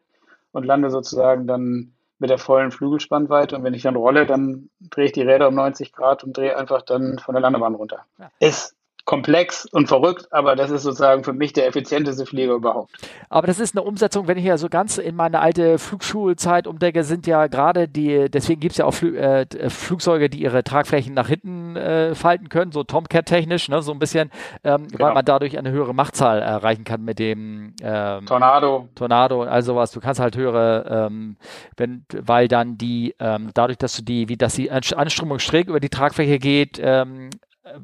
[0.52, 3.56] und lande sozusagen dann mit der vollen Flügelspannweite.
[3.56, 6.58] Und wenn ich dann rolle, dann drehe ich die Räder um 90 Grad und drehe
[6.58, 8.06] einfach dann von der Landebahn runter.
[8.18, 8.30] Ja.
[8.40, 8.76] Ist
[9.10, 12.92] komplex und verrückt, aber das ist sozusagen für mich der effizienteste Flieger überhaupt.
[13.28, 17.04] Aber das ist eine Umsetzung, wenn ich ja so ganz in meine alte Flugschulzeit umdecke,
[17.04, 21.16] sind ja gerade die, deswegen gibt es ja auch Flü äh, Flugzeuge, die ihre Tragflächen
[21.16, 24.30] nach hinten äh, falten können, so Tomcat-technisch, ne, so ein bisschen,
[24.64, 25.06] ähm, genau.
[25.06, 28.90] weil man dadurch eine höhere Machtzahl erreichen kann mit dem ähm, Tornado.
[28.94, 29.90] Tornado und all sowas.
[29.90, 31.38] Du kannst halt höhere, ähm,
[31.78, 35.80] wenn, weil dann die, ähm, dadurch, dass du die, wie dass die Anströmung schräg über
[35.80, 36.80] die Tragfläche geht,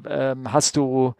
[0.08, 1.14] ähm, hast du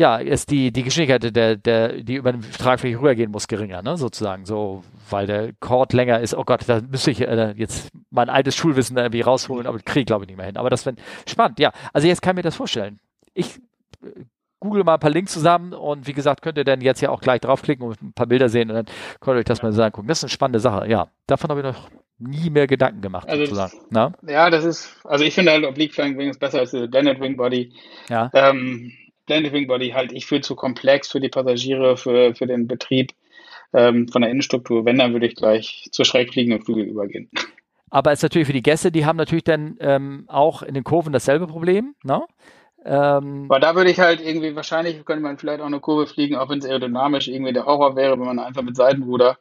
[0.00, 3.96] ja, ist die, die Geschwindigkeit, der, der, die über den Tragfläche rübergehen muss, geringer, ne,
[3.96, 6.34] sozusagen, so, weil der Chord länger ist.
[6.34, 10.06] Oh Gott, da müsste ich äh, jetzt mein altes Schulwissen irgendwie rausholen, aber kriege ich
[10.06, 10.56] glaube ich nicht mehr hin.
[10.56, 10.96] Aber das wäre
[11.26, 11.72] spannend, ja.
[11.92, 12.98] Also jetzt kann ich mir das vorstellen.
[13.34, 13.58] Ich
[14.02, 14.24] äh,
[14.60, 17.20] google mal ein paar Links zusammen und wie gesagt, könnt ihr dann jetzt ja auch
[17.20, 18.86] gleich draufklicken und ein paar Bilder sehen und dann
[19.20, 20.08] könnt ihr euch das mal sagen, gucken.
[20.08, 21.08] Das ist eine spannende Sache, ja.
[21.26, 21.90] Davon habe ich noch
[22.20, 23.72] nie mehr Gedanken gemacht, also sozusagen.
[23.90, 26.86] Das, ja, das ist, also ich finde halt Oblique Flying Wing ist besser als der
[26.86, 27.72] Blended Wing Body.
[28.08, 28.30] Ja.
[28.34, 28.92] Ähm,
[29.26, 33.12] Blended Wing Body halte ich für zu komplex für die Passagiere, für, für den Betrieb
[33.72, 34.84] ähm, von der Innenstruktur.
[34.84, 37.30] Wenn, dann würde ich gleich zur schräg fliegenden Flügel übergehen.
[37.90, 40.84] Aber es ist natürlich für die Gäste, die haben natürlich dann ähm, auch in den
[40.84, 42.22] Kurven dasselbe Problem, ne?
[42.84, 46.36] Ähm, Aber da würde ich halt irgendwie, wahrscheinlich könnte man vielleicht auch eine Kurve fliegen,
[46.36, 49.38] auch wenn es aerodynamisch irgendwie der Horror wäre, wenn man einfach mit Seitenruder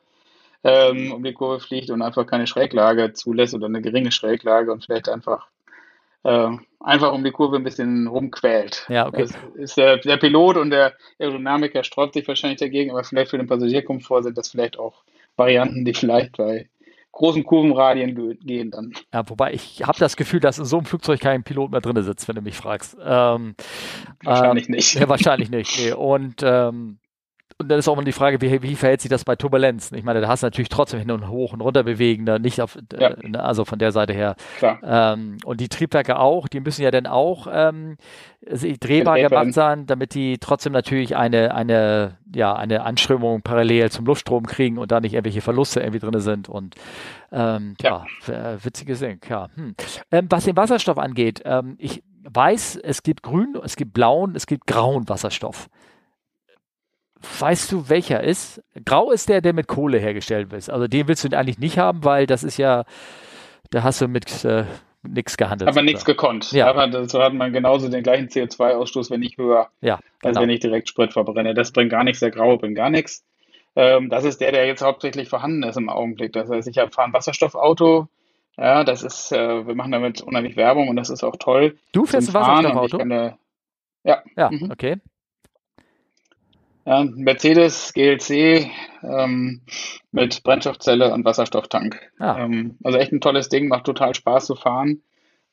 [0.63, 4.85] ähm, um die Kurve fliegt und einfach keine Schräglage zulässt oder eine geringe Schräglage und
[4.85, 5.47] vielleicht einfach
[6.23, 6.49] äh,
[6.79, 8.85] einfach um die Kurve ein bisschen rumquält.
[8.89, 9.21] Ja, okay.
[9.21, 13.37] Das ist der, der Pilot und der Aerodynamiker sträubt sich wahrscheinlich dagegen, aber vielleicht für
[13.37, 15.03] den Passagierkomfort sind das vielleicht auch
[15.37, 16.67] Varianten, die vielleicht bei
[17.11, 18.93] großen Kurvenradien gehen dann.
[19.13, 22.01] Ja, wobei ich habe das Gefühl, dass in so einem Flugzeug kein Pilot mehr drin
[22.03, 22.97] sitzt, wenn du mich fragst.
[23.01, 23.55] Ähm,
[24.23, 24.93] wahrscheinlich ähm, nicht.
[24.93, 25.79] Ja, wahrscheinlich nicht.
[25.79, 25.93] Nee.
[25.93, 26.99] Und ähm,
[27.61, 29.97] und dann ist auch mal die Frage, wie, wie verhält sich das bei Turbulenzen?
[29.97, 32.61] Ich meine, da hast du natürlich trotzdem hin und hoch und runter bewegen, da nicht
[32.61, 33.09] auf, ja.
[33.09, 34.37] äh, also von der Seite her.
[34.81, 37.97] Ähm, und die Triebwerke auch, die müssen ja dann auch ähm,
[38.41, 44.45] drehbar gemacht sein, damit die trotzdem natürlich eine, eine, ja, eine Anströmung parallel zum Luftstrom
[44.45, 46.75] kriegen und da nicht irgendwelche Verluste irgendwie drin sind und
[47.33, 49.49] ähm, ja, ja witziges Ding, ja.
[49.55, 49.75] Hm.
[50.11, 54.47] Ähm, was den Wasserstoff angeht, ähm, ich weiß, es gibt grün, es gibt blauen, es
[54.47, 55.69] gibt grauen Wasserstoff.
[57.39, 58.63] Weißt du, welcher ist?
[58.85, 60.69] Grau ist der, der mit Kohle hergestellt ist.
[60.69, 62.85] Also den willst du eigentlich nicht haben, weil das ist ja,
[63.71, 64.63] da hast du mit äh,
[65.03, 65.69] nichts gehandelt.
[65.69, 66.51] Aber nichts gekonnt.
[66.51, 66.67] Ja.
[66.67, 70.29] Aber so hat man genauso den gleichen CO2-Ausstoß, wenn nicht höher, ja, genau.
[70.29, 71.53] als wenn ich direkt Sprit verbrenne.
[71.53, 73.25] Das bringt gar nichts, der Graue bringt gar nichts.
[73.75, 76.33] Ähm, das ist der, der jetzt hauptsächlich vorhanden ist im Augenblick.
[76.33, 78.07] Das heißt, ich habe ein Wasserstoffauto.
[78.57, 81.77] Ja, das ist, äh, wir machen damit unheimlich Werbung und das ist auch toll.
[81.91, 83.05] Du fährst ein Wasserstoffauto?
[84.03, 84.23] Ja.
[84.35, 84.71] Ja, mhm.
[84.71, 84.97] okay.
[86.89, 88.71] Ja, Mercedes GLC
[89.03, 89.61] ähm,
[90.11, 91.99] mit Brennstoffzelle und Wasserstofftank.
[92.17, 92.39] Ah.
[92.39, 95.03] Ähm, also echt ein tolles Ding, macht total Spaß zu fahren.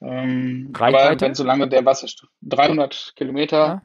[0.00, 3.82] Ähm, aber wenn so lange der Wasserstoff 300 Kilometer ja.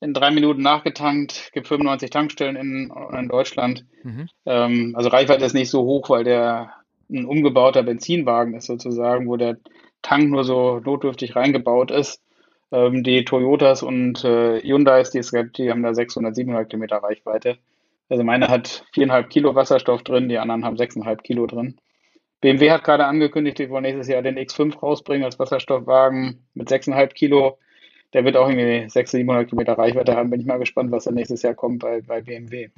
[0.00, 3.86] in drei Minuten nachgetankt, gibt 95 Tankstellen in, in Deutschland.
[4.02, 4.28] Mhm.
[4.46, 6.72] Ähm, also Reichweite ist nicht so hoch, weil der
[7.08, 9.58] ein umgebauter Benzinwagen ist sozusagen, wo der
[10.02, 12.20] Tank nur so notdürftig reingebaut ist.
[12.72, 15.20] Ähm, die Toyotas und äh, Hyundais, die,
[15.56, 17.58] die haben da 600, 700 Kilometer Reichweite.
[18.08, 21.78] Also meine hat viereinhalb Kilo Wasserstoff drin, die anderen haben sechseinhalb Kilo drin.
[22.40, 27.14] BMW hat gerade angekündigt, die wollen nächstes Jahr den X5 rausbringen als Wasserstoffwagen mit sechseinhalb
[27.14, 27.58] Kilo.
[28.12, 30.30] Der wird auch irgendwie 600, 700 Kilometer Reichweite haben.
[30.30, 32.70] Bin ich mal gespannt, was da nächstes Jahr kommt bei, bei BMW.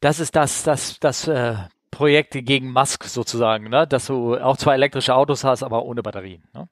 [0.00, 1.54] Das ist das, das, das äh,
[1.90, 3.86] Projekt gegen Musk sozusagen, ne?
[3.86, 6.42] dass du auch zwei elektrische Autos hast, aber ohne Batterien.
[6.52, 6.68] Ne?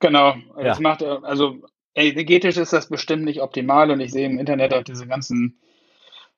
[0.00, 0.36] Genau.
[0.56, 0.64] Ja.
[0.64, 1.58] Das macht, also
[1.94, 5.58] energetisch ist das bestimmt nicht optimal und ich sehe im Internet auch diese ganzen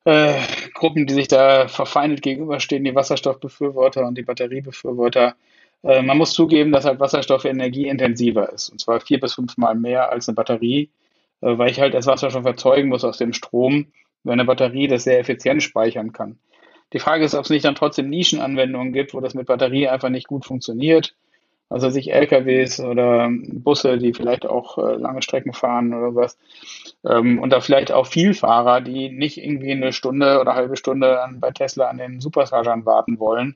[0.04, 0.40] äh,
[0.74, 5.34] Gruppen, die sich da verfeindet gegenüberstehen, die Wasserstoffbefürworter und die Batteriebefürworter.
[5.82, 10.10] Äh, man muss zugeben, dass halt Wasserstoff energieintensiver ist, und zwar vier bis fünfmal mehr
[10.10, 10.90] als eine Batterie,
[11.42, 13.88] äh, weil ich halt das Wasserstoff erzeugen muss aus dem Strom,
[14.24, 16.38] wenn eine Batterie das sehr effizient speichern kann.
[16.92, 20.08] Die Frage ist, ob es nicht dann trotzdem Nischenanwendungen gibt, wo das mit Batterie einfach
[20.08, 21.14] nicht gut funktioniert.
[21.70, 26.36] Also sich LKWs oder Busse, die vielleicht auch äh, lange Strecken fahren oder was.
[27.08, 31.22] Ähm, und da vielleicht auch Vielfahrer, die nicht irgendwie eine Stunde oder eine halbe Stunde
[31.22, 33.54] an, bei Tesla an den Superchargern warten wollen.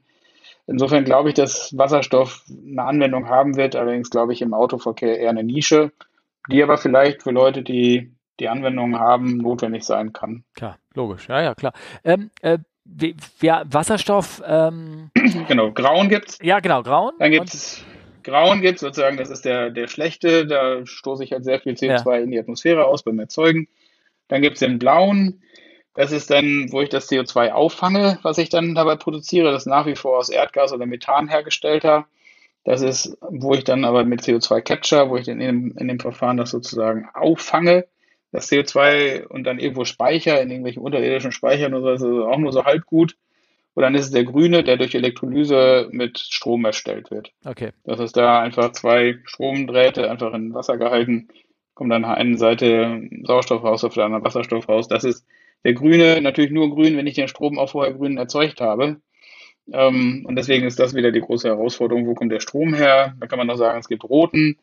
[0.69, 5.31] Insofern glaube ich, dass Wasserstoff eine Anwendung haben wird, allerdings glaube ich im Autoverkehr eher
[5.31, 5.91] eine Nische,
[6.51, 10.45] die aber vielleicht für Leute, die die Anwendungen haben, notwendig sein kann.
[10.55, 11.73] Klar, logisch, ja, ja, klar.
[12.05, 12.59] Ähm, äh,
[13.41, 14.41] ja, Wasserstoff.
[14.47, 15.11] Ähm,
[15.49, 16.39] genau, Grauen gibt's.
[16.43, 17.15] Ja, genau, Grauen.
[17.19, 17.85] Dann gibt's
[18.25, 22.11] Grauen gibt, sozusagen, das ist der, der schlechte, da stoße ich halt sehr viel CO2
[22.11, 22.19] ja.
[22.19, 23.69] in die Atmosphäre aus beim Erzeugen.
[24.29, 25.43] Dann gibt es den blauen,
[25.95, 29.53] das ist dann, wo ich das CO2 auffange, was ich dann dabei produziere.
[29.53, 32.07] Das nach wie vor aus Erdgas oder Methan hergestellter.
[32.65, 35.89] Das ist, wo ich dann aber mit CO2 Capture, wo ich dann in dem, in
[35.89, 37.87] dem Verfahren das sozusagen auffange,
[38.33, 42.53] das CO2 und dann irgendwo speicher in irgendwelchen unterirdischen Speichern oder so, also auch nur
[42.53, 43.17] so halb gut.
[43.75, 47.33] Und dann ist es der grüne, der durch Elektrolyse mit Strom erstellt wird.
[47.45, 47.71] Okay.
[47.85, 51.29] Das ist da einfach zwei Stromdrähte einfach in Wasser gehalten,
[51.75, 54.87] kommt dann auf einer Seite Sauerstoff raus, auf der anderen Wasserstoff raus.
[54.87, 55.27] Das ist
[55.65, 59.01] der grüne, natürlich nur grün, wenn ich den Strom auch vorher grün erzeugt habe.
[59.73, 62.07] Ähm, und deswegen ist das wieder die große Herausforderung.
[62.07, 63.15] Wo kommt der Strom her?
[63.19, 64.59] Da kann man noch sagen, es gibt roten,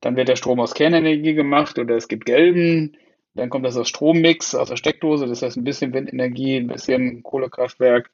[0.00, 2.96] dann wird der Strom aus Kernenergie gemacht oder es gibt gelben,
[3.34, 7.22] dann kommt das aus Strommix, aus der Steckdose, das heißt ein bisschen Windenergie, ein bisschen
[7.22, 8.10] Kohlekraftwerk,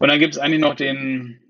[0.00, 1.40] und dann gibt es eigentlich noch den,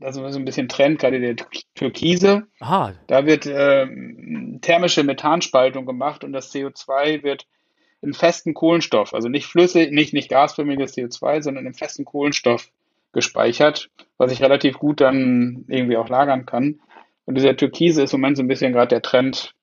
[0.00, 1.36] also so ein bisschen Trend, gerade der
[1.74, 2.46] Türkise.
[2.58, 2.94] Aha.
[3.06, 3.86] Da wird äh,
[4.62, 7.46] thermische Methanspaltung gemacht und das CO2 wird
[8.00, 12.70] in festen Kohlenstoff, also nicht flüssig, nicht, nicht gasförmiges CO2, sondern im festen Kohlenstoff
[13.12, 16.80] gespeichert, was ich relativ gut dann irgendwie auch lagern kann.
[17.26, 19.54] Und dieser Türkise ist im Moment so ein bisschen gerade der Trend,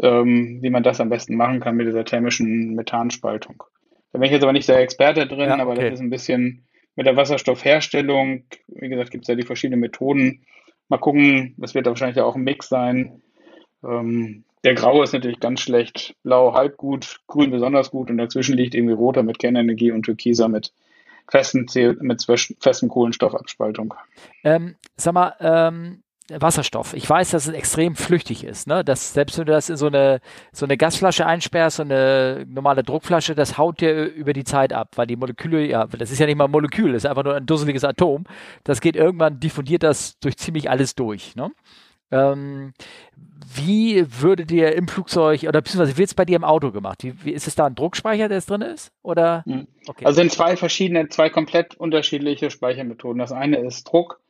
[0.00, 3.64] ähm, wie man das am besten machen kann mit dieser thermischen Methanspaltung.
[4.12, 5.62] Da bin ich jetzt aber nicht der Experte drin, ja, okay.
[5.62, 6.67] aber das ist ein bisschen
[6.98, 10.44] mit der Wasserstoffherstellung, wie gesagt, gibt es ja die verschiedenen Methoden.
[10.88, 13.22] Mal gucken, das wird wahrscheinlich auch ein Mix sein.
[13.84, 18.56] Ähm, der Graue ist natürlich ganz schlecht, Blau halb gut, Grün besonders gut und dazwischen
[18.56, 20.72] liegt irgendwie Roter mit Kernenergie und Türkiser mit
[21.30, 21.66] festen,
[22.00, 22.26] mit
[22.58, 23.94] festen Kohlenstoffabspaltung.
[24.42, 26.94] Ähm, sag mal, ähm, Wasserstoff.
[26.94, 28.66] Ich weiß, dass es extrem flüchtig ist.
[28.66, 28.84] Ne?
[28.84, 30.20] Dass selbst wenn du das in so eine,
[30.52, 34.90] so eine Gasflasche einsperrst, so eine normale Druckflasche, das haut dir über die Zeit ab,
[34.96, 37.36] weil die Moleküle, ja, das ist ja nicht mal ein Molekül, das ist einfach nur
[37.36, 38.24] ein dusseliges Atom.
[38.64, 41.34] Das geht irgendwann, diffundiert das durch ziemlich alles durch.
[41.34, 41.50] Ne?
[42.10, 42.72] Ähm,
[43.54, 47.04] wie würde dir im Flugzeug oder beziehungsweise wird es bei dir im Auto gemacht?
[47.04, 48.92] Wie, wie, ist es da ein Druckspeicher, der es drin ist?
[49.02, 49.44] Oder?
[49.46, 49.66] Hm.
[49.86, 50.04] Okay.
[50.04, 53.18] Also sind zwei verschiedene, zwei komplett unterschiedliche Speichermethoden.
[53.18, 54.20] Das eine ist Druck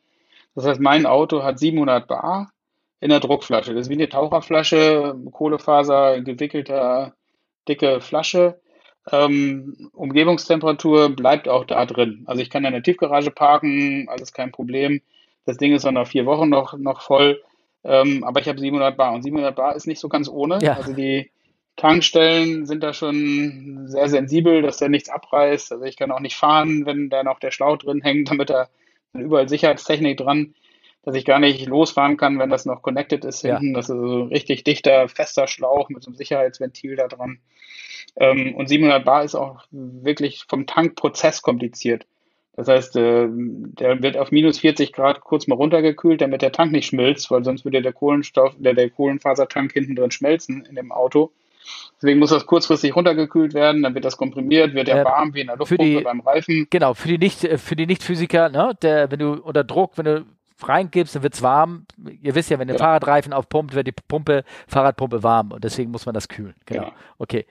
[0.59, 2.51] das heißt, mein Auto hat 700 Bar
[2.99, 3.73] in der Druckflasche.
[3.73, 7.13] Das ist wie eine Taucherflasche, Kohlefaser, gewickelter,
[7.67, 8.59] dicke Flasche.
[9.09, 12.23] Ähm, Umgebungstemperatur bleibt auch da drin.
[12.27, 15.01] Also ich kann in der Tiefgarage parken, alles kein Problem.
[15.45, 17.41] Das Ding ist auch nach vier Wochen noch, noch voll.
[17.85, 20.59] Ähm, aber ich habe 700 Bar und 700 Bar ist nicht so ganz ohne.
[20.61, 20.73] Ja.
[20.73, 21.31] Also die
[21.77, 25.71] Tankstellen sind da schon sehr sensibel, dass der nichts abreißt.
[25.71, 28.69] Also ich kann auch nicht fahren, wenn da noch der Schlauch drin hängt, damit er
[29.13, 30.53] überall Sicherheitstechnik dran,
[31.03, 33.69] dass ich gar nicht losfahren kann, wenn das noch connected ist hinten.
[33.69, 33.73] Ja.
[33.73, 37.39] Das ist so ein richtig dichter, fester Schlauch mit so einem Sicherheitsventil da dran.
[38.15, 42.05] Ähm, und 700 Bar ist auch wirklich vom Tankprozess kompliziert.
[42.55, 46.73] Das heißt, äh, der wird auf minus 40 Grad kurz mal runtergekühlt, damit der Tank
[46.73, 50.91] nicht schmilzt, weil sonst würde der Kohlenstoff, der, der Kohlenfasertank hinten drin schmelzen in dem
[50.91, 51.31] Auto.
[51.97, 55.41] Deswegen muss das kurzfristig runtergekühlt werden, dann wird das komprimiert, wird er äh, warm wie
[55.41, 56.67] in der Luftpumpe beim Reifen.
[56.69, 60.05] Genau, für die nicht äh, für die Nicht-Physiker, ne, der, wenn du unter Druck, wenn
[60.05, 60.25] du
[60.61, 61.85] reingibst, dann wird es warm.
[62.21, 62.83] Ihr wisst ja, wenn der ja.
[62.83, 66.55] Fahrradreifen aufpumpt, wird die Pumpe, Fahrradpumpe warm und deswegen muss man das kühlen.
[66.65, 66.83] Genau.
[66.83, 66.91] Ja.
[67.17, 67.45] Okay.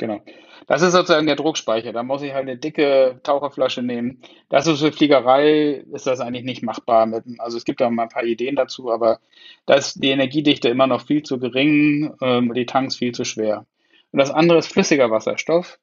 [0.00, 0.22] Genau.
[0.66, 1.92] Das ist sozusagen der Druckspeicher.
[1.92, 4.22] Da muss ich halt eine dicke Taucherflasche nehmen.
[4.48, 7.04] Das ist für Fliegerei ist das eigentlich nicht machbar.
[7.04, 9.20] Mit, also es gibt da mal ein paar Ideen dazu, aber
[9.66, 13.66] da ist die Energiedichte immer noch viel zu gering, ähm, die Tanks viel zu schwer.
[14.10, 15.78] Und das andere ist flüssiger Wasserstoff.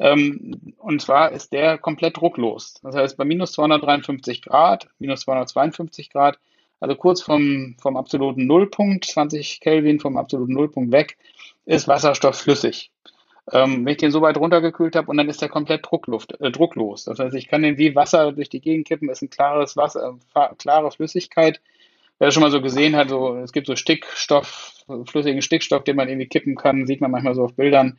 [0.00, 2.74] Ähm, und zwar ist der komplett drucklos.
[2.82, 6.40] Das heißt, bei minus 253 Grad, minus 252 Grad,
[6.80, 11.18] also kurz vom, vom absoluten Nullpunkt, 20 Kelvin vom absoluten Nullpunkt weg,
[11.66, 12.90] ist Wasserstoff flüssig.
[13.52, 16.50] Ähm, wenn ich den so weit runtergekühlt habe und dann ist der komplett Druckluft, äh,
[16.50, 17.04] drucklos.
[17.04, 20.18] Das heißt, ich kann den wie Wasser durch die Gegend kippen, ist ein klares Wasser,
[20.34, 21.60] äh, klare Flüssigkeit.
[22.18, 25.96] Wer das schon mal so gesehen hat, so, es gibt so Stickstoff, flüssigen Stickstoff, den
[25.96, 27.98] man irgendwie kippen kann, sieht man manchmal so auf Bildern.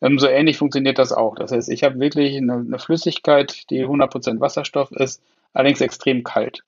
[0.00, 1.34] Ähm, so ähnlich funktioniert das auch.
[1.34, 5.22] Das heißt, ich habe wirklich eine, eine Flüssigkeit, die 100% Wasserstoff ist,
[5.52, 6.62] allerdings extrem kalt.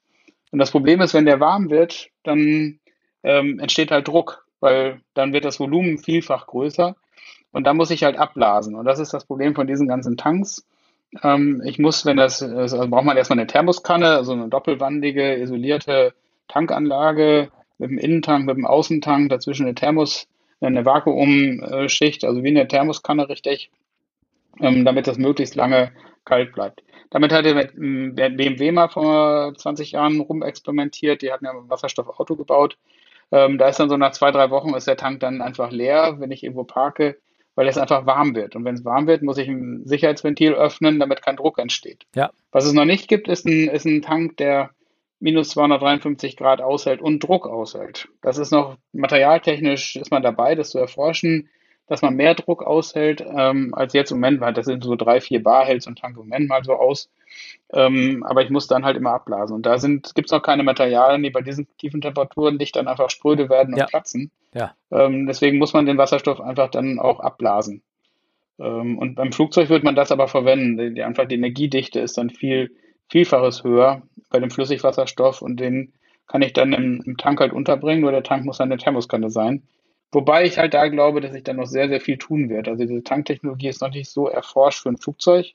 [0.50, 2.80] Und das Problem ist, wenn der warm wird, dann
[3.22, 6.96] ähm, entsteht halt Druck, weil dann wird das Volumen vielfach größer
[7.52, 8.74] und dann muss ich halt abblasen.
[8.74, 10.66] Und das ist das Problem von diesen ganzen Tanks.
[11.22, 16.14] Ähm, ich muss, wenn das, also braucht man erstmal eine Thermoskanne, also eine doppelwandige, isolierte
[16.48, 20.28] Tankanlage mit einem Innentank, mit einem Außentank, dazwischen eine Thermos,
[20.60, 23.70] eine Vakuumschicht, also wie eine Thermoskanne richtig,
[24.60, 25.92] ähm, damit das möglichst lange
[26.24, 26.82] kalt bleibt.
[27.10, 27.54] Damit hat der
[28.30, 31.22] BMW mal vor 20 Jahren rumexperimentiert.
[31.22, 32.76] Die hatten ja ein Wasserstoffauto gebaut.
[33.30, 36.16] Ähm, da ist dann so nach zwei, drei Wochen ist der Tank dann einfach leer,
[36.18, 37.18] wenn ich irgendwo parke
[37.56, 38.54] weil es einfach warm wird.
[38.54, 42.04] Und wenn es warm wird, muss ich ein Sicherheitsventil öffnen, damit kein Druck entsteht.
[42.14, 42.30] Ja.
[42.52, 44.70] Was es noch nicht gibt, ist ein, ist ein Tank, der
[45.18, 48.08] minus 253 Grad aushält und Druck aushält.
[48.20, 51.48] Das ist noch materialtechnisch, ist man dabei, das zu erforschen,
[51.86, 55.20] dass man mehr Druck aushält ähm, als jetzt im Moment, weil das sind so drei,
[55.20, 57.08] vier Bar hält so ein Tank im Moment mal so aus.
[57.72, 59.54] Ähm, aber ich muss dann halt immer abblasen.
[59.54, 63.10] Und da gibt es noch keine Materialien, die bei diesen tiefen Temperaturen nicht dann einfach
[63.10, 63.86] spröde werden und ja.
[63.86, 64.30] platzen.
[64.54, 64.74] Ja.
[64.90, 67.82] Ähm, deswegen muss man den Wasserstoff einfach dann auch abblasen.
[68.58, 70.76] Ähm, und beim Flugzeug wird man das aber verwenden.
[70.76, 72.74] Die, die, einfach die Energiedichte ist dann viel,
[73.08, 75.92] vielfaches höher bei dem Flüssigwasserstoff und den
[76.26, 79.30] kann ich dann im, im Tank halt unterbringen, nur der Tank muss dann eine Thermoskanne
[79.30, 79.62] sein.
[80.12, 82.70] Wobei ich halt da glaube, dass ich dann noch sehr, sehr viel tun werde.
[82.70, 85.54] Also diese Tanktechnologie ist noch nicht so erforscht für ein Flugzeug.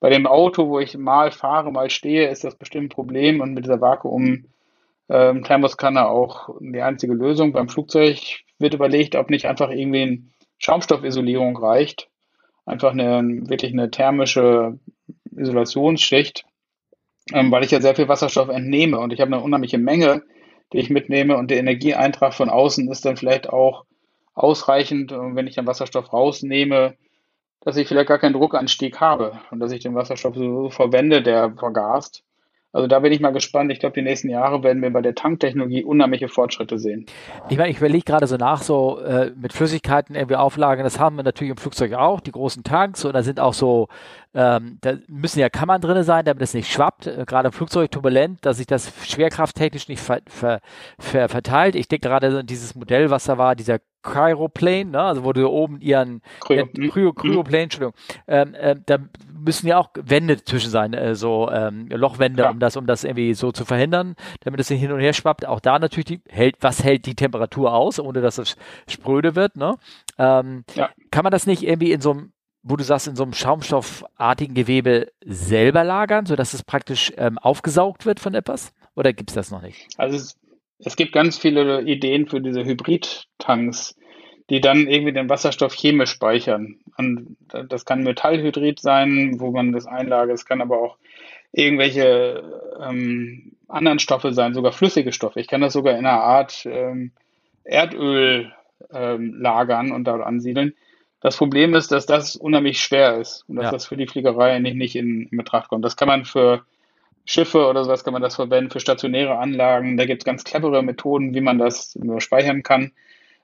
[0.00, 3.54] Bei dem Auto, wo ich mal fahre, mal stehe, ist das bestimmt ein Problem und
[3.54, 7.52] mit dieser Vakuum-Thermoskanne ähm, auch die einzige Lösung.
[7.52, 8.18] Beim Flugzeug
[8.58, 10.22] wird überlegt, ob nicht einfach irgendwie eine
[10.58, 12.08] Schaumstoffisolierung reicht.
[12.64, 14.78] Einfach eine, wirklich eine thermische
[15.36, 16.44] Isolationsschicht,
[17.32, 20.22] ähm, weil ich ja sehr viel Wasserstoff entnehme und ich habe eine unheimliche Menge,
[20.72, 23.84] die ich mitnehme und der Energieeintrag von außen ist dann vielleicht auch
[24.34, 26.94] ausreichend, wenn ich dann Wasserstoff rausnehme,
[27.60, 31.52] dass ich vielleicht gar keinen Druckanstieg habe und dass ich den Wasserstoff so verwende, der
[31.56, 32.22] vergast.
[32.76, 33.72] Also da bin ich mal gespannt.
[33.72, 37.06] Ich glaube, die nächsten Jahre werden wir bei der Tanktechnologie unheimliche Fortschritte sehen.
[37.48, 40.84] Ich meine, ich überlege gerade so nach, so äh, mit Flüssigkeiten irgendwie auflagen.
[40.84, 43.06] Das haben wir natürlich im Flugzeug auch, die großen Tanks.
[43.06, 43.88] Und da sind auch so,
[44.36, 47.06] ähm, da müssen ja Kammern drin sein, damit es nicht schwappt.
[47.06, 50.60] Äh, gerade im Flugzeug turbulent, dass sich das schwerkrafttechnisch nicht ver, ver,
[50.98, 51.74] ver, verteilt.
[51.74, 55.00] Ich denke gerade so dieses Modell, was da war, dieser Cryoplane, ne?
[55.00, 56.20] also wo du oben ihren
[56.50, 57.94] äh, Cryo, Cryoplane, Entschuldigung,
[58.28, 58.98] ähm, äh, da
[59.32, 62.50] müssen ja auch Wände zwischen sein, äh, so ähm, Lochwände, ja.
[62.50, 65.46] um das, um das irgendwie so zu verhindern, damit es nicht hin und her schwappt.
[65.46, 68.56] Auch da natürlich die, hält, was hält die Temperatur aus, ohne dass es
[68.86, 69.76] spröde wird, ne?
[70.18, 70.90] Ähm, ja.
[71.10, 72.32] Kann man das nicht irgendwie in so einem
[72.68, 78.06] wo du sagst, in so einem schaumstoffartigen Gewebe selber lagern, sodass es praktisch ähm, aufgesaugt
[78.06, 78.72] wird von etwas?
[78.96, 79.86] Oder gibt es das noch nicht?
[79.96, 80.36] Also es,
[80.80, 83.96] es gibt ganz viele Ideen für diese Hybridtanks,
[84.50, 86.78] die dann irgendwie den Wasserstoff chemisch speichern.
[86.96, 87.36] Und
[87.68, 90.34] das kann Metallhydrid sein, wo man das einlagert.
[90.34, 90.96] Es kann aber auch
[91.52, 92.42] irgendwelche
[92.82, 95.40] ähm, anderen Stoffe sein, sogar flüssige Stoffe.
[95.40, 97.12] Ich kann das sogar in einer Art ähm,
[97.64, 98.52] Erdöl
[98.92, 100.74] ähm, lagern und dort ansiedeln.
[101.20, 103.70] Das Problem ist, dass das unheimlich schwer ist und dass ja.
[103.70, 105.84] das für die Fliegerei nicht, nicht in, in Betracht kommt.
[105.84, 106.64] Das kann man für
[107.24, 109.96] Schiffe oder sowas kann man das verwenden, für stationäre Anlagen.
[109.96, 112.92] Da gibt es ganz clevere Methoden, wie man das speichern kann.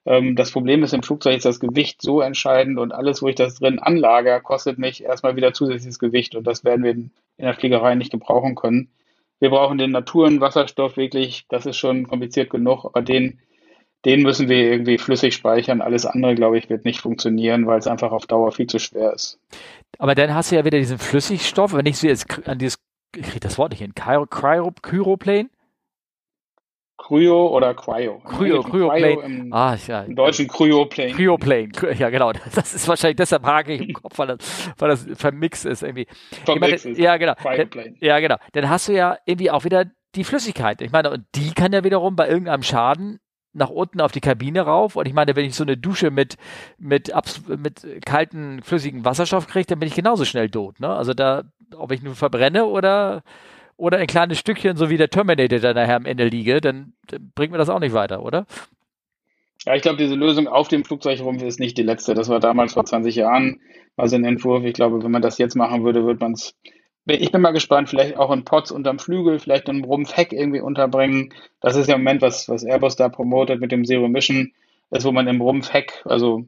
[0.04, 3.34] Ähm, das Problem ist, im Flugzeug ist das Gewicht so entscheidend und alles, wo ich
[3.34, 7.54] das drin anlager, kostet mich erstmal wieder zusätzliches Gewicht und das werden wir in der
[7.54, 8.88] Fliegerei nicht gebrauchen können.
[9.40, 13.40] Wir brauchen den Naturen Wasserstoff wirklich, das ist schon kompliziert genug, aber den,
[14.04, 15.80] den müssen wir irgendwie flüssig speichern.
[15.80, 19.12] Alles andere, glaube ich, wird nicht funktionieren, weil es einfach auf Dauer viel zu schwer
[19.12, 19.38] ist.
[19.98, 22.78] Aber dann hast du ja wieder diesen Flüssigstoff, wenn ich so jetzt an dieses
[23.14, 25.50] ich kriege das Wort nicht hin, Cryoplane?
[26.96, 28.20] Cryo oder Cryo.
[28.20, 29.22] Cryo, Cryoplane.
[29.22, 30.02] Im, ah, ja.
[30.02, 31.12] Im Deutschen Cryoplane.
[31.12, 32.32] Cryoplane, ja genau.
[32.54, 36.06] Das ist wahrscheinlich, deshalb hake ich im Kopf, weil das, weil das vermixt ist irgendwie.
[36.44, 36.98] Vermixt ist.
[36.98, 37.34] Ja, genau.
[37.34, 37.96] Cryoplane.
[38.00, 38.36] Ja, genau.
[38.52, 40.80] Dann hast du ja irgendwie auch wieder die Flüssigkeit.
[40.80, 43.18] Ich meine, und die kann ja wiederum bei irgendeinem Schaden
[43.52, 44.96] nach unten auf die Kabine rauf.
[44.96, 46.36] Und ich meine, wenn ich so eine Dusche mit,
[46.78, 47.12] mit,
[47.48, 50.80] mit kalten, flüssigen Wasserstoff kriege, dann bin ich genauso schnell tot.
[50.80, 50.88] Ne?
[50.88, 51.44] Also da,
[51.74, 53.22] ob ich nur verbrenne oder,
[53.76, 57.32] oder ein kleines Stückchen, so wie der Terminator da nachher am Ende liege, dann, dann
[57.34, 58.46] bringt mir das auch nicht weiter, oder?
[59.64, 62.14] Ja, ich glaube, diese Lösung auf dem Flugzeugrumpf ist nicht die letzte.
[62.14, 63.60] Das war damals vor 20 Jahren,
[63.96, 64.64] also ein Entwurf.
[64.64, 66.56] Ich glaube, wenn man das jetzt machen würde, würde man es
[67.06, 71.34] ich bin mal gespannt, vielleicht auch in Pots unterm Flügel, vielleicht im Rumpfheck irgendwie unterbringen.
[71.60, 74.52] Das ist ja im Moment, was, was Airbus da promotet mit dem Zero Mission,
[74.90, 76.44] ist, wo man im Rumpfheck, also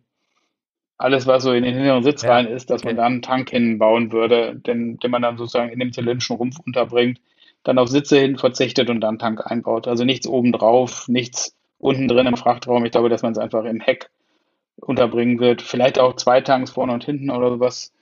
[0.97, 2.89] alles, was so in den hinteren Sitz ja, rein ist, dass okay.
[2.89, 6.59] man da einen Tank hinbauen würde, den, den man dann sozusagen in dem zylindrischen Rumpf
[6.65, 7.21] unterbringt,
[7.65, 9.89] dann auf Sitze hin verzichtet und dann Tank einbaut.
[9.89, 12.85] Also nichts obendrauf, nichts unten drin im Frachtraum.
[12.85, 14.11] Ich glaube, dass man es einfach im Heck
[14.77, 15.63] unterbringen wird.
[15.63, 17.93] Vielleicht auch zwei Tanks vorne und hinten oder sowas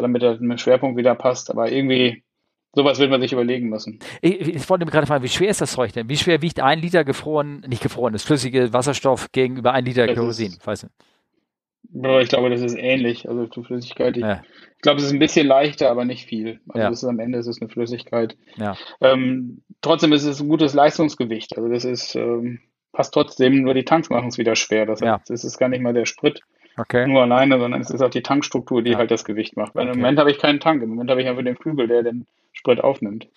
[0.00, 1.50] damit er mit dem Schwerpunkt wieder passt.
[1.50, 2.22] Aber irgendwie,
[2.74, 3.98] sowas wird man sich überlegen müssen.
[4.20, 6.08] Ich, ich wollte mir gerade fragen, wie schwer ist das Zeug denn?
[6.08, 10.56] Wie schwer wiegt ein Liter gefroren, nicht gefrorenes, flüssige Wasserstoff gegenüber ein Liter Kerosin?
[10.64, 10.94] Weiß nicht.
[12.22, 13.28] Ich glaube, das ist ähnlich.
[13.28, 14.16] Also zur Flüssigkeit.
[14.16, 14.42] Ich, ja.
[14.76, 16.60] ich, glaube, es ist ein bisschen leichter, aber nicht viel.
[16.68, 16.88] Also ja.
[16.88, 18.36] ist, am Ende ist es eine Flüssigkeit.
[18.56, 18.76] Ja.
[19.00, 21.56] Ähm, trotzdem ist es ein gutes Leistungsgewicht.
[21.56, 22.60] Also das ist ähm,
[22.92, 23.62] passt trotzdem.
[23.62, 24.86] Nur die Tanks machen es wieder schwer.
[24.86, 26.40] Das, heißt, das ist gar nicht mal der Sprit,
[26.76, 27.06] Okay.
[27.06, 28.98] Nur alleine, sondern es ist auch die Tankstruktur, die ja.
[28.98, 29.74] halt das Gewicht macht.
[29.74, 29.94] Weil okay.
[29.94, 32.26] im Moment habe ich keinen Tank, im Moment habe ich einfach den Flügel, der den
[32.52, 33.28] Sprit aufnimmt.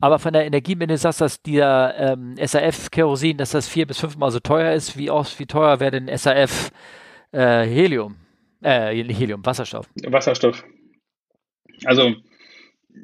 [0.00, 4.30] Aber von der Energiemenge sagst du, dass dieser ähm, SAF-Kerosin, dass das vier bis fünfmal
[4.30, 4.96] so teuer ist.
[4.96, 6.70] Wie, auch, wie teuer wäre denn SAF
[7.32, 8.16] äh, Helium?
[8.62, 9.88] Äh, Helium, Wasserstoff.
[10.06, 10.64] Wasserstoff.
[11.84, 12.14] Also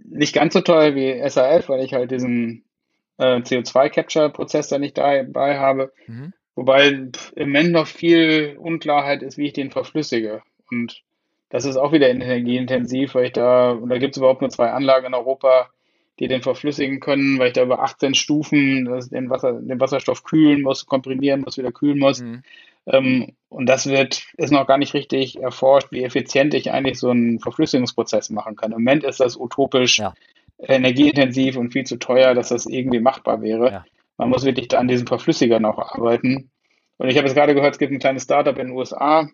[0.04, 2.64] nicht ganz so teuer wie SAF, weil ich halt diesen
[3.18, 5.92] äh, CO2-Capture-Prozess da nicht dabei habe.
[6.06, 6.32] Mhm.
[6.56, 10.42] Wobei im Moment noch viel Unklarheit ist, wie ich den verflüssige.
[10.70, 11.02] Und
[11.50, 14.70] das ist auch wieder energieintensiv, weil ich da, und da gibt es überhaupt nur zwei
[14.70, 15.68] Anlagen in Europa,
[16.18, 20.62] die den verflüssigen können, weil ich da über 18 Stufen den, Wasser, den Wasserstoff kühlen
[20.62, 22.22] muss, komprimieren muss, wieder kühlen muss.
[22.22, 22.42] Mhm.
[22.86, 27.10] Ähm, und das wird, ist noch gar nicht richtig erforscht, wie effizient ich eigentlich so
[27.10, 28.72] einen Verflüssigungsprozess machen kann.
[28.72, 30.14] Im Moment ist das utopisch, ja.
[30.58, 33.70] energieintensiv und viel zu teuer, dass das irgendwie machbar wäre.
[33.70, 33.84] Ja.
[34.16, 36.50] Man muss wirklich an diesem Verflüssiger noch arbeiten.
[36.98, 39.28] Und ich habe jetzt gerade gehört, es gibt ein kleines Startup in den USA,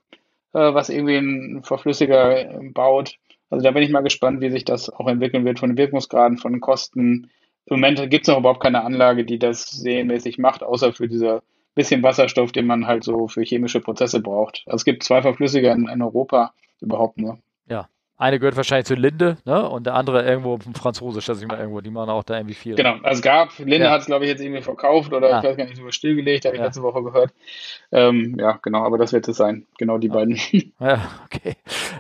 [0.53, 3.16] äh, was irgendwie einen Verflüssiger äh, baut.
[3.51, 6.39] Also da bin ich mal gespannt, wie sich das auch entwickeln wird von den Wirkungsgraden,
[6.39, 7.30] von den Kosten.
[7.66, 11.43] Im Moment gibt es noch überhaupt keine Anlage, die das serienmäßig macht, außer für diese
[11.74, 14.62] bisschen Wasserstoff, den man halt so für chemische Prozesse braucht.
[14.66, 17.39] Also es gibt zwei Verflüssiger in, in Europa überhaupt nur.
[17.66, 17.89] Ja,
[18.23, 19.68] eine gehört wahrscheinlich zu Linde, ne?
[19.68, 22.55] Und der andere irgendwo vom Französisch, das ich mal irgendwo, die machen auch da irgendwie
[22.55, 22.75] viel.
[22.77, 23.91] Genau, also es gab, Linde ja.
[23.91, 25.39] hat es, glaube ich, jetzt irgendwie verkauft oder ah.
[25.39, 26.66] ich weiß gar nicht, sogar stillgelegt, habe ich ja.
[26.66, 27.33] letzte Woche gehört.
[27.91, 30.39] Ähm, ja, genau, aber das wird es sein, genau die beiden.
[30.81, 31.57] Ja, okay.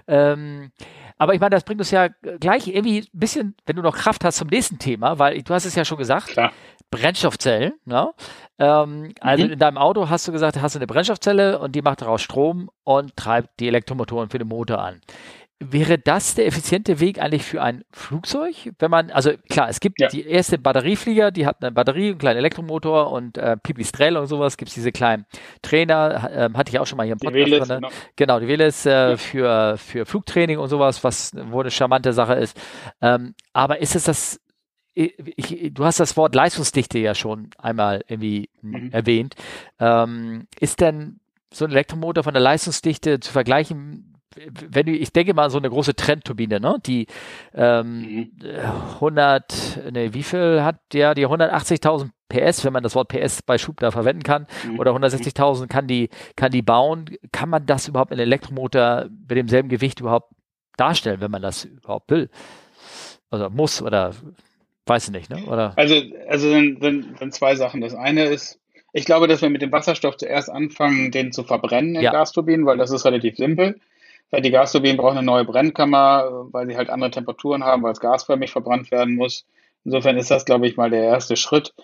[0.08, 0.72] Ähm,
[1.18, 2.08] aber ich meine, das bringt uns ja
[2.40, 5.64] gleich irgendwie ein bisschen, wenn du noch Kraft hast zum nächsten Thema, weil du hast
[5.64, 6.52] es ja schon gesagt, Klar.
[6.92, 7.72] Brennstoffzellen.
[7.84, 8.12] Ne?
[8.58, 9.52] Ähm, also mhm.
[9.52, 12.70] in deinem Auto hast du gesagt, hast du eine Brennstoffzelle und die macht daraus Strom
[12.84, 15.00] und treibt die Elektromotoren für den Motor an.
[15.70, 18.72] Wäre das der effiziente Weg eigentlich für ein Flugzeug?
[18.78, 20.08] Wenn man, also klar, es gibt ja.
[20.08, 24.56] die erste Batterieflieger, die hat eine Batterie, einen kleinen Elektromotor und äh, Pipistrel und sowas,
[24.56, 25.26] gibt es diese kleinen
[25.62, 27.46] Trainer, äh, hatte ich auch schon mal hier im Podcast.
[27.46, 27.90] Die Veles, drin, genau.
[28.16, 29.16] genau, die Veles äh, ja.
[29.16, 32.58] für, für Flugtraining und sowas, was wo eine charmante Sache ist.
[33.00, 34.40] Ähm, aber ist es das,
[34.94, 35.14] ich,
[35.72, 38.90] du hast das Wort Leistungsdichte ja schon einmal irgendwie mhm.
[38.90, 39.36] erwähnt.
[39.78, 41.20] Ähm, ist denn
[41.52, 44.11] so ein Elektromotor von der Leistungsdichte zu vergleichen
[44.70, 46.76] wenn du, ich denke mal so eine große Trendturbine, ne?
[46.84, 47.06] Die
[47.54, 48.48] ähm, mhm.
[48.94, 51.14] 100, ne, wie viel hat der?
[51.14, 54.80] Die 180.000 PS, wenn man das Wort PS bei Schub da verwenden kann, mhm.
[54.80, 57.06] oder 160.000 kann die, kann die bauen.
[57.30, 60.32] Kann man das überhaupt in Elektromotor mit demselben Gewicht überhaupt
[60.76, 62.30] darstellen, wenn man das überhaupt will?
[63.30, 64.12] Also muss oder
[64.86, 65.44] weiß ich nicht, ne?
[65.46, 65.72] Oder?
[65.76, 67.80] Also, also sind, sind, sind zwei Sachen.
[67.80, 68.60] Das eine ist,
[68.92, 72.12] ich glaube, dass wir mit dem Wasserstoff zuerst anfangen, den zu verbrennen in ja.
[72.12, 73.80] Gasturbinen, weil das ist relativ simpel.
[74.40, 78.50] Die Gasturbinen brauchen eine neue Brennkammer, weil sie halt andere Temperaturen haben, weil es gasförmig
[78.50, 79.44] verbrannt werden muss.
[79.84, 81.74] Insofern ist das, glaube ich, mal der erste Schritt.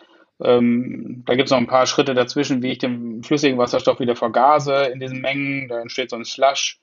[0.40, 4.16] Ähm, da gibt es noch ein paar Schritte dazwischen, wie ich den flüssigen Wasserstoff wieder
[4.16, 5.68] vergase in diesen Mengen.
[5.68, 6.78] Da entsteht so ein Slush,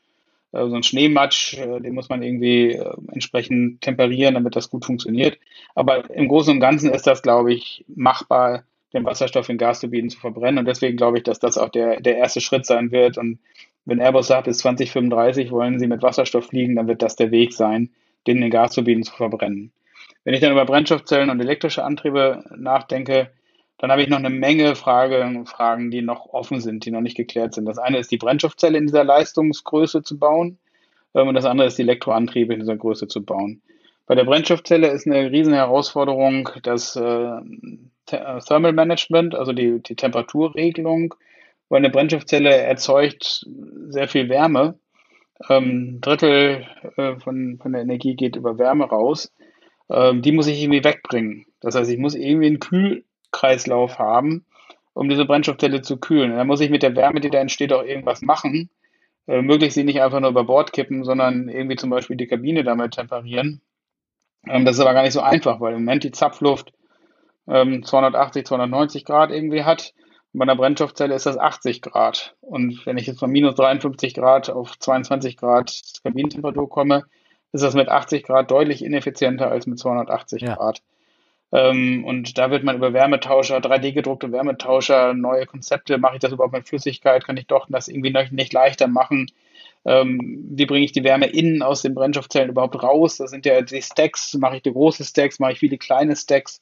[0.51, 4.85] äh, so ein Schneematsch, äh, den muss man irgendwie äh, entsprechend temperieren, damit das gut
[4.85, 5.39] funktioniert.
[5.73, 10.19] Aber im Großen und Ganzen ist das, glaube ich, machbar, den Wasserstoff in Gasturbinen zu
[10.19, 10.59] verbrennen.
[10.59, 13.17] Und deswegen glaube ich, dass das auch der, der erste Schritt sein wird.
[13.17, 13.39] Und
[13.85, 17.53] wenn Airbus sagt, bis 2035 wollen sie mit Wasserstoff fliegen, dann wird das der Weg
[17.53, 17.91] sein,
[18.27, 19.71] den in den Gasturbinen zu verbrennen.
[20.23, 23.31] Wenn ich dann über Brennstoffzellen und elektrische Antriebe nachdenke,
[23.77, 27.17] dann habe ich noch eine Menge Frage, Fragen, die noch offen sind, die noch nicht
[27.17, 27.65] geklärt sind.
[27.65, 30.57] Das eine ist die Brennstoffzelle in dieser Leistungsgröße zu bauen
[31.13, 33.61] ähm, und das andere ist die Elektroantriebe in dieser Größe zu bauen.
[34.07, 37.31] Bei der Brennstoffzelle ist eine riesen Herausforderung das äh,
[38.05, 41.15] Thermal Management, also die, die Temperaturregelung
[41.69, 43.45] weil eine Brennstoffzelle erzeugt
[43.87, 44.79] sehr viel Wärme.
[45.49, 46.65] Ähm, ein Drittel
[46.97, 49.33] äh, von, von der Energie geht über Wärme raus.
[49.89, 51.45] Ähm, die muss ich irgendwie wegbringen.
[51.59, 54.45] Das heißt, ich muss irgendwie einen Kühlkreislauf haben,
[54.93, 56.35] um diese Brennstoffzelle zu kühlen.
[56.35, 58.69] Dann muss ich mit der Wärme, die da entsteht, auch irgendwas machen.
[59.27, 62.63] Äh, möglichst sie nicht einfach nur über Bord kippen, sondern irgendwie zum Beispiel die Kabine
[62.63, 63.61] damit temperieren.
[64.47, 66.71] Ähm, das ist aber gar nicht so einfach, weil im Moment die Zapfluft
[67.47, 69.93] ähm, 280, 290 Grad irgendwie hat.
[70.37, 72.35] Bei einer Brennstoffzelle ist das 80 Grad.
[72.41, 77.05] Und wenn ich jetzt von minus 53 Grad auf 22 Grad Kabinentemperatur komme,
[77.53, 80.55] ist das mit 80 Grad deutlich ineffizienter als mit 280 ja.
[80.55, 80.81] Grad.
[81.53, 86.53] Ähm, und da wird man über Wärmetauscher, 3D-gedruckte Wärmetauscher, neue Konzepte, mache ich das überhaupt
[86.53, 89.31] mit Flüssigkeit, kann ich doch das irgendwie nicht leichter machen.
[89.85, 93.17] Ähm, wie bringe ich die Wärme innen aus den Brennstoffzellen überhaupt raus?
[93.17, 96.59] Das sind ja die Stacks, mache ich die große Stacks, mache ich viele kleine Stacks.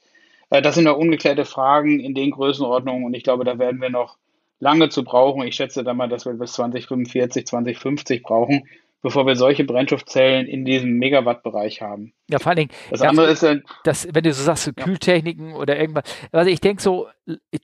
[0.54, 3.90] Äh, das sind noch ungeklärte Fragen in den Größenordnungen und ich glaube, da werden wir
[3.90, 4.18] noch
[4.60, 5.46] lange zu brauchen.
[5.48, 8.64] Ich schätze da mal, dass wir bis 2045, 2050 brauchen,
[9.02, 12.14] bevor wir solche Brennstoffzellen in diesem Megawatt-Bereich haben.
[12.30, 13.46] Ja, vor allen Dingen, das andere ist
[13.84, 15.56] das, wenn du so sagst, so Kühltechniken ja.
[15.56, 17.08] oder irgendwas, also ich denke so,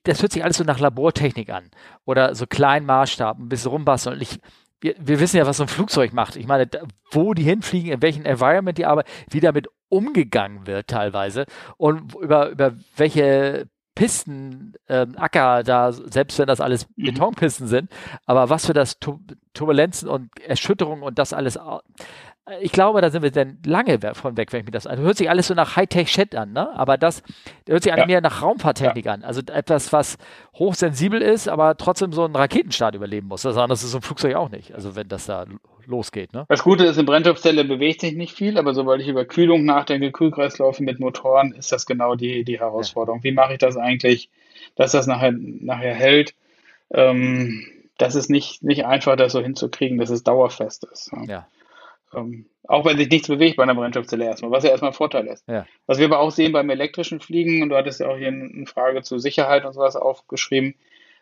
[0.03, 1.69] das hört sich alles so nach Labortechnik an
[2.05, 4.15] oder so kleinen Maßstab, ein bisschen rumbasteln.
[4.15, 4.39] Und ich,
[4.81, 6.35] wir, wir wissen ja, was so ein Flugzeug macht.
[6.35, 6.69] Ich meine,
[7.11, 11.45] wo die hinfliegen, in welchem Environment die arbeiten, wie damit umgegangen wird teilweise
[11.77, 17.05] und über, über welche Pisten, ähm, Acker da, selbst wenn das alles mhm.
[17.05, 17.91] Betonpisten sind,
[18.25, 18.97] aber was für das
[19.53, 21.59] Turbulenzen und Erschütterungen und das alles
[22.61, 25.17] ich glaube, da sind wir dann lange von weg, wenn ich mir das also hört
[25.17, 26.69] sich alles so nach Hightech-Chat an, ne?
[26.77, 27.23] Aber das
[27.67, 28.05] hört sich ja.
[28.05, 29.13] mehr nach Raumfahrttechnik ja.
[29.13, 29.23] an.
[29.23, 30.17] Also etwas, was
[30.55, 33.41] hochsensibel ist, aber trotzdem so einen Raketenstart überleben muss.
[33.41, 34.73] Das ist so ein Flugzeug auch nicht.
[34.73, 35.45] Also wenn das da
[35.85, 36.45] losgeht, ne?
[36.49, 40.11] Das Gute ist, eine Brennstoffzelle bewegt sich nicht viel, aber sobald ich über Kühlung nachdenke,
[40.11, 43.19] Kühlkreisläufe mit Motoren, ist das genau die, die Herausforderung.
[43.19, 43.23] Ja.
[43.25, 44.29] Wie mache ich das eigentlich,
[44.75, 46.35] dass das nachher, nachher hält?
[46.91, 47.65] Ähm,
[47.97, 51.11] das ist nicht, nicht einfach, das so hinzukriegen, dass es dauerfest ist.
[51.27, 51.47] Ja.
[52.15, 55.27] Ähm, auch wenn sich nichts bewegt bei einer Brennstoffzelle erstmal, was ja erstmal ein Vorteil
[55.27, 55.47] ist.
[55.47, 55.65] Ja.
[55.85, 58.65] Was wir aber auch sehen beim elektrischen Fliegen, und du hattest ja auch hier eine
[58.65, 60.75] Frage zur Sicherheit und sowas aufgeschrieben,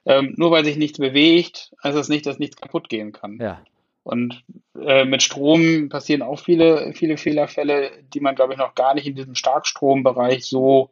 [0.05, 3.37] ähm, nur weil sich nichts bewegt, heißt das nicht, dass nichts kaputt gehen kann.
[3.41, 3.61] Ja.
[4.03, 4.43] Und
[4.81, 9.05] äh, mit Strom passieren auch viele, viele Fehlerfälle, die man, glaube ich, noch gar nicht
[9.05, 10.91] in diesem Starkstrombereich so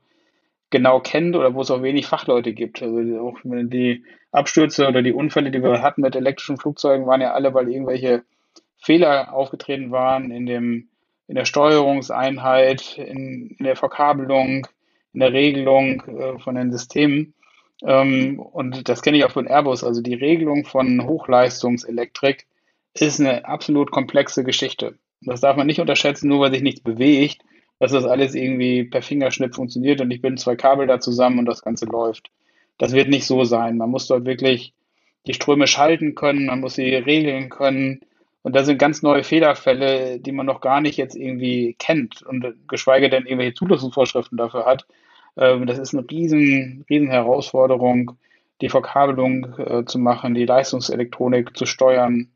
[0.69, 2.83] genau kennt oder wo es auch wenig Fachleute gibt.
[2.83, 7.33] Also auch die Abstürze oder die Unfälle, die wir hatten mit elektrischen Flugzeugen, waren ja
[7.33, 8.25] alle, weil irgendwelche
[8.85, 10.89] Fehler aufgetreten waren in, dem,
[11.27, 14.67] in der Steuerungseinheit, in, in der Verkabelung,
[15.11, 17.33] in der Regelung äh, von den Systemen.
[17.83, 19.83] Ähm, und das kenne ich auch von Airbus.
[19.83, 22.45] Also die Regelung von Hochleistungselektrik
[22.93, 24.99] ist eine absolut komplexe Geschichte.
[25.21, 27.41] Das darf man nicht unterschätzen, nur weil sich nichts bewegt,
[27.79, 31.45] dass das alles irgendwie per Fingerschnitt funktioniert und ich bin zwei Kabel da zusammen und
[31.45, 32.29] das Ganze läuft.
[32.77, 33.77] Das wird nicht so sein.
[33.77, 34.73] Man muss dort wirklich
[35.25, 38.01] die Ströme schalten können, man muss sie regeln können,
[38.45, 42.45] und da sind ganz neue Fehlerfälle, die man noch gar nicht jetzt irgendwie kennt und
[42.67, 44.85] geschweige denn irgendwelche Zulassungsvorschriften dafür hat.
[45.35, 48.11] Ähm, das ist eine riesen, riesen Herausforderung,
[48.61, 52.27] die Verkabelung äh, zu machen, die Leistungselektronik zu steuern.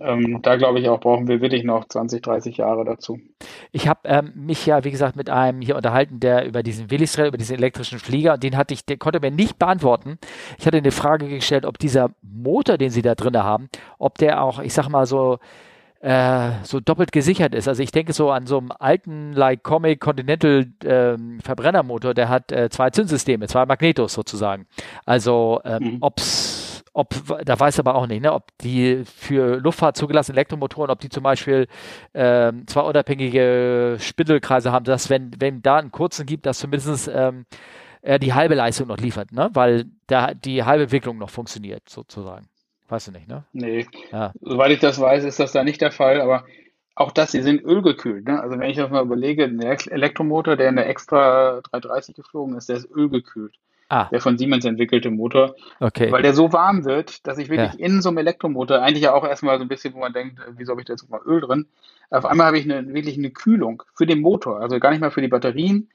[0.00, 3.20] Ähm, da glaube ich auch, brauchen wir wirklich noch 20, 30 Jahre dazu.
[3.72, 7.28] Ich habe ähm, mich ja, wie gesagt, mit einem hier unterhalten, der über diesen Willistrail,
[7.28, 10.18] über diesen elektrischen Flieger, den hatte ich, der konnte mir nicht beantworten.
[10.58, 13.68] Ich hatte eine Frage gestellt, ob dieser Motor, den sie da drin haben,
[13.98, 15.38] ob der auch, ich sag mal so,
[16.02, 17.68] äh, so doppelt gesichert ist.
[17.68, 22.50] Also ich denke so an so einen alten like Comic Continental ähm, Verbrennermotor, der hat
[22.50, 24.66] äh, zwei Zündsysteme, zwei Magnetos sozusagen.
[25.06, 25.98] Also ähm, mhm.
[26.00, 26.51] ob's
[26.94, 27.14] ob,
[27.44, 31.22] da weiß aber auch nicht, ne, ob die für Luftfahrt zugelassenen Elektromotoren, ob die zum
[31.22, 31.66] Beispiel
[32.12, 37.46] ähm, zwei unabhängige Spindelkreise haben, dass wenn, wenn da einen kurzen gibt, dass zumindest ähm,
[38.02, 39.50] er die halbe Leistung noch liefert, ne?
[39.54, 42.48] weil da die halbe Wicklung noch funktioniert, sozusagen.
[42.88, 43.44] Weißt du nicht, ne?
[43.52, 43.86] Nee.
[44.10, 44.32] Ja.
[44.42, 46.44] Soweit ich das weiß, ist das da nicht der Fall, aber
[46.94, 48.26] auch das, sie sind ölgekühlt.
[48.26, 48.38] Ne?
[48.38, 52.68] Also wenn ich das mal überlege, ein Elektromotor, der in der Extra 330 geflogen ist,
[52.68, 53.54] der ist ölgekühlt
[53.88, 54.08] ah.
[54.10, 55.54] der von Siemens entwickelte Motor.
[55.80, 56.10] Okay.
[56.10, 57.86] Weil der so warm wird, dass ich wirklich ja.
[57.86, 60.52] in so einem Elektromotor, eigentlich ja auch erstmal so ein bisschen, wo man denkt, äh,
[60.56, 61.66] wieso habe ich da jetzt mal Öl drin?
[62.10, 64.60] Auf einmal habe ich eine, wirklich eine Kühlung für den Motor.
[64.60, 65.88] Also gar nicht mal für die Batterien,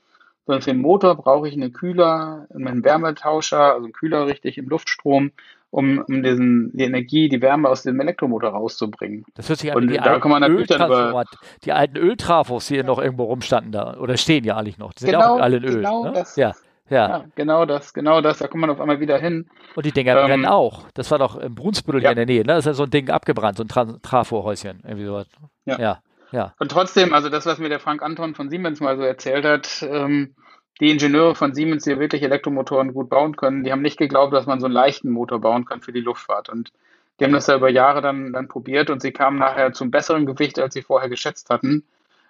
[0.45, 4.67] sondern für den Motor brauche ich einen Kühler, einen Wärmetauscher, also einen Kühler richtig im
[4.67, 5.31] Luftstrom,
[5.69, 9.25] um, um diesen, die Energie, die Wärme aus dem Elektromotor rauszubringen.
[9.35, 11.27] Das hört sich an wie die, alten Öltransformat,
[11.65, 14.93] die alten Öltrafos, die hier noch irgendwo rumstanden da, oder stehen ja eigentlich noch.
[14.93, 15.75] Die sind genau, ja auch alle in Öl.
[15.75, 16.13] Genau ne?
[16.13, 16.53] das, ja.
[16.89, 17.09] Ja.
[17.09, 17.25] ja.
[17.35, 18.39] genau das, genau das.
[18.39, 19.49] Da kommt man auf einmal wieder hin.
[19.75, 20.85] Und die Dinger ähm, brennen auch.
[20.93, 22.11] Das war doch im Brunsbüttel ja.
[22.11, 22.53] in der Nähe, ne?
[22.53, 25.27] Das ist ja so ein Ding abgebrannt, so ein Tra Trafohäuschen, irgendwie sowas.
[25.65, 25.79] Ja.
[25.79, 26.01] ja.
[26.31, 26.53] ja.
[26.59, 29.85] Und trotzdem, also das, was mir der Frank Anton von Siemens mal so erzählt hat,
[29.89, 30.35] ähm,
[30.79, 34.45] die Ingenieure von Siemens, die wirklich Elektromotoren gut bauen können, die haben nicht geglaubt, dass
[34.45, 36.49] man so einen leichten Motor bauen kann für die Luftfahrt.
[36.49, 36.71] Und
[37.19, 40.25] die haben das ja über Jahre dann, dann probiert und sie kamen nachher zum besseren
[40.25, 41.83] Gewicht, als sie vorher geschätzt hatten.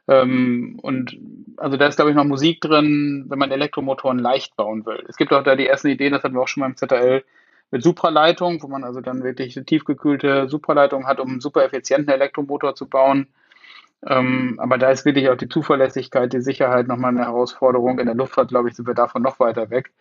[0.08, 1.18] Ähm, und
[1.58, 5.03] also da ist, glaube ich, noch Musik drin, wenn man Elektromotoren leicht bauen will.
[5.08, 7.24] Es gibt auch da die ersten Ideen, das hatten wir auch schon mal im ZL,
[7.72, 12.14] mit Supraleitung, wo man also dann wirklich eine tiefgekühlte Supraleitung hat, um einen super effizienten
[12.14, 13.28] Elektromotor zu bauen.
[14.05, 17.99] Ähm, aber da ist wirklich auch die Zuverlässigkeit, die Sicherheit nochmal eine Herausforderung.
[17.99, 19.91] In der Luftfahrt, glaube ich, sind wir davon noch weiter weg.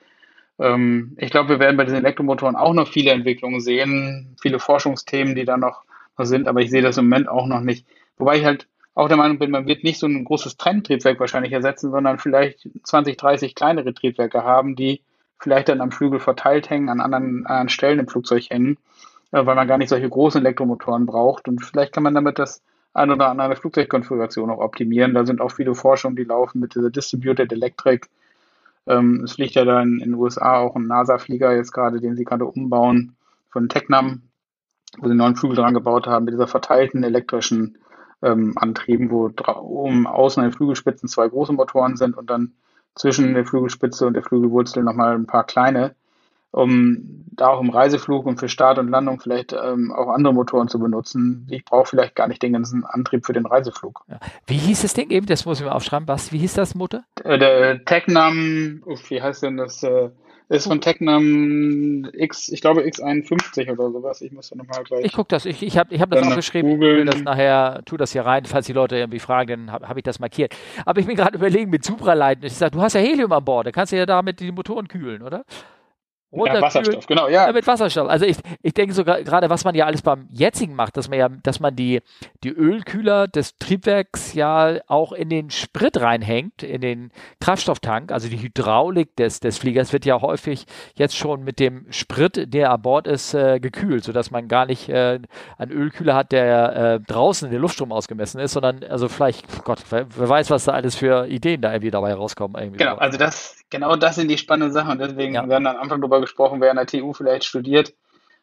[0.58, 5.34] Ähm, ich glaube, wir werden bei diesen Elektromotoren auch noch viele Entwicklungen sehen, viele Forschungsthemen,
[5.34, 5.82] die da noch
[6.18, 7.86] sind, aber ich sehe das im Moment auch noch nicht.
[8.16, 11.52] Wobei ich halt auch der Meinung bin, man wird nicht so ein großes Trenntriebwerk wahrscheinlich
[11.52, 15.02] ersetzen, sondern vielleicht 20, 30 kleinere Triebwerke haben, die
[15.38, 18.78] vielleicht dann am Flügel verteilt hängen, an anderen, an Stellen im Flugzeug hängen,
[19.32, 21.46] äh, weil man gar nicht solche großen Elektromotoren braucht.
[21.46, 22.62] Und vielleicht kann man damit das
[22.94, 25.12] ein oder andere Flugzeugkonfiguration auch optimieren.
[25.12, 28.06] Da sind auch viele Forschungen, die laufen mit dieser Distributed Electric.
[28.86, 32.24] Ähm, es fliegt ja da in den USA auch ein NASA-Flieger jetzt gerade, den sie
[32.24, 33.14] gerade umbauen
[33.50, 34.22] von Tecnam,
[34.96, 37.76] wo sie einen neuen Flügel dran gebaut haben mit dieser verteilten elektrischen
[38.26, 42.52] ähm, Antrieben, wo oben außen an den Flügelspitzen zwei große Motoren sind und dann
[42.94, 45.94] zwischen der Flügelspitze und der Flügelwurzel nochmal ein paar kleine
[46.56, 50.68] um da auch im Reiseflug und für Start und Landung vielleicht ähm, auch andere Motoren
[50.68, 51.46] zu benutzen.
[51.50, 54.04] Ich brauche vielleicht gar nicht den ganzen Antrieb für den Reiseflug.
[54.08, 54.18] Ja.
[54.46, 55.26] Wie hieß das Ding eben?
[55.26, 56.08] Das muss ich mal aufschreiben.
[56.08, 57.04] Was, wie hieß das Motor?
[57.24, 59.82] Äh, der Tecnam, uff, wie heißt denn das?
[59.82, 60.08] Äh,
[60.48, 64.20] ist von Tecnam X, ich glaube X51 oder sowas.
[64.20, 65.04] Ich muss da nochmal gleich.
[65.04, 66.70] Ich gucke das, ich, ich habe ich hab das auch geschrieben.
[66.70, 69.88] Ich will das nachher, tu das hier rein, falls die Leute irgendwie fragen, dann habe
[69.88, 70.54] hab ich das markiert.
[70.84, 72.44] Aber ich bin gerade überlegen mit Supraleiten.
[72.44, 74.86] Ich sage, du hast ja Helium an Bord, da kannst du ja damit die Motoren
[74.86, 75.44] kühlen, oder?
[76.32, 77.46] Ja, Wasserstoff, genau, ja.
[77.46, 77.52] ja.
[77.52, 78.08] Mit Wasserstoff.
[78.08, 81.18] Also ich, ich denke sogar, gerade was man ja alles beim jetzigen macht, dass man
[81.18, 82.02] ja, dass man die,
[82.42, 88.10] die Ölkühler des Triebwerks ja auch in den Sprit reinhängt, in den Kraftstofftank.
[88.10, 92.72] Also die Hydraulik des, des Fliegers wird ja häufig jetzt schon mit dem Sprit, der
[92.72, 95.20] an Bord ist, äh, gekühlt, sodass man gar nicht äh,
[95.58, 99.78] einen Ölkühler hat, der äh, draußen in den Luftstrom ausgemessen ist, sondern also vielleicht, Gott,
[99.90, 102.60] wer, wer, weiß, was da alles für Ideen da irgendwie dabei rauskommen.
[102.60, 105.48] Irgendwie genau, also das, genau das sind die spannenden Sachen und deswegen ja.
[105.48, 107.94] werden am Anfang darüber gesprochen, wer an der TU vielleicht studiert.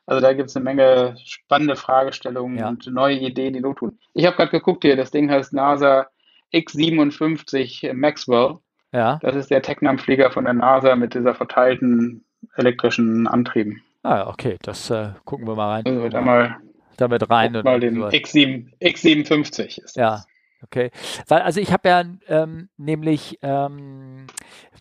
[0.06, 2.68] Also da gibt es eine Menge spannende Fragestellungen ja.
[2.68, 4.00] und neue Ideen, die not tun.
[4.14, 6.08] Ich habe gerade geguckt hier, das Ding heißt NASA
[6.54, 8.58] X57 Maxwell.
[8.92, 9.18] Ja.
[9.22, 13.82] Das ist der Tecnam-Flieger von der NASA mit dieser verteilten elektrischen Antrieben.
[14.04, 15.84] Ah, okay, das äh, gucken wir mal rein.
[15.88, 16.58] Also da mal
[16.98, 17.54] damit rein.
[17.64, 19.96] mal den X7, X57 ist.
[19.96, 20.24] Ja,
[20.64, 20.92] Okay,
[21.28, 24.28] weil also ich habe ja ähm, nämlich ähm,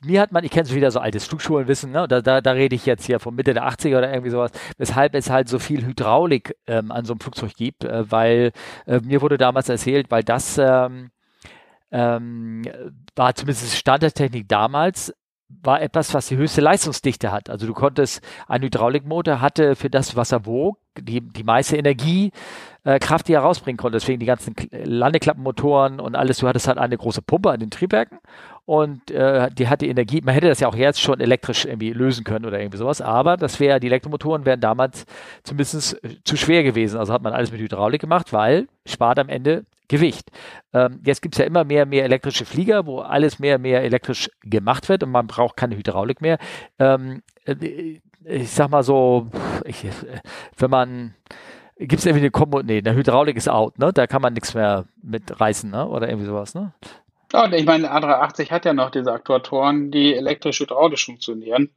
[0.05, 2.07] mir hat man, ich kenne so wieder so altes Flugschulenwissen, ne?
[2.09, 5.14] da, da, da rede ich jetzt hier von Mitte der 80er oder irgendwie sowas, weshalb
[5.14, 8.53] es halt so viel Hydraulik ähm, an so einem Flugzeug gibt, äh, weil
[8.87, 11.11] äh, mir wurde damals erzählt, weil das ähm,
[11.91, 12.62] ähm,
[13.14, 15.14] war zumindest Standardtechnik damals,
[15.49, 17.51] war etwas, was die höchste Leistungsdichte hat.
[17.51, 22.33] Also du konntest, ein Hydraulikmotor hatte für das, was er wog, die, die meiste Energie,
[22.85, 23.97] äh, Kraft, die er rausbringen konnte.
[23.97, 26.39] Deswegen die ganzen Landeklappenmotoren und alles.
[26.39, 28.18] Du hattest halt eine große Pumpe an den Triebwerken
[28.64, 30.20] und äh, die hatte Energie.
[30.22, 33.37] Man hätte das ja auch jetzt schon elektrisch irgendwie lösen können oder irgendwie sowas, aber
[33.37, 35.05] das wäre, die Elektromotoren wären damals
[35.43, 36.99] zumindest äh, zu schwer gewesen.
[36.99, 40.30] Also hat man alles mit Hydraulik gemacht, weil spart am Ende Gewicht.
[40.72, 44.30] Ähm, jetzt gibt es ja immer mehr mehr elektrische Flieger, wo alles mehr mehr elektrisch
[44.43, 46.39] gemacht wird und man braucht keine Hydraulik mehr.
[46.78, 49.28] Ähm, äh, ich sag mal so,
[49.64, 49.85] ich,
[50.57, 51.14] wenn man
[51.77, 53.93] gibt es irgendwie eine Kombo, nee, eine Hydraulik ist out, ne?
[53.93, 55.89] Da kann man nichts mehr mit reißen, ne?
[55.89, 56.73] Oder irgendwie sowas, ne?
[57.33, 61.70] Ja, ich meine, A380 hat ja noch diese Aktuatoren, die elektrisch-hydraulisch funktionieren,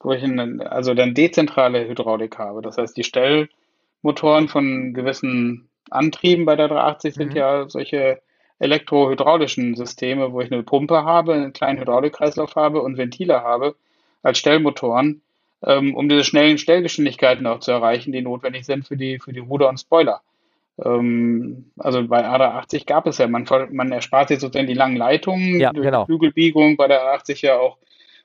[0.00, 2.62] wo ich eine, also dann dezentrale Hydraulik habe.
[2.62, 7.36] Das heißt, die Stellmotoren von gewissen Antrieben bei der 380 sind mhm.
[7.36, 8.22] ja solche
[8.58, 13.74] elektrohydraulischen Systeme, wo ich eine Pumpe habe, einen kleinen Hydraulikkreislauf habe und Ventile habe
[14.22, 15.20] als Stellmotoren,
[15.66, 19.40] ähm, um diese schnellen Stellgeschwindigkeiten auch zu erreichen, die notwendig sind für die, für die
[19.40, 20.20] Ruder und Spoiler.
[20.82, 25.60] Ähm, also bei A380 gab es ja, man, man erspart sich sozusagen die langen Leitungen,
[25.60, 26.04] ja, durch genau.
[26.04, 27.78] Flügelbiegung bei der A80 ja auch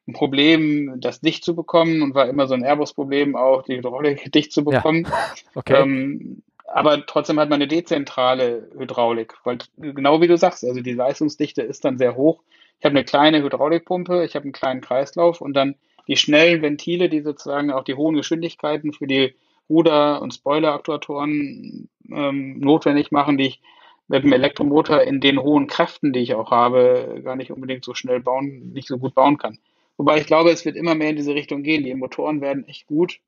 [0.08, 4.32] ein Problem, das dicht zu bekommen und war immer so ein Airbus-Problem auch, die Hydraulik
[4.34, 5.06] dicht zu bekommen.
[5.06, 5.12] Ja.
[5.56, 5.82] Okay.
[5.82, 10.94] Ähm, aber trotzdem hat man eine dezentrale Hydraulik, weil genau wie du sagst, also die
[10.94, 12.44] Leistungsdichte ist dann sehr hoch.
[12.80, 15.76] Ich habe eine kleine Hydraulikpumpe, ich habe einen kleinen Kreislauf und dann
[16.10, 19.36] die schnellen Ventile, die sozusagen auch die hohen Geschwindigkeiten für die
[19.69, 23.61] Ruder- und Spoileraktuatoren ähm, notwendig machen, die ich
[24.07, 27.94] mit dem Elektromotor in den hohen Kräften, die ich auch habe, gar nicht unbedingt so
[27.94, 29.60] schnell bauen, nicht so gut bauen kann.
[29.98, 31.84] Wobei ich glaube, es wird immer mehr in diese Richtung gehen.
[31.84, 33.19] Die Motoren werden echt gut.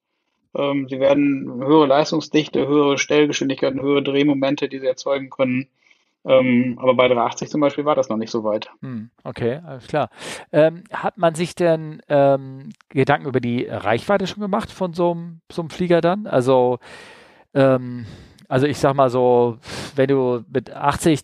[0.55, 5.67] Ähm, sie werden höhere Leistungsdichte, höhere Stellgeschwindigkeiten, höhere Drehmomente, die sie erzeugen können.
[6.23, 8.69] Ähm, aber bei 380 zum Beispiel war das noch nicht so weit.
[8.81, 10.10] Hm, okay, alles klar.
[10.52, 15.69] Ähm, hat man sich denn ähm, Gedanken über die Reichweite schon gemacht von so einem,
[15.69, 16.27] Flieger dann?
[16.27, 16.77] Also,
[17.53, 18.06] ähm,
[18.48, 19.57] also ich sag mal so,
[19.95, 21.22] wenn du mit 80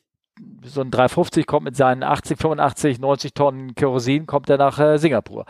[0.64, 4.98] so ein 350 kommt mit seinen 80, 85, 90 Tonnen Kerosin, kommt er nach äh,
[4.98, 5.46] Singapur.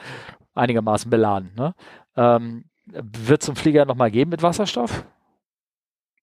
[0.55, 1.51] Einigermaßen beladen.
[1.55, 1.73] Ne?
[2.15, 5.03] Ähm, wird es einen Flieger nochmal geben mit Wasserstoff?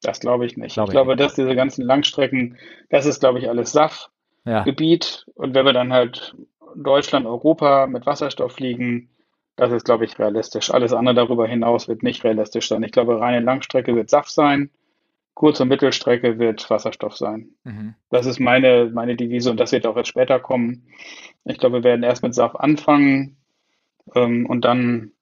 [0.05, 0.75] Das glaube ich nicht.
[0.75, 2.59] Glaube ich glaube, dass diese ganzen Langstrecken,
[2.91, 5.25] das ist, glaube ich, alles SAF-Gebiet.
[5.27, 5.33] Ja.
[5.35, 6.37] Und wenn wir dann halt
[6.77, 9.09] Deutschland, Europa mit Wasserstoff fliegen,
[9.57, 10.71] das ist, glaube ich, realistisch.
[10.73, 12.83] Alles andere darüber hinaus wird nicht realistisch sein.
[12.83, 14.71] Ich glaube, reine Langstrecke wird SAF sein.
[15.33, 17.51] Kurz- und Mittelstrecke wird Wasserstoff sein.
[17.65, 17.95] Mhm.
[18.11, 20.87] Das ist meine, meine Devise und das wird auch jetzt später kommen.
[21.45, 23.37] Ich glaube, wir werden erst mit SAF anfangen
[24.15, 25.13] ähm, und dann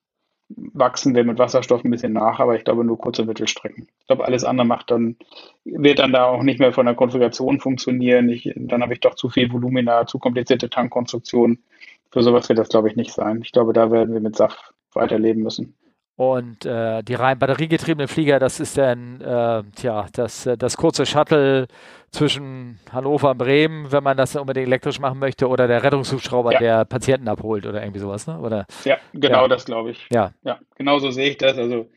[0.56, 3.88] wachsen wir mit Wasserstoff ein bisschen nach, aber ich glaube nur kurze Mittelstrecken.
[4.00, 5.16] Ich glaube, alles andere macht dann,
[5.64, 8.28] wird dann da auch nicht mehr von der Konfiguration funktionieren.
[8.28, 11.62] Ich, dann habe ich doch zu viel Volumina, zu komplizierte Tankkonstruktionen.
[12.10, 13.40] Für sowas wird das, glaube ich, nicht sein.
[13.42, 15.74] Ich glaube, da werden wir mit SAF weiterleben müssen.
[16.14, 21.06] Und äh, die rein batteriegetriebenen Flieger, das ist dann äh, tja, das, äh, das kurze
[21.06, 21.68] Shuttle
[22.10, 26.58] zwischen Hannover und Bremen, wenn man das unbedingt elektrisch machen möchte, oder der Rettungshubschrauber, ja.
[26.58, 28.38] der Patienten abholt oder irgendwie sowas, ne?
[28.38, 29.48] Oder, ja, genau ja.
[29.48, 30.06] das glaube ich.
[30.12, 30.32] Ja.
[30.42, 31.56] ja, genau so sehe ich das.
[31.56, 31.88] Also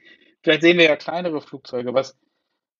[0.41, 2.17] vielleicht sehen wir ja kleinere Flugzeuge, was,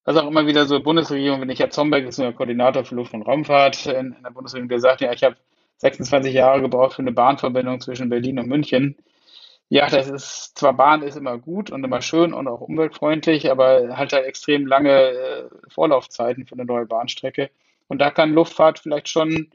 [0.05, 3.13] was auch immer wieder so Bundesregierung, wenn ich ja Zomberg ist, der Koordinator für Luft-
[3.13, 5.35] und Raumfahrt in, in der Bundesregierung, der sagt ja, ich habe
[5.77, 8.95] 26 Jahre gebraucht für eine Bahnverbindung zwischen Berlin und München.
[9.69, 13.97] Ja, das ist, zwar Bahn ist immer gut und immer schön und auch umweltfreundlich, aber
[13.97, 17.49] halt halt extrem lange äh, Vorlaufzeiten für eine neue Bahnstrecke.
[17.87, 19.49] Und da kann Luftfahrt vielleicht schon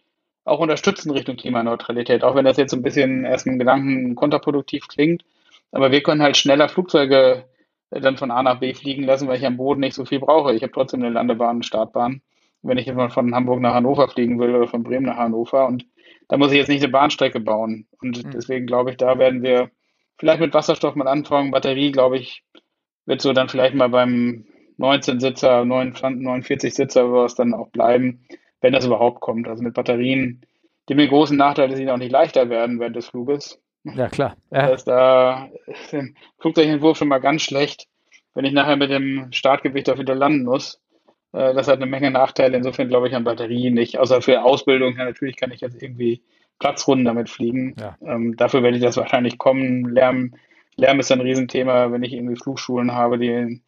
[0.45, 4.89] auch unterstützen Richtung Klimaneutralität, auch wenn das jetzt so ein bisschen erst im Gedanken kontraproduktiv
[4.89, 5.25] klingt.
[5.71, 7.45] Aber wir können halt schneller Flugzeuge
[7.91, 10.19] äh, dann von A nach B fliegen lassen, weil ich am Boden nicht so viel
[10.19, 10.55] brauche.
[10.55, 12.23] Ich habe trotzdem eine Landebahn, eine Startbahn,
[12.63, 15.67] wenn ich jetzt von Hamburg nach Hannover fliegen will oder von Bremen nach Hannover.
[15.67, 15.87] Und
[16.29, 17.87] da muss ich jetzt nicht eine Bahnstrecke bauen.
[18.03, 18.31] Und mhm.
[18.33, 19.71] deswegen glaube ich, da werden wir
[20.21, 21.51] vielleicht mit Wasserstoff mal anfangen.
[21.51, 22.45] Batterie, glaube ich,
[23.07, 24.45] wird so dann vielleicht mal beim
[24.79, 28.27] 19-Sitzer, 49-Sitzer was dann auch bleiben,
[28.61, 29.49] wenn das überhaupt kommt.
[29.49, 30.43] Also mit Batterien,
[30.89, 33.61] die mit großen Nachteil, dass sie auch nicht leichter werden während des Fluges.
[33.85, 34.37] Ja, klar.
[34.51, 34.63] Ja.
[34.63, 37.89] Das heißt, da ist im Flugzeugentwurf schon mal ganz schlecht,
[38.35, 40.81] wenn ich nachher mit dem Startgewicht auch wieder landen muss.
[41.33, 42.59] Äh, das hat eine Menge Nachteile.
[42.59, 43.99] Insofern glaube ich an Batterien nicht.
[43.99, 44.99] Außer für Ausbildung.
[44.99, 46.23] Ja, natürlich kann ich jetzt irgendwie
[46.61, 47.75] Platzrunden damit fliegen.
[47.81, 47.97] Ja.
[48.07, 49.87] Ähm, dafür werde ich das wahrscheinlich kommen.
[49.87, 50.35] Lärm,
[50.77, 53.61] Lärm ist ein Riesenthema, wenn ich irgendwie Flugschulen habe, die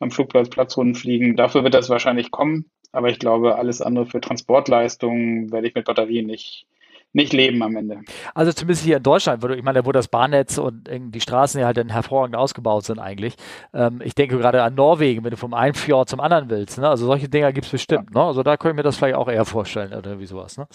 [0.00, 1.36] am Flugplatz Platzrunden fliegen.
[1.36, 2.66] Dafür wird das wahrscheinlich kommen.
[2.92, 6.66] Aber ich glaube, alles andere für Transportleistungen werde ich mit Batterien nicht,
[7.12, 8.00] nicht leben am Ende.
[8.34, 11.66] Also zumindest hier in Deutschland, wo, ich meine, wo das Bahnnetz und die Straßen ja
[11.66, 13.36] halt dann hervorragend ausgebaut sind eigentlich.
[13.72, 16.78] Ähm, ich denke gerade an Norwegen, wenn du vom einen Fjord zum anderen willst.
[16.78, 16.88] Ne?
[16.88, 18.08] Also solche Dinger gibt es bestimmt.
[18.12, 18.22] Ja.
[18.22, 18.26] Ne?
[18.26, 20.58] Also da könnte ich mir das vielleicht auch eher vorstellen oder wie sowas.
[20.58, 20.66] Ne?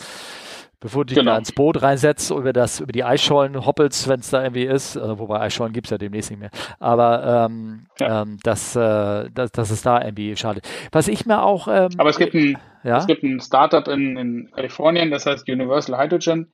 [0.80, 1.32] Bevor du dich genau.
[1.32, 4.96] da ins Boot reinsetzt über, das, über die Eisschollen hoppelst, wenn es da irgendwie ist,
[4.96, 8.22] äh, wobei Eisschollen gibt es ja demnächst nicht mehr, aber ähm, ja.
[8.22, 10.62] ähm, das, äh, das, das ist da irgendwie schade.
[10.92, 11.68] Was ich mir auch...
[11.68, 12.98] Ähm, aber es gibt ein, ja?
[12.98, 16.52] es gibt ein Startup in, in Kalifornien, das heißt Universal Hydrogen,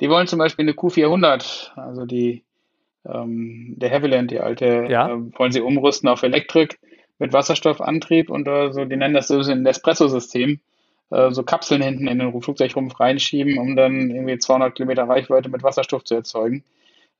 [0.00, 2.42] die wollen zum Beispiel eine Q400, also die
[3.06, 5.08] ähm, der Havilland, die alte, ja?
[5.08, 6.78] äh, wollen sie umrüsten auf Elektrik
[7.18, 10.60] mit Wasserstoffantrieb und äh, so, die nennen das so ein Espresso-System
[11.10, 15.62] äh, so Kapseln hinten in den Flugzeugrumpf reinschieben, um dann irgendwie 200 Kilometer Reichweite mit
[15.62, 16.64] Wasserstoff zu erzeugen.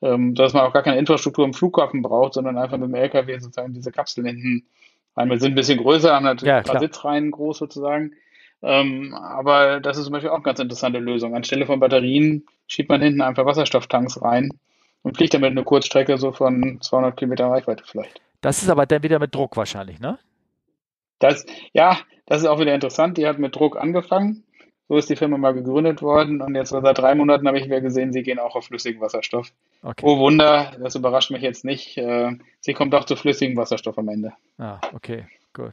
[0.02, 3.38] Ähm, dass man auch gar keine Infrastruktur im Flughafen braucht, sondern einfach mit dem LKW
[3.38, 4.66] sozusagen diese Kapseln hinten
[5.14, 5.28] rein.
[5.28, 8.12] Wir sind ein bisschen größer, haben natürlich ja, ein paar Sitzreihen groß sozusagen.
[8.62, 11.34] Ähm, aber das ist zum Beispiel auch eine ganz interessante Lösung.
[11.34, 14.50] Anstelle von Batterien schiebt man hinten einfach Wasserstofftanks rein
[15.02, 18.20] und fliegt damit eine Kurzstrecke so von 200 Kilometer Reichweite vielleicht.
[18.40, 20.18] Das ist aber dann wieder mit Druck wahrscheinlich, ne?
[21.18, 21.44] Das,
[21.74, 21.98] ja,
[22.30, 23.18] das ist auch wieder interessant.
[23.18, 24.44] Die hat mit Druck angefangen.
[24.88, 27.80] So ist die Firma mal gegründet worden und jetzt seit drei Monaten habe ich wieder
[27.80, 29.52] gesehen, sie gehen auch auf flüssigen Wasserstoff.
[29.82, 30.04] Okay.
[30.04, 31.96] Oh Wunder, das überrascht mich jetzt nicht.
[31.96, 34.32] Äh, sie kommt auch zu flüssigem Wasserstoff am Ende.
[34.58, 35.72] Ah, okay, gut.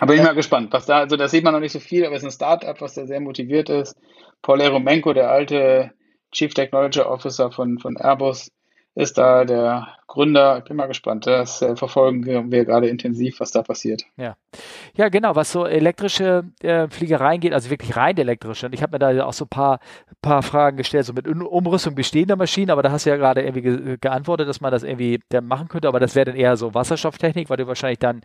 [0.00, 2.04] Aber ich bin mal gespannt, was da, also das sieht man noch nicht so viel,
[2.04, 3.96] aber es ist ein Startup, was da sehr motiviert ist.
[4.42, 5.92] Paul Eromenko, der alte
[6.32, 8.50] Chief Technology Officer von, von Airbus,
[8.94, 10.58] ist da der Gründer.
[10.58, 11.26] Ich bin mal gespannt.
[11.26, 14.04] Das äh, verfolgen wir gerade intensiv, was da passiert.
[14.16, 14.36] Ja,
[14.94, 18.66] ja genau, was so elektrische äh, Fliegereien geht, also wirklich rein elektrische.
[18.66, 19.80] Und ich habe mir da auch so ein paar,
[20.22, 23.62] paar Fragen gestellt, so mit Umrüstung bestehender Maschinen, aber da hast du ja gerade irgendwie
[23.62, 26.74] ge geantwortet, dass man das irgendwie dann machen könnte, aber das wäre dann eher so
[26.74, 28.20] Wasserstofftechnik, weil du wahrscheinlich dann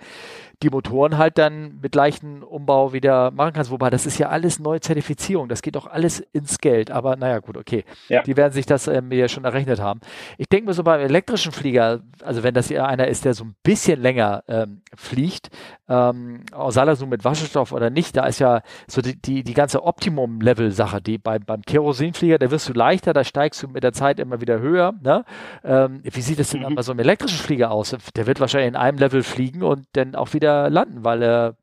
[0.62, 3.72] die Motoren halt dann mit leichten Umbau wieder machen kannst.
[3.72, 6.92] Wobei, das ist ja alles neue Zertifizierung, das geht doch alles ins Geld.
[6.92, 7.86] Aber naja, gut, okay.
[8.10, 8.24] Ja.
[8.24, 10.02] Die werden sich das ähm, ja schon errechnet haben.
[10.38, 13.44] Ich denke mir so beim elektrischen Fliegen, Flieger, also wenn das einer ist, der so
[13.44, 15.50] ein bisschen länger ähm, fliegt,
[15.88, 19.84] ähm, sei so mit Wasserstoff oder nicht, da ist ja so die, die, die ganze
[19.84, 24.20] Optimum-Level-Sache, die bei, beim Kerosinflieger, da wirst du leichter, da steigst du mit der Zeit
[24.20, 24.94] immer wieder höher.
[25.02, 25.24] Ne?
[25.64, 26.76] Ähm, wie sieht es denn mhm.
[26.76, 27.96] bei so einem elektrischen Flieger aus?
[28.16, 31.56] Der wird wahrscheinlich in einem Level fliegen und dann auch wieder landen, weil er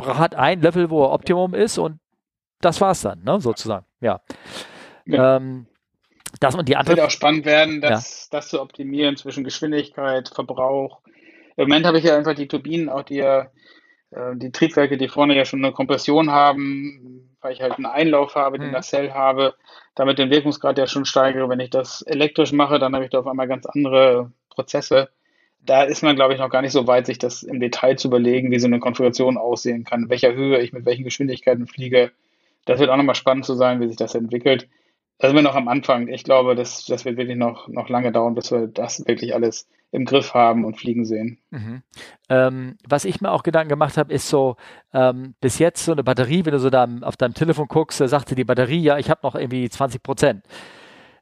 [0.00, 1.98] hat ein Level, wo er Optimum ist und
[2.60, 3.86] das war's dann, ne, sozusagen.
[4.00, 4.20] Ja.
[5.06, 5.36] ja.
[5.36, 5.66] Ähm,
[6.38, 6.96] das und die andere.
[6.96, 8.38] Wird auch spannend werden, das, ja.
[8.38, 11.00] das zu optimieren zwischen Geschwindigkeit, Verbrauch.
[11.56, 13.46] Im Moment habe ich ja einfach die Turbinen, auch die, äh,
[14.34, 18.58] die Triebwerke, die vorne ja schon eine Kompression haben, weil ich halt einen Einlauf habe,
[18.58, 18.72] den hm.
[18.72, 19.54] Nacelle habe,
[19.94, 21.48] damit den Wirkungsgrad ja schon steigere.
[21.48, 25.08] Wenn ich das elektrisch mache, dann habe ich da auf einmal ganz andere Prozesse.
[25.62, 28.08] Da ist man, glaube ich, noch gar nicht so weit, sich das im Detail zu
[28.08, 32.12] überlegen, wie so eine Konfiguration aussehen kann, welcher Höhe ich mit welchen Geschwindigkeiten fliege.
[32.64, 34.68] Das wird auch nochmal spannend zu sein, wie sich das entwickelt
[35.20, 36.08] da sind wir noch am Anfang.
[36.08, 39.68] Ich glaube, das, das wird wirklich noch, noch lange dauern, bis wir das wirklich alles
[39.92, 41.38] im Griff haben und fliegen sehen.
[41.50, 41.82] Mhm.
[42.30, 44.56] Ähm, was ich mir auch Gedanken gemacht habe, ist so,
[44.94, 48.08] ähm, bis jetzt so eine Batterie, wenn du so da auf deinem Telefon guckst, da
[48.08, 50.44] sagte die Batterie, ja, ich habe noch irgendwie 20 Prozent.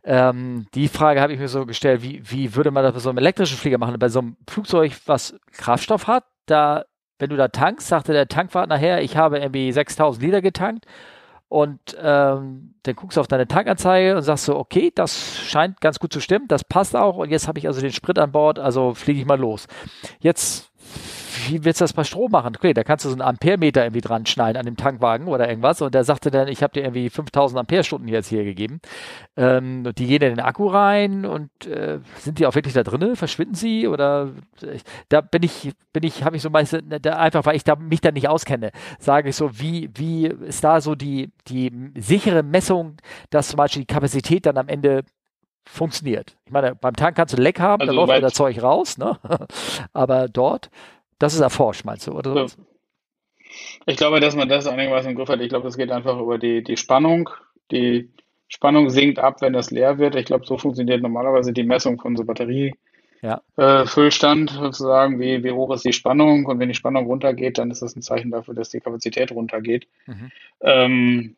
[0.05, 3.09] Ähm, die Frage habe ich mir so gestellt, wie, wie würde man das bei so
[3.09, 3.99] einem elektrischen Flieger machen?
[3.99, 6.85] Bei so einem Flugzeug, was Kraftstoff hat, da,
[7.19, 10.87] wenn du da tankst, sagte der Tankwart nachher, ich habe irgendwie 6000 Liter getankt
[11.49, 15.99] und ähm, dann guckst du auf deine Tankanzeige und sagst so, okay, das scheint ganz
[15.99, 18.59] gut zu stimmen, das passt auch und jetzt habe ich also den Sprit an Bord,
[18.59, 19.67] also fliege ich mal los.
[20.21, 20.68] Jetzt
[21.49, 22.55] wie willst du das bei Strom machen?
[22.57, 25.81] Okay, da kannst du so einen Amperemeter irgendwie dran schnallen an dem Tankwagen oder irgendwas.
[25.83, 28.81] Und der sagte dann, ich habe dir irgendwie 5000 Amperestunden jetzt hier gegeben.
[29.37, 32.83] Ähm, und die gehen in den Akku rein und äh, sind die auch wirklich da
[32.83, 33.17] drinnen?
[33.17, 33.89] Verschwinden sie?
[33.89, 34.31] Oder
[34.63, 37.77] äh, da bin ich, bin ich, habe ich so meistens, da, einfach weil ich da,
[37.77, 42.43] mich da nicht auskenne, sage ich so, wie, wie ist da so die, die sichere
[42.43, 42.97] Messung,
[43.31, 45.05] dass zum Beispiel die Kapazität dann am Ende
[45.69, 46.37] funktioniert.
[46.47, 49.19] Ich meine, beim Tank kannst du Leck haben, also da läuft das Zeug raus, ne?
[49.93, 50.71] Aber dort
[51.19, 52.49] das ist erforscht, meinst du, oder?
[52.49, 52.57] So.
[53.87, 55.41] Ich glaube, dass man das einigermaßen im Griff hat.
[55.41, 57.31] Ich glaube, das geht einfach über die, die Spannung.
[57.71, 58.11] Die
[58.49, 60.15] Spannung sinkt ab, wenn das leer wird.
[60.15, 64.57] Ich glaube, so funktioniert normalerweise die Messung von so Batteriefüllstand ja.
[64.57, 65.21] äh, sozusagen.
[65.21, 66.47] Wie, wie hoch ist die Spannung?
[66.47, 69.87] Und wenn die Spannung runtergeht, dann ist das ein Zeichen dafür, dass die Kapazität runtergeht.
[70.07, 70.31] Mhm.
[70.61, 71.37] Ähm,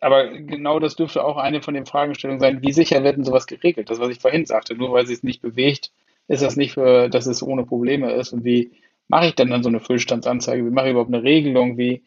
[0.00, 3.46] aber genau das dürfte auch eine von den Fragestellungen sein, wie sicher wird denn sowas
[3.46, 3.88] geregelt?
[3.88, 5.92] Das, was ich vorhin sagte, nur weil sie es nicht bewegt,
[6.28, 8.32] ist das nicht für, dass es ohne Probleme ist?
[8.32, 8.72] Und wie
[9.08, 10.64] mache ich denn dann so eine Füllstandsanzeige?
[10.64, 11.76] Wie mache ich überhaupt eine Regelung?
[11.76, 12.02] Wie,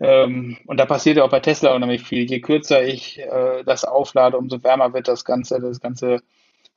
[0.00, 2.28] ähm, und da passiert ja auch bei Tesla unheimlich viel.
[2.28, 6.22] Je kürzer ich äh, das auflade, umso wärmer wird das Ganze, das ganze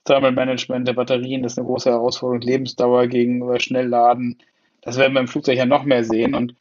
[0.04, 2.40] Thermal Management der Batterien, das ist eine große Herausforderung.
[2.42, 4.38] Lebensdauer gegenüber Schnellladen.
[4.82, 6.34] Das werden wir im Flugzeug ja noch mehr sehen.
[6.34, 6.54] Und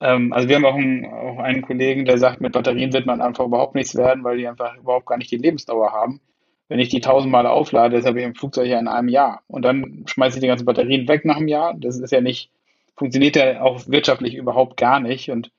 [0.00, 3.20] ähm, also wir haben auch einen, auch einen Kollegen, der sagt, mit Batterien wird man
[3.20, 6.20] einfach überhaupt nichts werden, weil die einfach überhaupt gar nicht die Lebensdauer haben
[6.68, 9.42] wenn ich die tausendmal auflade, das habe ich im Flugzeug ja in einem Jahr.
[9.48, 11.74] Und dann schmeiße ich die ganzen Batterien weg nach einem Jahr.
[11.74, 12.50] Das ist ja nicht,
[12.96, 15.30] funktioniert ja auch wirtschaftlich überhaupt gar nicht.
[15.30, 15.50] Und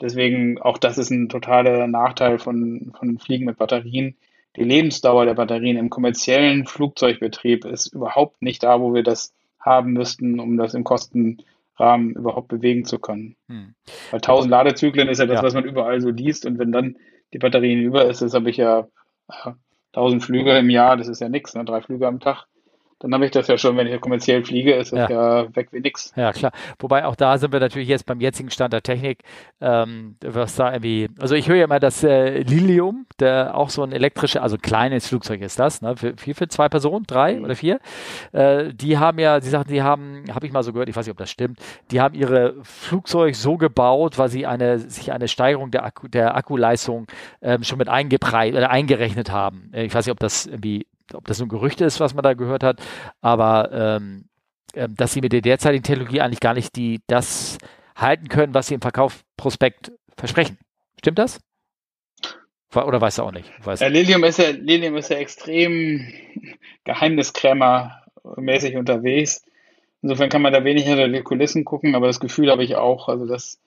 [0.00, 4.16] deswegen auch das ist ein totaler Nachteil von, von Fliegen mit Batterien.
[4.56, 9.92] Die Lebensdauer der Batterien im kommerziellen Flugzeugbetrieb ist überhaupt nicht da, wo wir das haben
[9.92, 13.36] müssten, um das im Kostenrahmen überhaupt bewegen zu können.
[13.48, 13.74] Hm.
[14.10, 15.42] Weil 1000 Ladezyklen ist ja das, ja.
[15.42, 16.46] was man überall so liest.
[16.46, 16.96] Und wenn dann
[17.32, 18.86] die Batterien über ist, das habe ich ja
[19.94, 21.64] 1000 Flüge im Jahr, das ist ja nichts, ne?
[21.64, 22.46] drei Flüge am Tag
[23.00, 25.68] dann habe ich das ja schon, wenn ich kommerziell fliege, ist das ja, ja weg
[25.72, 26.12] wie nix.
[26.16, 26.52] Ja, klar.
[26.78, 29.22] Wobei auch da sind wir natürlich jetzt beim jetzigen Stand der Technik,
[29.60, 33.82] ähm, was da irgendwie, also ich höre ja mal, dass äh, Lilium, der auch so
[33.82, 37.44] ein elektrisches, also kleines Flugzeug ist das, ne, für, für, für zwei Personen, drei mhm.
[37.44, 37.80] oder vier,
[38.32, 41.06] äh, die haben ja, sie sagten, die haben, habe ich mal so gehört, ich weiß
[41.06, 41.58] nicht, ob das stimmt,
[41.90, 46.36] die haben ihre Flugzeug so gebaut, weil sie eine, sich eine Steigerung der, Akku, der
[46.36, 47.06] Akkuleistung
[47.42, 49.70] ähm, schon mit eingepreist oder eingerechnet haben.
[49.72, 52.34] Äh, ich weiß nicht, ob das irgendwie ob das nur Gerüchte ist, was man da
[52.34, 52.80] gehört hat,
[53.20, 54.24] aber ähm,
[54.74, 57.58] äh, dass sie mit der derzeitigen Technologie eigentlich gar nicht die, das
[57.96, 60.58] halten können, was sie im Verkaufsprospekt versprechen.
[60.98, 61.40] Stimmt das?
[62.74, 63.50] Oder weißt du auch nicht?
[63.64, 66.12] Weißt ja, Lilium, ist ja, Lilium ist ja extrem
[66.84, 69.44] geheimniskrämermäßig unterwegs.
[70.02, 73.08] Insofern kann man da wenig hinter die Kulissen gucken, aber das Gefühl habe ich auch.
[73.08, 73.60] Also das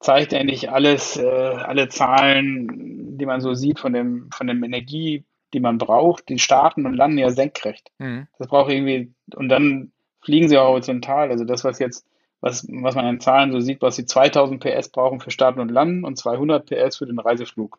[0.00, 5.24] zeigt eigentlich alles, äh, alle Zahlen, die man so sieht von dem, von dem Energie,
[5.52, 7.90] die man braucht, die starten und landen ja senkrecht.
[7.98, 8.26] Mhm.
[8.38, 11.30] Das braucht irgendwie, und dann fliegen sie auch horizontal.
[11.30, 12.06] Also das, was jetzt,
[12.40, 15.70] was, was man in Zahlen so sieht, was sie 2000 PS brauchen für Starten und
[15.70, 17.78] Landen und 200 PS für den Reiseflug.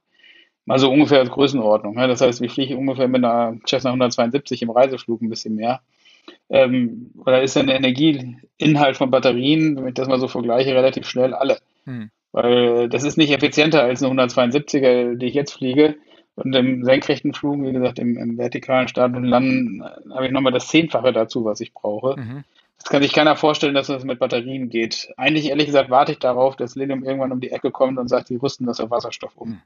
[0.68, 1.96] Also ungefähr als Größenordnung.
[1.96, 2.08] Ne?
[2.08, 5.82] Das heißt, wir fliegen ungefähr mit einer Cessna 172 im Reiseflug ein bisschen mehr.
[6.50, 11.08] Ähm, oder ist dann der Energieinhalt von Batterien, wenn ich das mal so vergleiche, relativ
[11.08, 11.58] schnell alle.
[11.86, 12.12] Mhm.
[12.32, 15.96] Weil das ist nicht effizienter als eine 172er, die ich jetzt fliege,
[16.44, 20.32] Und im senkrechten Flug, wie gesagt, im, im vertikalen Start und Landen äh, habe ich
[20.32, 22.20] nochmal das Zehnfache dazu, was ich brauche.
[22.20, 22.44] Mhm.
[22.78, 25.11] Das kann sich keiner vorstellen, dass das mit Batterien geht.
[25.18, 28.30] Eigentlich, ehrlich gesagt, warte ich darauf, dass Lilium irgendwann um die Ecke kommt und sagt,
[28.30, 29.49] die rüsten das auf Wasserstoff um.
[29.49, 29.61] Mhm.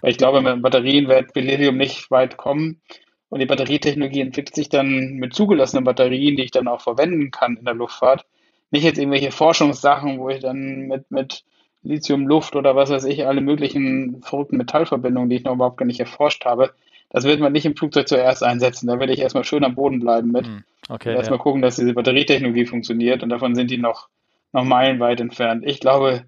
[0.00, 2.80] Weil ich glaube, mit Batterien wird Lilium nicht weit kommen.
[3.28, 7.56] Und die Batterietechnologie entwickelt sich dann mit zugelassenen Batterien, die ich dann auch verwenden kann
[7.56, 8.24] in der Luftfahrt.
[8.70, 11.44] Nicht jetzt irgendwelche Forschungssachen, wo ich dann mit, mit
[11.84, 16.00] Lithium-Luft oder was weiß ich, alle möglichen verrückten Metallverbindungen, die ich noch überhaupt gar nicht
[16.00, 16.72] erforscht habe,
[17.10, 18.88] das wird man nicht im Flugzeug zuerst einsetzen.
[18.88, 20.46] Da werde ich erstmal schön am Boden bleiben mit.
[20.46, 21.42] Hm, okay, und erstmal ja.
[21.42, 24.08] gucken, dass diese Batterietechnologie funktioniert und davon sind die noch,
[24.52, 25.62] noch meilenweit entfernt.
[25.64, 26.24] Ich glaube,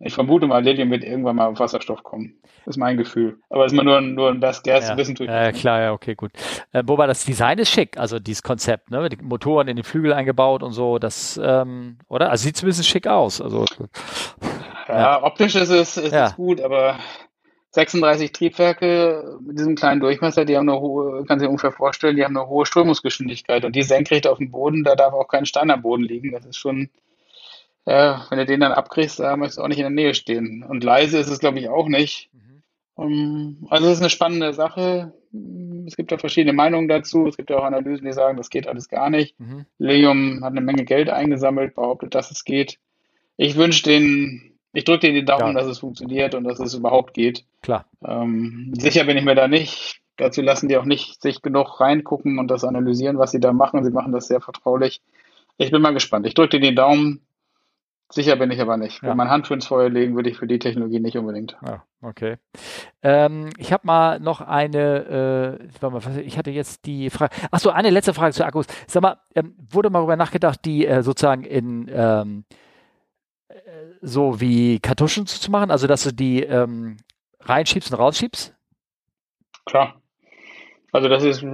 [0.00, 2.34] ich vermute mal, Lithium wird irgendwann mal auf Wasserstoff kommen.
[2.64, 3.38] Das ist mein Gefühl.
[3.50, 4.96] Aber es ist mal nur, nur ein Best Guess, ja.
[4.96, 6.30] wissen tue ich Ja, klar, ja, okay, gut.
[6.72, 9.08] Äh, wobei das Design ist schick, also dieses Konzept, ne?
[9.08, 12.30] Die Motoren in den Flügel eingebaut und so, das, ähm, oder?
[12.30, 13.40] Also sieht zumindest schick aus.
[13.40, 13.64] Also,
[14.88, 16.98] ja, optisch ist es, ist es gut, aber
[17.72, 22.24] 36 Triebwerke mit diesem kleinen Durchmesser, die haben eine hohe, kann sich ungefähr vorstellen, die
[22.24, 25.70] haben eine hohe Strömungsgeschwindigkeit und die senkrecht auf dem Boden, da darf auch kein Stein
[25.70, 26.32] am Boden liegen.
[26.32, 26.88] Das ist schon,
[27.86, 30.64] ja, wenn du den dann abkriegst, da möchtest du auch nicht in der Nähe stehen.
[30.66, 32.30] Und leise ist es, glaube ich, auch nicht.
[32.32, 32.62] Mhm.
[32.94, 35.12] Um, also es ist eine spannende Sache.
[35.86, 37.28] Es gibt da verschiedene Meinungen dazu.
[37.28, 39.38] Es gibt ja auch Analysen, die sagen, das geht alles gar nicht.
[39.38, 39.66] Mhm.
[39.78, 42.78] Lilium hat eine Menge Geld eingesammelt, behauptet, dass es geht.
[43.36, 45.60] Ich wünsche den, ich drücke dir die Daumen, ja.
[45.60, 47.44] dass es funktioniert und dass es überhaupt geht.
[47.62, 47.86] Klar.
[48.04, 50.00] Ähm, sicher bin ich mir da nicht.
[50.16, 53.84] Dazu lassen die auch nicht sich genug reingucken und das analysieren, was sie da machen.
[53.84, 55.00] Sie machen das sehr vertraulich.
[55.56, 56.26] Ich bin mal gespannt.
[56.26, 57.20] Ich drücke dir die Daumen.
[58.10, 59.02] Sicher bin ich aber nicht.
[59.02, 59.10] Ja.
[59.10, 61.58] Wenn man Hand für ins Feuer legen, würde ich für die Technologie nicht unbedingt.
[61.64, 62.36] Ja, okay.
[63.02, 68.14] Ähm, ich habe mal noch eine, äh, ich hatte jetzt die Frage, achso, eine letzte
[68.14, 68.66] Frage zu Akkus.
[68.86, 72.54] Sag mal, ähm, wurde mal darüber nachgedacht, die äh, sozusagen in ähm, äh,
[74.02, 76.96] so wie Kartuschen zu machen, also dass du die ähm,
[77.40, 78.54] reinschiebst und rausschiebst?
[79.64, 80.00] Klar.
[80.92, 81.44] Also das ist,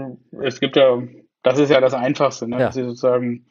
[0.43, 1.03] es gibt ja,
[1.43, 2.59] das ist ja das Einfachste, ne?
[2.59, 2.67] Ja.
[2.67, 3.47] dass sie sozusagen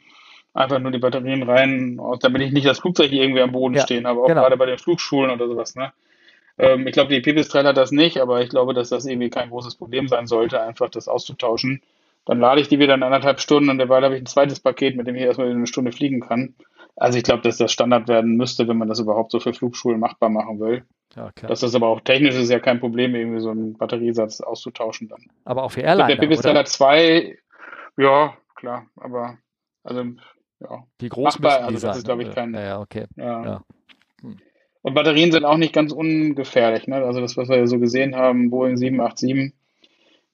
[0.54, 3.82] einfach nur die Batterien rein, damit ich nicht das Flugzeug hier irgendwie am Boden ja,
[3.82, 4.42] stehen habe, auch genau.
[4.42, 5.76] gerade bei den Flugschulen oder sowas.
[5.76, 5.92] Ne?
[6.58, 9.50] Ähm, ich glaube, die Pipistrel hat das nicht, aber ich glaube, dass das irgendwie kein
[9.50, 11.82] großes Problem sein sollte, einfach das auszutauschen.
[12.26, 14.96] Dann lade ich die wieder in anderthalb Stunden und derweil habe ich ein zweites Paket,
[14.96, 16.56] mit dem ich erstmal eine Stunde fliegen kann.
[16.96, 20.00] Also ich glaube, dass das Standard werden müsste, wenn man das überhaupt so für Flugschulen
[20.00, 20.84] machbar machen will.
[21.16, 21.50] Ja, klar.
[21.50, 25.26] Dass das aber auch technisch ist ja kein Problem, irgendwie so einen Batteriesatz auszutauschen dann.
[25.46, 27.38] Aber auch für Airliner, Der hat zwei,
[27.98, 29.38] ja, klar, aber
[29.84, 30.04] also
[30.60, 30.84] ja.
[31.00, 32.54] Wie groß Machbar, also das sein, ist, glaube ich, kein.
[32.54, 33.06] Ja, ja okay.
[33.16, 33.46] Ja.
[33.46, 33.64] ja.
[34.22, 34.38] Hm.
[34.82, 36.88] Und Batterien sind auch nicht ganz ungefährlich.
[36.88, 36.98] Ne?
[36.98, 39.54] Also das, was wir so gesehen haben, Boeing 787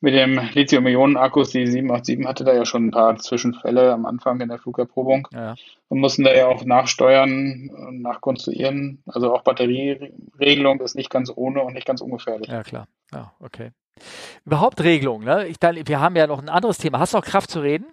[0.01, 4.49] mit dem Lithium-Ionen-Akkus, die 787 hatte da ja schon ein paar Zwischenfälle am Anfang in
[4.49, 5.27] der Flugerprobung.
[5.33, 5.55] Ja.
[5.89, 9.03] Und mussten da ja auch nachsteuern und nachkonstruieren.
[9.07, 12.49] Also auch Batterieregelung ist nicht ganz ohne und nicht ganz ungefährlich.
[12.49, 12.87] Ja, klar.
[13.11, 13.71] Ja, okay.
[14.45, 15.47] Überhaupt Regelung, ne?
[15.47, 16.99] Ich, dann, wir haben ja noch ein anderes Thema.
[16.99, 17.87] Hast du noch Kraft zu reden?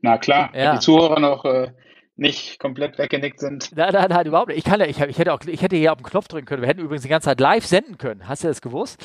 [0.00, 0.70] Na klar, ja.
[0.70, 1.72] wenn die Zuhörer noch äh,
[2.16, 3.74] nicht komplett weggenickt sind.
[3.74, 4.58] Nein, nein, nein, überhaupt nicht.
[4.58, 6.62] Ich, kann ja, ich, ich, hätte auch, ich hätte hier auf den Knopf drücken können.
[6.62, 8.28] Wir hätten übrigens die ganze Zeit live senden können.
[8.28, 9.02] Hast du das gewusst?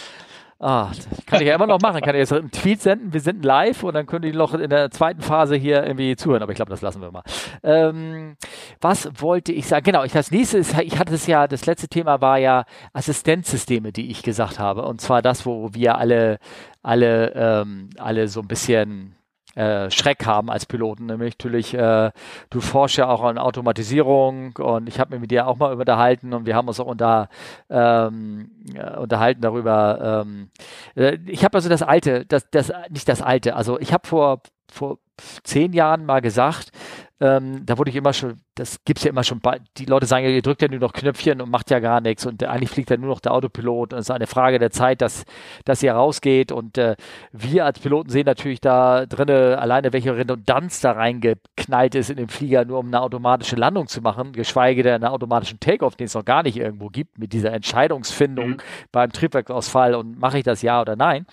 [0.59, 2.01] Ah, das kann ich ja immer noch machen.
[2.01, 4.71] Kann ich jetzt einen Tweet senden, wir senden live und dann können die noch in
[4.71, 6.41] der zweiten Phase hier irgendwie zuhören.
[6.41, 7.21] Aber ich glaube, das lassen wir mal.
[7.61, 8.37] Ähm,
[8.81, 9.83] was wollte ich sagen?
[9.83, 13.91] Genau, ich das nächste ist, ich hatte es ja, das letzte Thema war ja Assistenzsysteme,
[13.91, 14.83] die ich gesagt habe.
[14.85, 16.39] Und zwar das, wo wir alle,
[16.81, 19.16] alle, ähm, alle so ein bisschen
[19.57, 21.07] äh, Schreck haben als Piloten.
[21.07, 22.11] Nämlich natürlich, äh,
[22.49, 26.33] du forschst ja auch an Automatisierung und ich habe mich mit dir auch mal unterhalten
[26.33, 27.29] und wir haben uns auch unter,
[27.69, 30.23] ähm, äh, unterhalten darüber.
[30.25, 30.49] Ähm,
[30.95, 34.41] äh, ich habe also das alte, das, das, nicht das alte, also ich habe vor,
[34.71, 34.99] vor
[35.43, 36.71] zehn Jahren mal gesagt,
[37.19, 39.41] ähm, da wurde ich immer schon, das gibt es ja immer schon,
[39.77, 42.27] die Leute sagen ja, ihr drückt ja nur noch Knöpfchen und macht ja gar nichts
[42.27, 45.01] und eigentlich fliegt ja nur noch der Autopilot und es ist eine Frage der Zeit,
[45.01, 45.25] dass,
[45.65, 46.95] dass ihr rausgeht und äh,
[47.31, 52.29] wir als Piloten sehen natürlich da drinne alleine, welche Redundanz da reingeknallt ist in den
[52.29, 56.13] Flieger, nur um eine automatische Landung zu machen, geschweige denn einen automatischen Takeoff, den es
[56.13, 58.57] noch gar nicht irgendwo gibt, mit dieser Entscheidungsfindung mhm.
[58.91, 61.25] beim Triebwerksausfall und mache ich das ja oder nein.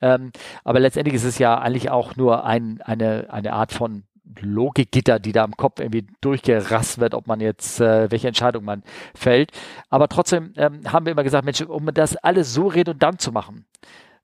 [0.00, 0.30] Ähm,
[0.62, 4.04] aber letztendlich ist es ja eigentlich auch nur ein, eine, eine Art von
[4.40, 8.82] Logikgitter, die da im Kopf irgendwie durchgerast wird, ob man jetzt, äh, welche Entscheidung man
[9.14, 9.50] fällt.
[9.90, 13.64] Aber trotzdem ähm, haben wir immer gesagt, Mensch, um das alles so redundant zu machen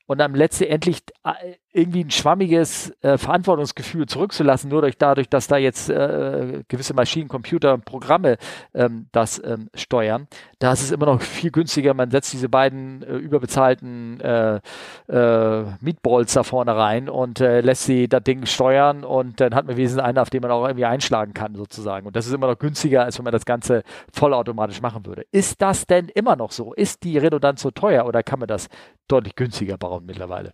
[0.09, 5.59] und dann letztendlich äh, irgendwie ein schwammiges äh, Verantwortungsgefühl zurückzulassen, nur durch dadurch, dass da
[5.59, 8.39] jetzt äh, gewisse Maschinen, Computer, Programme
[8.75, 10.27] ähm, das ähm, steuern.
[10.61, 11.93] Da ist es immer noch viel günstiger.
[11.93, 14.61] Man setzt diese beiden äh, überbezahlten äh,
[15.09, 19.67] äh, Meatballs da vorne rein und äh, lässt sie das Ding steuern und dann hat
[19.67, 22.07] man wenigstens einen, auf den man auch irgendwie einschlagen kann, sozusagen.
[22.07, 25.27] Und das ist immer noch günstiger, als wenn man das Ganze vollautomatisch machen würde.
[25.33, 26.73] Ist das denn immer noch so?
[26.73, 28.69] Ist die Redundanz so teuer oder kann man das
[29.09, 30.53] deutlich günstiger bauen mittlerweile.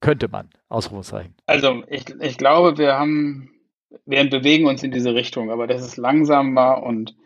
[0.00, 1.34] Könnte man, Ausrufungszeichen.
[1.46, 3.50] Also ich, ich glaube, wir haben,
[4.06, 7.16] wir bewegen uns in diese Richtung, aber das ist langsamer und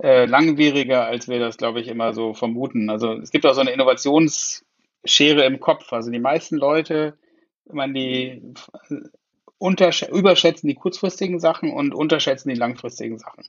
[0.00, 2.88] äh, langwieriger, als wir das, glaube ich, immer so vermuten.
[2.88, 5.92] Also es gibt auch so eine Innovationsschere im Kopf.
[5.92, 7.18] Also die meisten Leute,
[7.70, 8.54] man die
[9.60, 13.44] überschätzen die kurzfristigen Sachen und unterschätzen die langfristigen Sachen.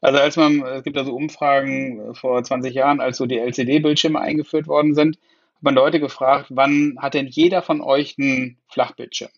[0.00, 4.66] Also als man, es gibt also Umfragen vor 20 Jahren, als so die LCD-Bildschirme eingeführt
[4.66, 5.18] worden sind,
[5.62, 9.30] man Leute gefragt, wann hat denn jeder von euch einen Flachbildschirm?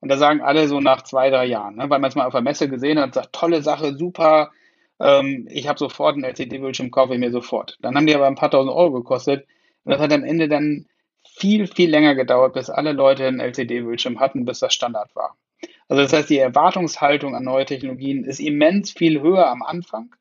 [0.00, 1.90] Und da sagen alle so nach zwei, drei Jahren, ne?
[1.90, 4.50] weil man es mal auf der Messe gesehen hat und sagt, tolle Sache, super,
[4.98, 7.76] ähm, ich habe sofort einen LCD-Bildschirm, kaufe ich mir sofort.
[7.80, 9.46] Dann haben die aber ein paar tausend Euro gekostet
[9.84, 10.86] und das hat am Ende dann
[11.36, 15.36] viel, viel länger gedauert, bis alle Leute einen LCD-Bildschirm hatten, bis das Standard war.
[15.88, 20.14] Also das heißt, die Erwartungshaltung an neue Technologien ist immens viel höher am Anfang.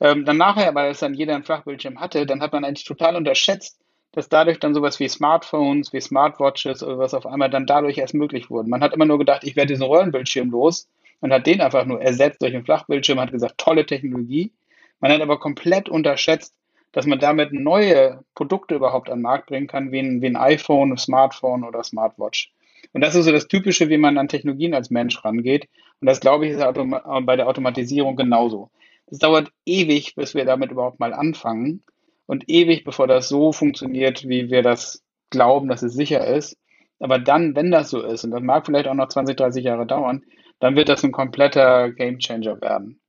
[0.00, 3.14] Ähm, dann nachher, weil es dann jeder einen Flachbildschirm hatte, dann hat man eigentlich total
[3.14, 3.78] unterschätzt,
[4.12, 8.14] dass dadurch dann sowas wie Smartphones, wie Smartwatches oder was auf einmal dann dadurch erst
[8.14, 8.68] möglich wurde.
[8.68, 10.86] Man hat immer nur gedacht, ich werde diesen Röhrenbildschirm los
[11.20, 14.52] und hat den einfach nur ersetzt durch einen Flachbildschirm, hat gesagt, tolle Technologie.
[15.00, 16.54] Man hat aber komplett unterschätzt,
[16.92, 20.36] dass man damit neue Produkte überhaupt an den Markt bringen kann, wie ein, wie ein
[20.36, 22.52] iPhone, Smartphone oder Smartwatch.
[22.92, 25.68] Und das ist so das Typische, wie man an Technologien als Mensch rangeht.
[26.00, 28.70] Und das, glaube ich, ist bei der Automatisierung genauso.
[29.06, 31.82] Es dauert ewig, bis wir damit überhaupt mal anfangen
[32.26, 36.56] und ewig, bevor das so funktioniert, wie wir das glauben, dass es sicher ist.
[37.00, 39.86] Aber dann, wenn das so ist, und das mag vielleicht auch noch 20, 30 Jahre
[39.86, 40.24] dauern,
[40.60, 43.00] dann wird das ein kompletter Gamechanger werden.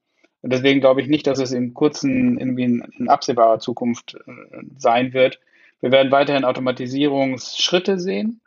[0.41, 4.31] Und deswegen glaube ich nicht, dass es in kurzen, irgendwie in, absehbarer Zukunft äh,
[4.77, 5.39] sein wird.
[5.79, 8.41] Wir werden weiterhin Automatisierungsschritte sehen,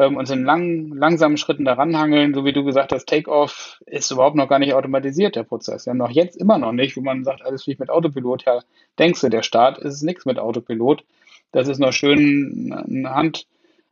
[0.00, 2.34] ähm, uns in lang, langsamen Schritten daran hangeln.
[2.34, 5.86] So wie du gesagt hast, Takeoff ist überhaupt noch gar nicht automatisiert, der Prozess.
[5.86, 8.44] Haben noch jetzt immer noch nicht, wo man sagt, alles fliegt mit Autopilot.
[8.46, 8.60] Ja,
[8.98, 11.04] denkst du, der Start ist nichts mit Autopilot.
[11.52, 13.46] Das ist noch schön ein, Hand,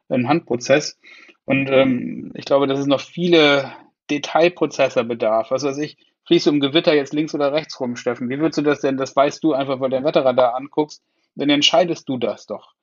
[0.08, 0.98] ein Handprozess.
[1.44, 3.72] Und ähm, ich glaube, dass es noch viele
[4.10, 5.50] Detailprozesse bedarf.
[5.50, 8.28] Was weiß ich, fliegst du im Gewitter jetzt links oder rechts rum, Steffen?
[8.28, 8.96] Wie würdest du das denn?
[8.96, 11.02] Das weißt du einfach, weil du dein Wetterradar anguckst.
[11.34, 12.74] Dann entscheidest du das doch.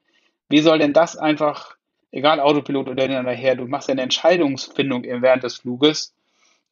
[0.49, 1.75] Wie soll denn das einfach
[2.11, 6.13] egal Autopilot oder hinterher, du machst eine Entscheidungsfindung während des Fluges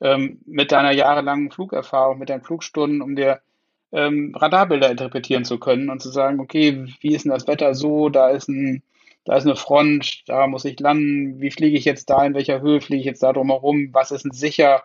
[0.02, 3.42] ähm, mit deiner jahrelangen Flugerfahrung, mit deinen Flugstunden, um dir
[3.92, 8.10] ähm, Radarbilder interpretieren zu können und zu sagen, okay, wie ist denn das Wetter so,
[8.10, 8.84] da ist ein
[9.26, 12.62] da ist eine Front, da muss ich landen, wie fliege ich jetzt da, in welcher
[12.62, 14.84] Höhe fliege ich jetzt da drumherum, was ist denn sicher?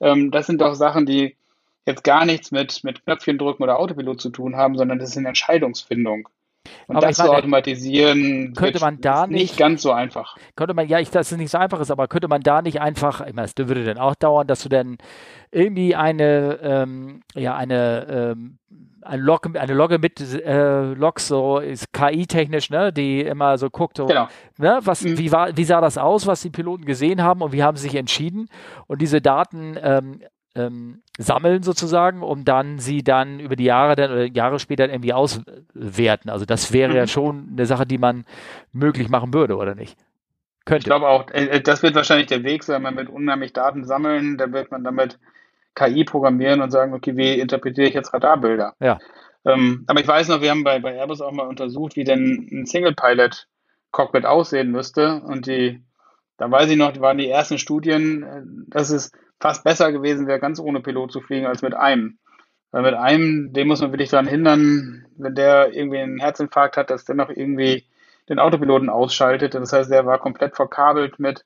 [0.00, 1.36] Ähm, das sind doch Sachen, die
[1.86, 5.16] jetzt gar nichts mit, mit Knöpfchen drücken oder Autopilot zu tun haben, sondern das ist
[5.16, 6.28] eine Entscheidungsfindung.
[6.86, 10.36] Und aber das meine, zu automatisieren könnte man da nicht, nicht ganz so einfach.
[10.56, 12.80] Könnte man, ja, ich, dass es nicht so einfach ist, aber könnte man da nicht
[12.80, 14.98] einfach, ich meine, es würde dann auch dauern, dass du dann
[15.50, 18.58] irgendwie eine, ähm, ja, eine, ähm,
[19.02, 23.96] eine Log, eine Logge mit äh, Logs, so ist KI-technisch, ne, die immer so guckt,
[23.96, 24.28] so, genau.
[24.58, 25.18] ne, was, mhm.
[25.18, 27.84] wie, war, wie sah das aus, was die Piloten gesehen haben und wie haben sie
[27.84, 28.48] sich entschieden
[28.86, 30.20] und diese Daten ähm,
[30.56, 35.12] ähm, sammeln sozusagen, um dann sie dann über die Jahre dann oder Jahre später irgendwie
[35.12, 36.30] auswerten.
[36.30, 36.96] Also das wäre mhm.
[36.96, 38.24] ja schon eine Sache, die man
[38.72, 39.98] möglich machen würde, oder nicht?
[40.64, 40.80] Könnte.
[40.80, 43.84] Ich glaube auch, äh, äh, das wird wahrscheinlich der Weg sein, man wird unheimlich Daten
[43.84, 45.18] sammeln, da wird man damit
[45.74, 48.74] KI programmieren und sagen, okay, wie interpretiere ich jetzt Radarbilder?
[48.80, 48.98] Ja.
[49.44, 52.48] Ähm, aber ich weiß noch, wir haben bei, bei Airbus auch mal untersucht, wie denn
[52.50, 55.84] ein Single-Pilot-Cockpit aussehen müsste und die,
[56.36, 60.40] da weiß ich noch, waren die ersten Studien, äh, dass es fast besser gewesen wäre,
[60.40, 62.18] ganz ohne Pilot zu fliegen, als mit einem.
[62.70, 66.90] Weil mit einem, den muss man wirklich daran hindern, wenn der irgendwie einen Herzinfarkt hat,
[66.90, 67.84] dass der noch irgendwie
[68.28, 69.54] den Autopiloten ausschaltet.
[69.54, 71.44] Das heißt, der war komplett verkabelt mit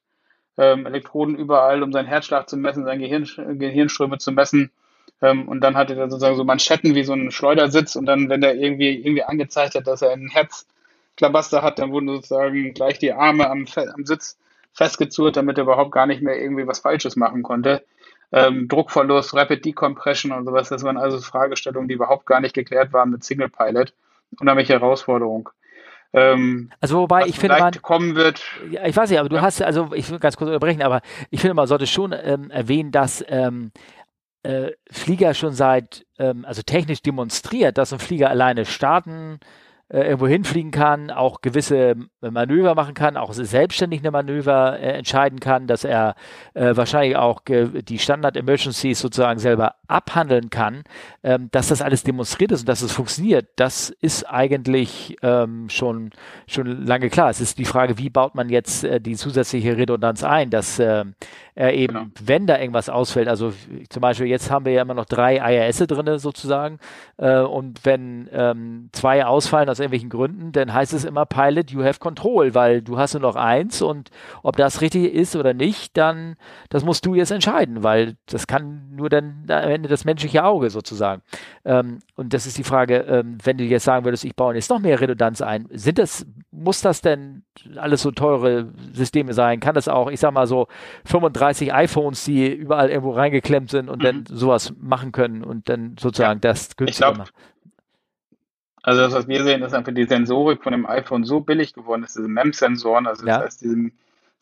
[0.56, 4.70] ähm, Elektroden überall, um seinen Herzschlag zu messen, seine Gehirn, Gehirnströme zu messen.
[5.22, 8.40] Ähm, und dann hatte er sozusagen so Manschetten wie so ein Schleudersitz und dann, wenn
[8.40, 13.12] der irgendwie, irgendwie angezeigt hat, dass er einen Herzklabaster hat, dann wurden sozusagen gleich die
[13.12, 14.38] Arme am, am Sitz
[14.72, 17.84] festgezurrt, damit er überhaupt gar nicht mehr irgendwie was Falsches machen konnte.
[18.32, 22.92] Ähm, Druckverlust, Rapid Decompression und sowas, das waren also Fragestellungen, die überhaupt gar nicht geklärt
[22.92, 23.92] waren mit Single Pilot.
[24.38, 25.50] Unheimliche Herausforderung.
[26.12, 28.42] Ähm, also wobei ich finde man kommen wird.
[28.70, 29.42] Ja, ich weiß nicht, aber du ja.
[29.42, 32.90] hast also ich will ganz kurz unterbrechen, aber ich finde man sollte schon ähm, erwähnen,
[32.90, 33.72] dass ähm,
[34.42, 39.46] äh, Flieger schon seit ähm, also technisch demonstriert, dass ein Flieger alleine starten äh,
[39.98, 45.66] irgendwo hinfliegen kann, auch gewisse Manöver machen kann, auch selbstständig eine Manöver äh, entscheiden kann,
[45.66, 46.14] dass er
[46.54, 50.84] äh, wahrscheinlich auch die Standard-Emergencies sozusagen selber abhandeln kann,
[51.24, 56.10] ähm, dass das alles demonstriert ist und dass es funktioniert, das ist eigentlich ähm, schon,
[56.46, 57.30] schon lange klar.
[57.30, 60.80] Es ist die Frage, wie baut man jetzt äh, die zusätzliche Redundanz ein, dass
[61.60, 62.06] er eben, genau.
[62.24, 63.52] wenn da irgendwas ausfällt, also
[63.90, 66.78] zum Beispiel jetzt haben wir ja immer noch drei IRS drin sozusagen
[67.18, 71.84] äh, und wenn ähm, zwei ausfallen aus irgendwelchen Gründen, dann heißt es immer Pilot, you
[71.84, 74.08] have control, weil du hast nur noch eins und
[74.42, 76.36] ob das richtig ist oder nicht, dann
[76.70, 80.70] das musst du jetzt entscheiden, weil das kann nur dann am Ende das menschliche Auge
[80.70, 81.20] sozusagen.
[81.66, 84.70] Ähm, und das ist die Frage, ähm, wenn du jetzt sagen würdest, ich baue jetzt
[84.70, 87.42] noch mehr Redundanz ein, sind das, muss das denn
[87.76, 89.60] alles so teure Systeme sein?
[89.60, 90.68] Kann das auch, ich sag mal so
[91.04, 94.04] 35 iPhones, die überall irgendwo reingeklemmt sind und mhm.
[94.04, 96.50] dann sowas machen können und dann sozusagen ja.
[96.50, 97.32] das günstiger machen?
[98.82, 102.02] Also das, was wir sehen, ist einfach die Sensorik von dem iPhone so billig geworden,
[102.02, 103.44] dass diese MEMS-Sensoren, also das ja.
[103.44, 103.90] heißt, diese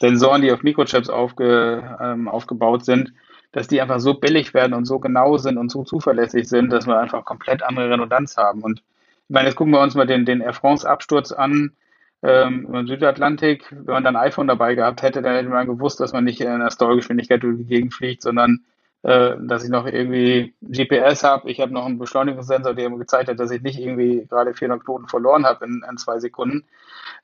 [0.01, 3.13] Sensoren, die auf Mikrochips aufge, ähm, aufgebaut sind,
[3.53, 6.87] dass die einfach so billig werden und so genau sind und so zuverlässig sind, dass
[6.87, 8.63] wir einfach komplett andere Redundanz haben.
[8.63, 11.73] Und ich meine, jetzt gucken wir uns mal den, den Air France-Absturz an
[12.23, 13.71] ähm, im Südatlantik.
[13.71, 16.41] Wenn man dann ein iPhone dabei gehabt hätte, dann hätte man gewusst, dass man nicht
[16.41, 18.65] in einer Stallgeschwindigkeit durch die Gegend fliegt, sondern
[19.03, 21.49] äh, dass ich noch irgendwie GPS habe.
[21.51, 24.85] Ich habe noch einen Beschleunigungssensor, der mir gezeigt hat, dass ich nicht irgendwie gerade 400
[24.85, 26.65] Knoten verloren habe in, in, zwei Sekunden.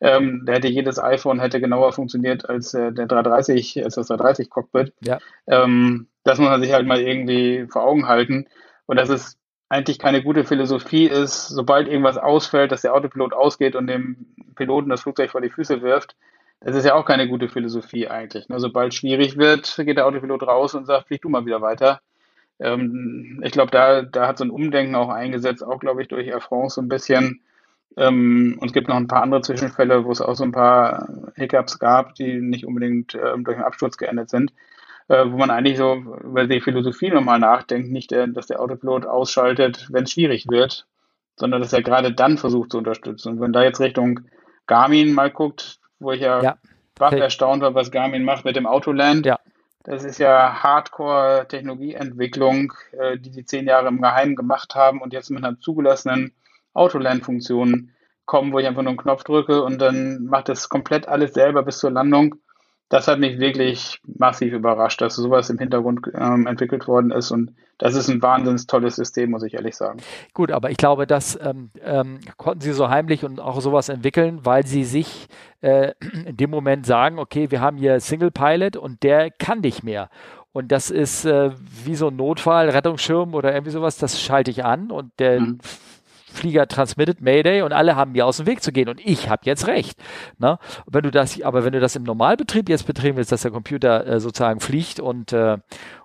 [0.01, 4.51] Ähm, da hätte jedes iPhone hätte genauer funktioniert als äh, der 330, als das 330
[4.51, 4.93] Cockpit.
[5.01, 5.19] Ja.
[5.49, 8.47] Ähm, das muss man sich halt mal irgendwie vor Augen halten.
[8.87, 9.37] Und dass es
[9.69, 14.91] eigentlich keine gute Philosophie ist, sobald irgendwas ausfällt, dass der Autopilot ausgeht und dem Piloten
[14.91, 16.17] das Flugzeug vor die Füße wirft,
[16.61, 18.49] das ist ja auch keine gute Philosophie eigentlich.
[18.49, 18.59] Ne?
[18.59, 22.01] Sobald schwierig wird, geht der Autopilot raus und sagt, flieg du mal wieder weiter.
[22.59, 26.27] Ähm, ich glaube, da, da hat so ein Umdenken auch eingesetzt, auch glaube ich durch
[26.27, 27.41] Air France so ein bisschen.
[27.97, 31.09] Ähm, und es gibt noch ein paar andere Zwischenfälle, wo es auch so ein paar
[31.37, 34.53] Hiccups gab, die nicht unbedingt ähm, durch einen Absturz geendet sind.
[35.09, 39.05] Äh, wo man eigentlich so über die Philosophie nochmal nachdenkt, nicht, der, dass der Autopilot
[39.05, 40.87] ausschaltet, wenn es schwierig wird,
[41.37, 43.35] sondern dass er gerade dann versucht zu unterstützen.
[43.35, 44.21] Und wenn da jetzt Richtung
[44.67, 46.57] Garmin mal guckt, wo ich ja, ja.
[46.99, 47.19] okay.
[47.19, 49.27] erstaunt war, was Garmin macht mit dem Autoland.
[49.27, 49.39] Ja.
[49.83, 55.31] Das ist ja Hardcore-Technologieentwicklung, äh, die die zehn Jahre im Geheimen gemacht haben und jetzt
[55.31, 56.33] mit einer zugelassenen
[56.73, 57.91] Autoland-Funktion
[58.25, 61.63] kommen, wo ich einfach nur einen Knopf drücke und dann macht das komplett alles selber
[61.63, 62.37] bis zur Landung
[62.95, 67.33] das hat mich wirklich massiv überrascht, dass sowas im Hintergrund ähm, entwickelt worden ist.
[67.33, 69.99] Und das ist ein wahnsinnig tolles System, muss ich ehrlich sagen.
[70.33, 74.45] Gut, aber ich glaube, das ähm, ähm, konnten Sie so heimlich und auch sowas entwickeln,
[74.45, 75.27] weil Sie sich
[75.61, 75.91] äh,
[76.25, 80.09] in dem Moment sagen, okay, wir haben hier Single Pilot und der kann nicht mehr.
[80.53, 81.51] Und das ist äh,
[81.85, 85.59] wie so ein Notfall, Rettungsschirm oder irgendwie sowas, das schalte ich an und der mhm.
[86.35, 89.43] Flieger transmitted Mayday und alle haben mir aus dem Weg zu gehen und ich habe
[89.45, 89.99] jetzt recht.
[90.39, 90.59] Ne?
[90.87, 94.07] Wenn du das, aber wenn du das im Normalbetrieb jetzt betrieben willst, dass der Computer
[94.07, 95.59] äh, sozusagen fliegt und äh,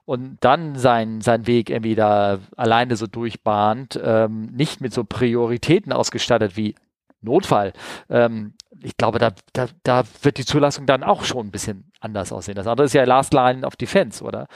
[0.05, 5.93] und dann seinen sein Weg irgendwie da alleine so durchbahnt, ähm, nicht mit so Prioritäten
[5.93, 6.73] ausgestattet wie
[7.21, 7.73] Notfall.
[8.09, 12.31] Ähm, ich glaube, da, da, da wird die Zulassung dann auch schon ein bisschen anders
[12.31, 12.55] aussehen.
[12.55, 14.47] Das andere ist ja Last Line of Defense, oder?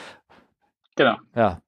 [0.96, 1.18] Genau.
[1.36, 1.62] Ja.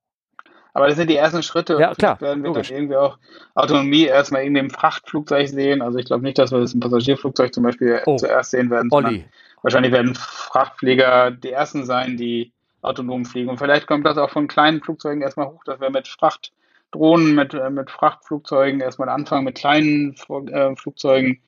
[0.75, 1.77] Aber das sind die ersten Schritte.
[1.79, 2.19] Ja, klar.
[2.19, 2.67] werden wir logisch.
[2.67, 3.17] dann irgendwie auch
[3.55, 5.81] Autonomie erstmal in dem Frachtflugzeug sehen.
[5.81, 8.17] Also ich glaube nicht, dass wir das im Passagierflugzeug zum Beispiel oh.
[8.17, 8.89] zuerst sehen werden.
[8.91, 9.23] Olli.
[9.61, 13.49] Wahrscheinlich werden Frachtflieger die ersten sein, die autonom fliegen.
[13.49, 17.53] Und vielleicht kommt das auch von kleinen Flugzeugen erstmal hoch, dass wir mit Frachtdrohnen, mit,
[17.53, 20.13] äh, mit Frachtflugzeugen erstmal anfangen, mit kleinen
[20.51, 21.39] äh, Flugzeugen,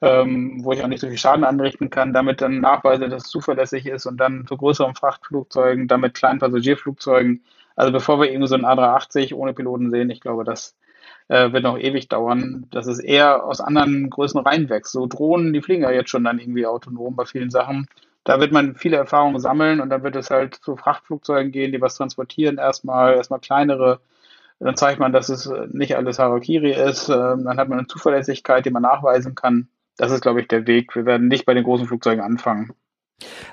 [0.00, 3.30] ähm, wo ich auch nicht so viel Schaden anrichten kann, damit dann nachweise, dass es
[3.30, 7.42] zuverlässig ist und dann zu größeren Frachtflugzeugen, dann mit kleinen Passagierflugzeugen
[7.80, 10.76] also bevor wir eben so ein A380 ohne Piloten sehen, ich glaube, das
[11.28, 14.92] äh, wird noch ewig dauern, dass es eher aus anderen Größen reinwächst.
[14.92, 17.86] So Drohnen, die fliegen ja jetzt schon dann irgendwie autonom bei vielen Sachen.
[18.24, 21.80] Da wird man viele Erfahrungen sammeln und dann wird es halt zu Frachtflugzeugen gehen, die
[21.80, 24.00] was transportieren, erstmal, erstmal kleinere.
[24.58, 27.08] Dann zeigt man, dass es nicht alles Harakiri ist.
[27.08, 29.68] Ähm, dann hat man eine Zuverlässigkeit, die man nachweisen kann.
[29.96, 30.94] Das ist, glaube ich, der Weg.
[30.94, 32.74] Wir werden nicht bei den großen Flugzeugen anfangen.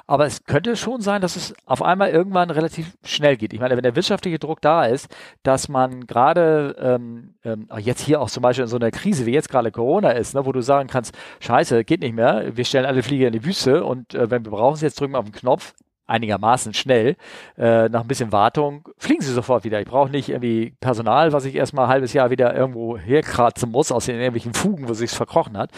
[0.06, 3.54] Aber es könnte schon sein, dass es auf einmal irgendwann relativ schnell geht.
[3.54, 5.08] Ich meine, wenn der wirtschaftliche Druck da ist,
[5.44, 9.34] dass man gerade ähm, ähm, jetzt hier auch zum Beispiel in so einer Krise wie
[9.34, 12.86] jetzt gerade Corona ist, ne, wo du sagen kannst, scheiße, geht nicht mehr, wir stellen
[12.86, 15.26] alle Flieger in die Wüste und äh, wenn wir brauchen sie jetzt, drücken wir auf
[15.26, 15.74] den Knopf,
[16.08, 17.16] einigermaßen schnell,
[17.58, 19.80] äh, nach ein bisschen Wartung, fliegen sie sofort wieder.
[19.80, 23.92] Ich brauche nicht irgendwie Personal, was ich erstmal ein halbes Jahr wieder irgendwo herkratzen muss,
[23.92, 25.72] aus den irgendwelchen Fugen, wo sich's verkrochen hat.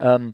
[0.00, 0.32] Ähm,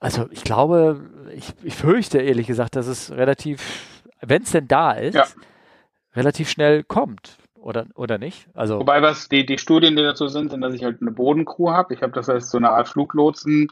[0.00, 1.00] also ich glaube,
[1.34, 5.26] ich, ich fürchte ehrlich gesagt, dass es relativ, wenn es denn da ist, ja.
[6.14, 7.36] relativ schnell kommt.
[7.62, 8.48] Oder, oder nicht?
[8.54, 11.70] Also Wobei, was die, die Studien, die dazu sind, sind, dass ich halt eine Bodencrew
[11.70, 11.94] habe.
[11.94, 13.68] Ich habe das heißt so eine Art Fluglotsen,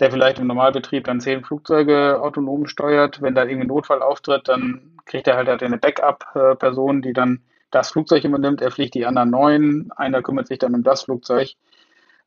[0.00, 3.22] der vielleicht im Normalbetrieb dann zehn Flugzeuge autonom steuert.
[3.22, 7.90] Wenn da irgendwie ein Notfall auftritt, dann kriegt er halt, eine Backup-Person, die dann das
[7.90, 8.60] Flugzeug übernimmt.
[8.60, 9.90] Er fliegt die anderen neun.
[9.96, 11.54] Einer kümmert sich dann um das Flugzeug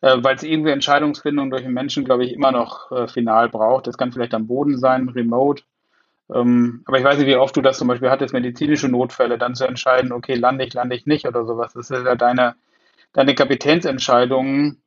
[0.01, 3.87] äh, weil es irgendwie Entscheidungsfindung durch den Menschen, glaube ich, immer noch äh, final braucht.
[3.87, 5.63] Das kann vielleicht am Boden sein, remote.
[6.33, 9.55] Ähm, aber ich weiß nicht, wie oft du das zum Beispiel hattest, medizinische Notfälle, dann
[9.55, 11.73] zu entscheiden, okay, lande ich, lande ich nicht oder sowas.
[11.73, 12.55] Das ist ja deine,
[13.13, 14.77] deine Kapitänsentscheidung,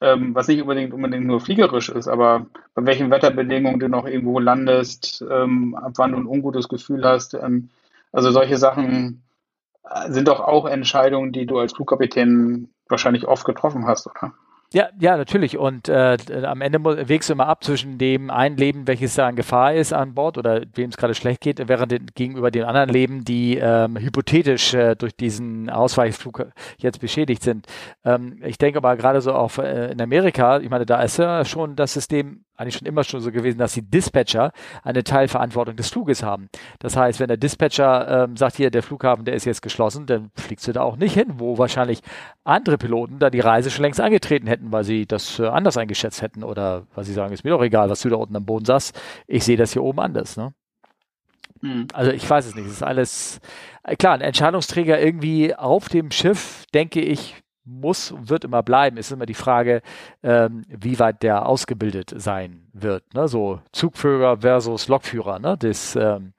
[0.00, 4.38] ähm, was nicht unbedingt, unbedingt nur fliegerisch ist, aber bei welchen Wetterbedingungen du noch irgendwo
[4.38, 7.34] landest, ähm, ab wann du ein ungutes Gefühl hast.
[7.34, 7.70] Ähm,
[8.12, 9.22] also solche Sachen
[9.88, 14.32] äh, sind doch auch Entscheidungen, die du als Flugkapitän wahrscheinlich oft getroffen hast, oder?
[14.74, 15.56] Ja, ja, natürlich.
[15.56, 19.36] Und äh, am Ende wägst du immer ab zwischen dem einen Leben, welches da in
[19.36, 22.88] Gefahr ist an Bord oder wem es gerade schlecht geht, während den, gegenüber den anderen
[22.88, 26.48] Leben, die ähm, hypothetisch äh, durch diesen Ausweichflug
[26.78, 27.68] jetzt beschädigt sind.
[28.04, 31.44] Ähm, ich denke aber gerade so auch äh, in Amerika, ich meine, da ist ja
[31.44, 34.52] schon das System eigentlich schon immer schon so gewesen, dass die Dispatcher
[34.82, 36.48] eine Teilverantwortung des Fluges haben.
[36.78, 40.30] Das heißt, wenn der Dispatcher ähm, sagt, hier, der Flughafen, der ist jetzt geschlossen, dann
[40.36, 42.00] fliegst du da auch nicht hin, wo wahrscheinlich
[42.44, 46.22] andere Piloten da die Reise schon längst angetreten hätten, weil sie das äh, anders eingeschätzt
[46.22, 48.64] hätten oder weil sie sagen, ist mir doch egal, was du da unten am Boden
[48.64, 50.36] sagst, ich sehe das hier oben anders.
[50.36, 50.52] Ne?
[51.60, 51.88] Hm.
[51.92, 52.66] Also ich weiß es nicht.
[52.66, 53.40] Es ist alles
[53.82, 58.96] äh, klar, ein Entscheidungsträger irgendwie auf dem Schiff, denke ich, muss und wird immer bleiben,
[58.98, 59.80] ist immer die Frage,
[60.22, 63.14] ähm, wie weit der ausgebildet sein wird.
[63.14, 63.26] Ne?
[63.26, 65.56] So Zugführer versus Lokführer, ne?
[65.58, 66.34] Das, ähm,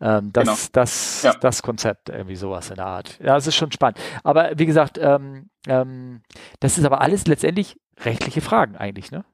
[0.00, 0.56] ähm, das, genau.
[0.72, 1.34] das, ja.
[1.34, 3.18] das Konzept, irgendwie sowas in der Art.
[3.22, 3.98] Ja, es ist schon spannend.
[4.22, 6.22] Aber wie gesagt, ähm, ähm,
[6.60, 9.24] das ist aber alles letztendlich rechtliche Fragen eigentlich, ne?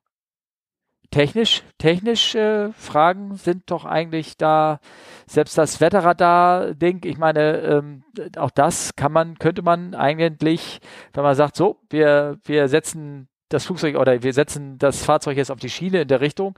[1.10, 4.80] technisch, technisch äh, Fragen sind doch eigentlich da,
[5.26, 8.04] selbst das Wetterradar-Ding, ich meine, ähm,
[8.36, 10.80] auch das kann man, könnte man eigentlich,
[11.12, 15.50] wenn man sagt, so, wir, wir setzen das Flugzeug oder wir setzen das Fahrzeug jetzt
[15.50, 16.54] auf die Schiene in der Richtung,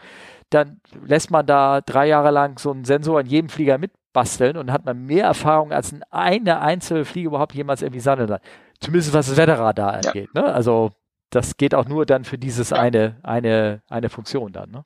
[0.54, 4.72] dann lässt man da drei Jahre lang so einen Sensor in jedem Flieger mitbasteln und
[4.72, 8.38] hat man mehr Erfahrung als eine einzelne Fliege überhaupt jemals irgendwie sammeln.
[8.80, 10.30] Zumindest was das Wetterradar angeht.
[10.34, 10.42] Ja.
[10.42, 10.54] Ne?
[10.54, 10.90] Also
[11.30, 14.84] das geht auch nur dann für dieses eine, eine, eine Funktion dann, ne?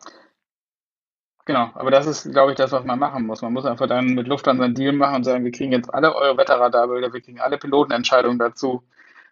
[1.46, 3.40] Genau, aber das ist, glaube ich, das, was man machen muss.
[3.40, 6.12] Man muss einfach dann mit Lufthansa einen Deal machen und sagen, wir kriegen jetzt alle
[6.16, 8.82] eure Wetterradarbilder, wir kriegen alle Pilotenentscheidungen dazu.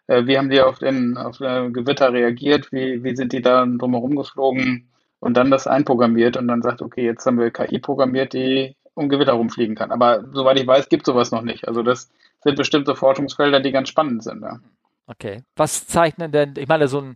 [0.07, 2.71] Äh, wie haben die auf den auf den Gewitter reagiert?
[2.71, 4.87] Wie, wie sind die da drumherum geflogen?
[5.19, 9.09] Und dann das einprogrammiert und dann sagt, okay, jetzt haben wir KI programmiert, die um
[9.09, 9.91] Gewitter rumfliegen kann.
[9.91, 11.67] Aber soweit ich weiß, gibt sowas noch nicht.
[11.67, 12.09] Also das
[12.43, 14.41] sind bestimmte Forschungsfelder, die ganz spannend sind.
[14.41, 14.59] Ja.
[15.07, 15.43] Okay.
[15.55, 17.15] Was zeichnen denn, ich meine, so ein,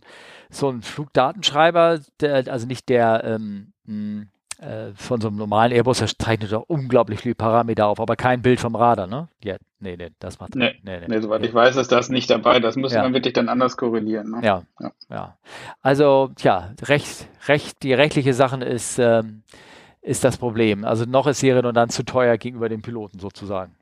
[0.50, 3.72] so ein Flugdatenschreiber, der, also nicht der ähm,
[4.60, 8.42] äh, von so einem normalen Airbus, der zeichnet doch unglaublich viele Parameter auf, aber kein
[8.42, 9.28] Bild vom Radar, ne?
[9.42, 11.48] Ja, nee, nee, das macht nee, nee, nee, nee soweit nee.
[11.48, 12.60] ich weiß, ist das nicht dabei.
[12.60, 13.02] Das muss ja.
[13.02, 14.30] man wirklich dann anders korrelieren.
[14.30, 14.40] Ne?
[14.42, 15.36] Ja, ja, ja.
[15.82, 19.42] Also, ja, recht, recht, die rechtliche Sachen ist, ähm,
[20.02, 20.84] ist das Problem.
[20.84, 23.74] Also noch ist die Redundanz zu teuer gegenüber den Piloten sozusagen.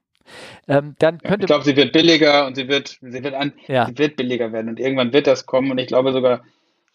[0.67, 3.87] Ähm, dann könnte ich glaube, sie wird billiger und sie wird, sie wird an, ja.
[3.87, 6.43] sie wird billiger werden und irgendwann wird das kommen und ich glaube sogar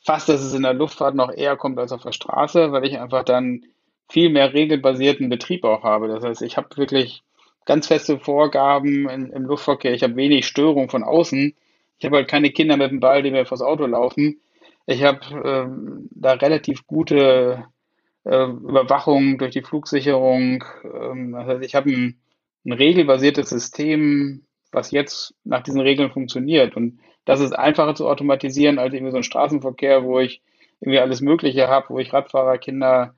[0.01, 2.99] fast, dass es in der Luftfahrt noch eher kommt als auf der Straße, weil ich
[2.99, 3.65] einfach dann
[4.09, 6.07] viel mehr regelbasierten Betrieb auch habe.
[6.09, 7.23] Das heißt, ich habe wirklich
[7.65, 9.93] ganz feste Vorgaben in, im Luftverkehr.
[9.93, 11.53] Ich habe wenig Störung von außen.
[11.99, 14.41] Ich habe halt keine Kinder mit dem Ball, die mir vors Auto laufen.
[14.85, 17.65] Ich habe ähm, da relativ gute
[18.25, 20.63] äh, Überwachung durch die Flugsicherung.
[20.83, 22.19] Ähm, das ich habe ein
[22.65, 26.75] ein regelbasiertes System, was jetzt nach diesen Regeln funktioniert.
[26.75, 30.41] Und das ist einfacher zu automatisieren als irgendwie so ein Straßenverkehr, wo ich
[30.79, 33.15] irgendwie alles Mögliche habe, wo ich Radfahrer, Kinder,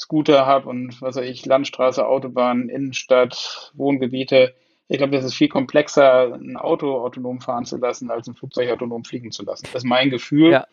[0.00, 4.54] Scooter habe und was weiß ich, Landstraße, Autobahn, Innenstadt, Wohngebiete.
[4.88, 8.70] Ich glaube, das ist viel komplexer, ein Auto autonom fahren zu lassen, als ein Flugzeug
[8.70, 9.66] autonom fliegen zu lassen.
[9.66, 10.52] Das ist mein Gefühl.
[10.52, 10.66] Ja.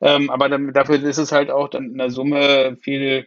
[0.00, 3.26] Ähm, aber dann, dafür ist es halt auch dann in der Summe viel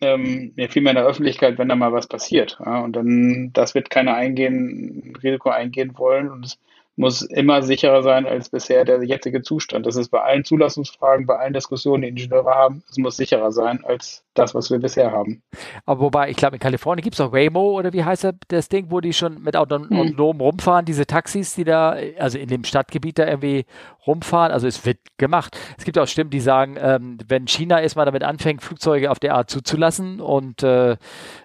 [0.00, 2.58] ähm, viel mehr in der Öffentlichkeit, wenn da mal was passiert.
[2.64, 6.30] Ja, und dann, das wird keiner eingehen, Risiko eingehen wollen.
[6.30, 6.58] Und es
[6.98, 9.86] muss immer sicherer sein als bisher der jetzige Zustand.
[9.86, 13.84] Das ist bei allen Zulassungsfragen, bei allen Diskussionen, die Ingenieure haben, es muss sicherer sein
[13.84, 15.42] als das, was wir bisher haben.
[15.84, 18.86] Aber wobei, ich glaube, in Kalifornien gibt es auch Waymo oder wie heißt das Ding,
[18.90, 20.40] wo die schon mit autonom hm.
[20.40, 23.64] rumfahren, diese Taxis, die da, also in dem Stadtgebiet da irgendwie
[24.06, 24.52] rumfahren.
[24.52, 25.56] Also es wird gemacht.
[25.76, 29.34] Es gibt auch Stimmen, die sagen, ähm, wenn China erstmal damit anfängt, Flugzeuge auf der
[29.34, 30.96] Art zuzulassen und, äh,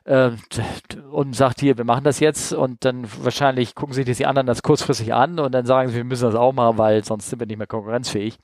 [0.05, 0.31] äh,
[1.11, 4.63] und sagt hier, wir machen das jetzt und dann wahrscheinlich gucken sich die anderen das
[4.63, 7.47] kurzfristig an und dann sagen sie, wir müssen das auch machen, weil sonst sind wir
[7.47, 8.37] nicht mehr konkurrenzfähig.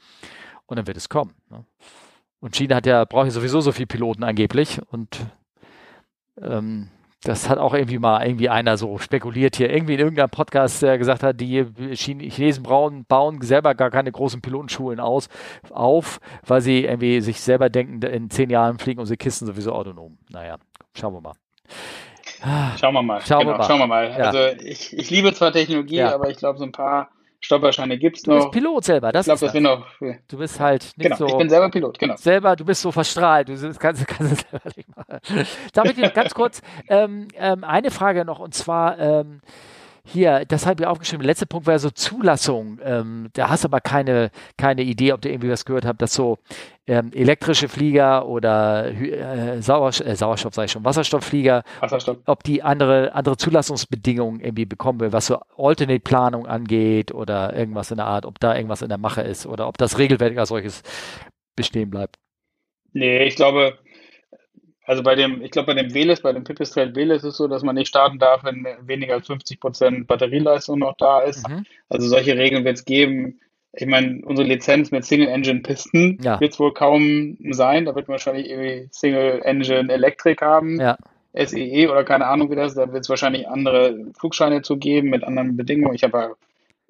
[0.65, 1.33] Und dann wird es kommen.
[1.49, 1.65] Ne?
[2.39, 5.19] Und China hat ja, braucht ja sowieso so viele Piloten angeblich und
[6.41, 6.89] ähm,
[7.23, 10.97] das hat auch irgendwie mal irgendwie einer so spekuliert hier, irgendwie in irgendeinem Podcast, der
[10.97, 15.27] gesagt hat, die Chinesen bauen, bauen selber gar keine großen Pilotenschulen aus,
[15.69, 20.17] auf, weil sie irgendwie sich selber denken, in zehn Jahren fliegen unsere Kisten sowieso autonom.
[20.29, 20.57] Naja,
[20.93, 21.33] schauen wir mal.
[22.79, 23.21] Schauen wir mal.
[23.21, 23.67] Schauen, genau, wir, mal.
[23.67, 24.09] schauen wir mal.
[24.09, 24.25] Ja.
[24.25, 26.13] Also ich, ich liebe zwar Technologie, ja.
[26.13, 27.09] aber ich glaube, so ein paar
[27.41, 28.35] Stolperscheine gibt es noch.
[28.35, 29.87] Du bist Pilot selber, das ich glaube, das wir noch.
[30.27, 31.27] Du bist halt nicht genau, so.
[31.27, 32.15] Ich bin selber Pilot, genau.
[32.17, 35.47] Selber, du bist so verstrahlt, du kannst, kannst es selber nicht machen.
[35.73, 38.97] Darf ich ganz kurz ähm, ähm, eine Frage noch und zwar.
[38.99, 39.41] Ähm,
[40.11, 41.21] hier, das habe ich aufgeschrieben.
[41.21, 42.79] Der letzte Punkt war so Zulassung.
[42.83, 46.13] Ähm, da hast du aber keine, keine Idee, ob du irgendwie was gehört hast, dass
[46.13, 46.39] so
[46.89, 52.17] ähm, elektrische Flieger oder äh, Sauerstoff, äh, Sauerstoff sage ich schon, Wasserstoffflieger, Wasserstoff.
[52.25, 57.97] ob die andere, andere Zulassungsbedingungen irgendwie bekommen will, was so Alternate-Planung angeht oder irgendwas in
[57.97, 60.81] der Art, ob da irgendwas in der Mache ist oder ob das Regelwerk als solches
[61.55, 62.17] bestehen bleibt.
[62.93, 63.77] Nee, ich glaube,
[64.83, 67.47] also bei dem, ich glaube, bei dem Veles, bei dem Pipistrel Veles ist es so,
[67.47, 71.47] dass man nicht starten darf, wenn weniger als 50 Prozent Batterieleistung noch da ist.
[71.47, 71.65] Mhm.
[71.87, 73.39] Also solche Regeln wird es geben.
[73.73, 76.39] Ich meine, unsere Lizenz mit Single-Engine-Pisten ja.
[76.39, 77.85] wird es wohl kaum sein.
[77.85, 80.79] Da wird man wahrscheinlich irgendwie Single-Engine-Elektrik haben.
[80.79, 80.97] Ja.
[81.33, 82.73] SEE e oder keine Ahnung wie das.
[82.73, 85.93] Da wird es wahrscheinlich andere Flugscheine zu geben mit anderen Bedingungen.
[85.93, 86.35] Ich habe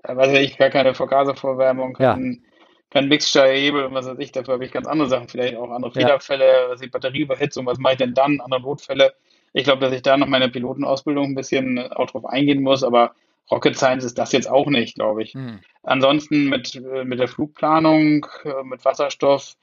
[0.08, 2.50] ja, weiß ich, gar keine Vergaservorwärmung, kein, ja
[2.90, 5.92] kein Mixture-Hebel und was weiß ich, dafür habe ich ganz andere Sachen, vielleicht auch andere
[5.92, 6.70] Fehlerfälle, ja.
[6.70, 9.14] was ich Batterieüberhitzung, was mache ich denn dann, andere Notfälle.
[9.54, 13.14] Ich glaube, dass ich da noch meine Pilotenausbildung ein bisschen auch drauf eingehen muss, aber
[13.52, 15.34] Rocket Science ist das jetzt auch nicht, glaube ich.
[15.34, 15.60] Hm.
[15.84, 19.56] Ansonsten mit, äh, mit der Flugplanung, äh, mit Wasserstoff,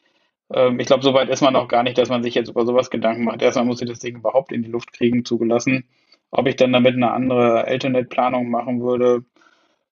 [0.52, 2.90] ähm, ich glaube, soweit ist man noch gar nicht, dass man sich jetzt über sowas
[2.90, 3.42] Gedanken macht.
[3.42, 5.84] Erstmal muss ich das Ding überhaupt in die Luft kriegen, zugelassen.
[6.30, 9.24] Ob ich dann damit eine andere Alternate-Planung machen würde,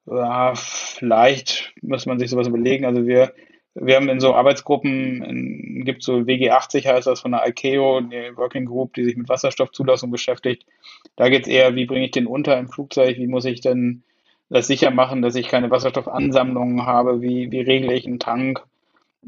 [0.07, 2.85] ja, vielleicht muss man sich sowas überlegen.
[2.85, 3.33] Also wir,
[3.74, 8.66] wir haben in so Arbeitsgruppen, gibt so WG80 heißt das von der ICAO, eine Working
[8.66, 10.64] Group, die sich mit Wasserstoffzulassung beschäftigt.
[11.16, 14.05] Da geht es eher, wie bringe ich den unter im Flugzeug, wie muss ich denn
[14.48, 18.62] das sicher machen, dass ich keine Wasserstoffansammlungen habe, wie, wie regle ich einen Tank,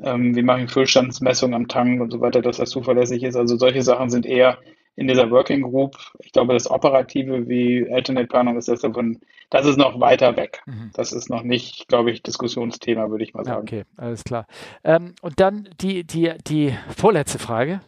[0.02, 3.36] ähm, wie mache ich Füllstandsmessung am Tank und so weiter, dass das zuverlässig ist.
[3.36, 4.58] Also solche Sachen sind eher
[4.96, 5.96] in dieser Working Group.
[6.20, 9.20] Ich glaube, das Operative wie Alternate-Planung ist das davon,
[9.50, 10.62] das ist noch weiter weg.
[10.66, 10.90] Mhm.
[10.94, 13.62] Das ist noch nicht, glaube ich, Diskussionsthema, würde ich mal sagen.
[13.62, 14.46] Okay, alles klar.
[14.82, 17.80] Ähm, und dann die, die, die vorletzte Frage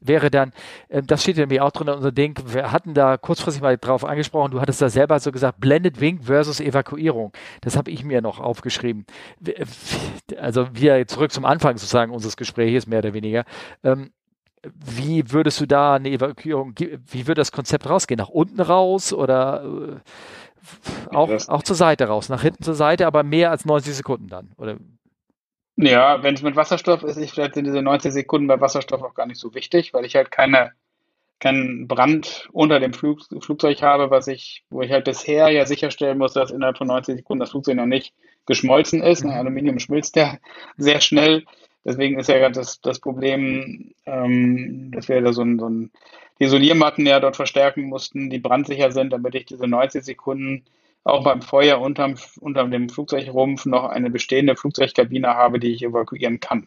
[0.00, 0.52] wäre dann,
[0.88, 3.76] äh, das steht ja mir auch drin in unserem Ding, wir hatten da kurzfristig mal
[3.76, 7.32] drauf angesprochen, du hattest da selber so gesagt, Blended Wing versus Evakuierung.
[7.60, 9.06] Das habe ich mir noch aufgeschrieben.
[10.38, 13.44] Also wir zurück zum Anfang sozusagen unseres Gesprächs, mehr oder weniger.
[14.74, 18.18] Wie würdest du da eine Evakuierung, wie würde das Konzept rausgehen?
[18.18, 22.28] Nach unten raus oder äh, auch, auch zur Seite raus?
[22.28, 24.52] Nach hinten zur Seite, aber mehr als 90 Sekunden dann?
[24.56, 24.76] Oder?
[25.76, 29.14] Ja, wenn es mit Wasserstoff ist, ich vielleicht sind diese 90 Sekunden bei Wasserstoff auch
[29.14, 30.72] gar nicht so wichtig, weil ich halt keine
[31.40, 36.16] keinen Brand unter dem Flug, Flugzeug habe, was ich, wo ich halt bisher ja sicherstellen
[36.16, 38.14] muss, dass innerhalb von 90 Sekunden das Flugzeug noch nicht
[38.46, 39.24] geschmolzen ist.
[39.24, 39.30] Mhm.
[39.30, 40.38] Aluminium schmilzt ja
[40.76, 41.44] sehr schnell.
[41.84, 45.90] Deswegen ist ja gerade das, das Problem, ähm, dass wir da so ein, so ein
[46.40, 50.64] die Isoliermatten ja dort verstärken mussten, die brandsicher sind, damit ich diese 90 Sekunden
[51.04, 56.40] auch beim Feuer unterm, unterm dem Flugzeugrumpf noch eine bestehende Flugzeugkabine habe, die ich evakuieren
[56.40, 56.66] kann.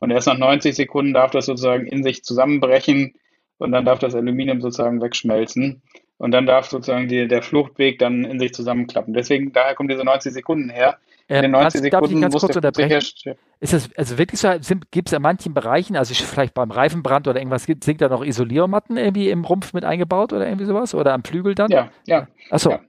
[0.00, 3.14] Und erst nach 90 Sekunden darf das sozusagen in sich zusammenbrechen
[3.58, 5.82] und dann darf das Aluminium sozusagen wegschmelzen.
[6.16, 9.14] Und dann darf sozusagen die, der Fluchtweg dann in sich zusammenklappen.
[9.14, 13.34] Deswegen, daher kommen diese 90 Sekunden her, in den 90 Sekunden ganz kurz unterbrechen?
[13.64, 14.50] Ist das also wirklich so,
[14.90, 18.98] gibt es in manchen Bereichen, also vielleicht beim Reifenbrand oder irgendwas, sind da noch Isoliermatten
[18.98, 20.94] irgendwie im Rumpf mit eingebaut oder irgendwie sowas?
[20.94, 21.70] Oder am Flügel dann?
[21.70, 22.28] Ja, ja.
[22.50, 22.72] Achso.
[22.72, 22.80] Ja.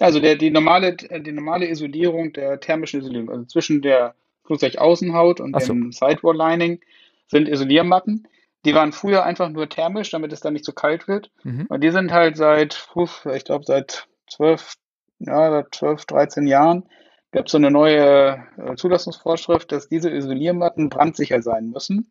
[0.00, 4.14] Also der, die, normale, die normale Isolierung der thermischen Isolierung, also zwischen der
[4.44, 5.74] Flugzeugaußenhaut und so.
[5.74, 6.80] dem Sidewall-Lining
[7.28, 8.26] sind Isoliermatten.
[8.64, 11.30] Die waren früher einfach nur thermisch, damit es dann nicht so kalt wird.
[11.44, 11.66] Mhm.
[11.68, 12.88] Und die sind halt seit,
[13.34, 14.76] ich glaube, seit 12,
[15.18, 16.84] ja, seit 12, 13 Jahren
[17.36, 22.08] gab es so eine neue äh, Zulassungsvorschrift, dass diese Isoliermatten brandsicher sein müssen.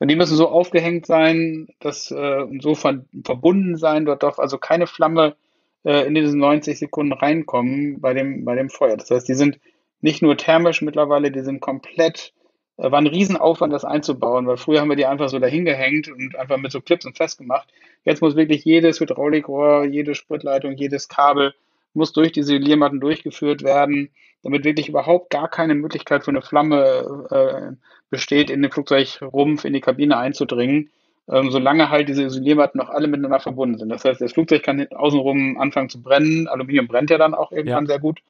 [0.00, 4.40] Und die müssen so aufgehängt sein, dass äh, und so ver verbunden sein, dort darf
[4.40, 5.36] also keine Flamme
[5.84, 8.96] äh, in diese 90 Sekunden reinkommen bei dem, bei dem Feuer.
[8.96, 9.60] Das heißt, die sind
[10.00, 12.34] nicht nur thermisch mittlerweile, die sind komplett,
[12.76, 16.08] äh, war ein Riesenaufwand, das einzubauen, weil früher haben wir die einfach so dahin gehängt
[16.08, 17.68] und einfach mit so Clips und festgemacht.
[18.04, 21.54] Jetzt muss wirklich jedes Hydraulikrohr, jede Spritleitung, jedes Kabel
[21.96, 24.10] muss durch diese Isoliermatten durchgeführt werden
[24.46, 27.76] damit wirklich überhaupt gar keine Möglichkeit für eine Flamme äh,
[28.10, 30.90] besteht, in den Flugzeugrumpf, in die Kabine einzudringen,
[31.28, 33.88] ähm, solange halt diese Isoliermatten noch alle miteinander verbunden sind.
[33.88, 36.46] Das heißt, das Flugzeug kann außenrum anfangen zu brennen.
[36.46, 37.88] Aluminium brennt ja dann auch irgendwann ja.
[37.88, 38.20] sehr gut.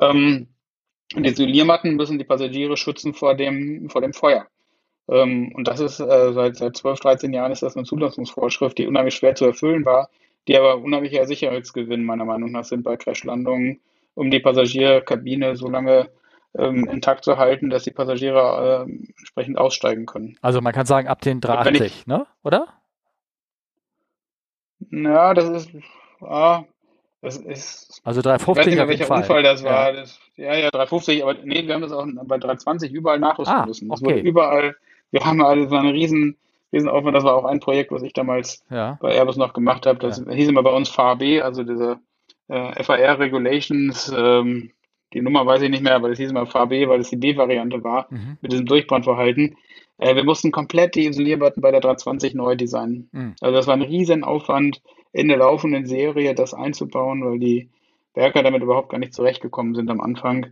[0.00, 0.46] Ähm,
[1.16, 4.46] und die Isoliermatten müssen die Passagiere schützen vor dem, vor dem Feuer.
[5.08, 8.86] Ähm, und das ist äh, seit, seit 12, 13 Jahren ist das eine Zulassungsvorschrift, die
[8.86, 10.08] unheimlich schwer zu erfüllen war,
[10.48, 13.80] die aber unheimlicher Sicherheitsgewinn meiner Meinung nach sind bei Crashlandungen
[14.18, 16.10] um die Passagierkabine so lange
[16.56, 20.36] ähm, intakt zu halten, dass die Passagiere äh, entsprechend aussteigen können.
[20.42, 22.26] Also man kann sagen, ab den 380, ich, ne?
[22.42, 22.66] oder?
[24.90, 25.70] Ja, das ist,
[26.20, 26.64] ah,
[27.20, 29.90] Das ist, also 350 ich weiß nicht mehr, welcher Unfall das war.
[29.90, 30.00] Ja.
[30.00, 33.66] Das, ja, ja, 350, aber nee, wir haben das auch bei 320 überall nachrüsten ah,
[33.66, 33.88] müssen.
[33.88, 34.20] Das okay.
[34.20, 34.74] überall,
[35.12, 36.36] wir haben alle, war eine riesen,
[36.72, 38.98] riesen Aufwand, das war auch ein Projekt, was ich damals ja.
[39.00, 39.98] bei Airbus noch gemacht habe.
[39.98, 40.32] Das ja.
[40.32, 41.98] hieß immer bei uns VAB, also diese
[42.48, 44.72] äh, FAR Regulations, ähm,
[45.14, 47.82] die Nummer weiß ich nicht mehr, aber das hieß immer VAB, weil es die B-Variante
[47.82, 48.36] war, mhm.
[48.40, 49.56] mit diesem Durchbrandverhalten.
[49.98, 53.08] Äh, wir mussten komplett die Isolierbatten bei der 320 neu designen.
[53.12, 53.34] Mhm.
[53.40, 54.82] Also das war ein riesen Aufwand
[55.12, 57.70] in der laufenden Serie, das einzubauen, weil die
[58.14, 60.44] Werker damit überhaupt gar nicht zurechtgekommen sind am Anfang,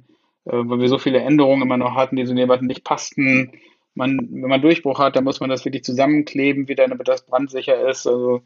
[0.45, 3.53] äh, weil wir so viele Änderungen immer noch hatten, die Isolierbatten nicht passten.
[3.97, 7.89] Man, wenn man Durchbruch hat, dann muss man das wirklich zusammenkleben, wieder, damit das brandsicher
[7.89, 8.07] ist.
[8.07, 8.43] Also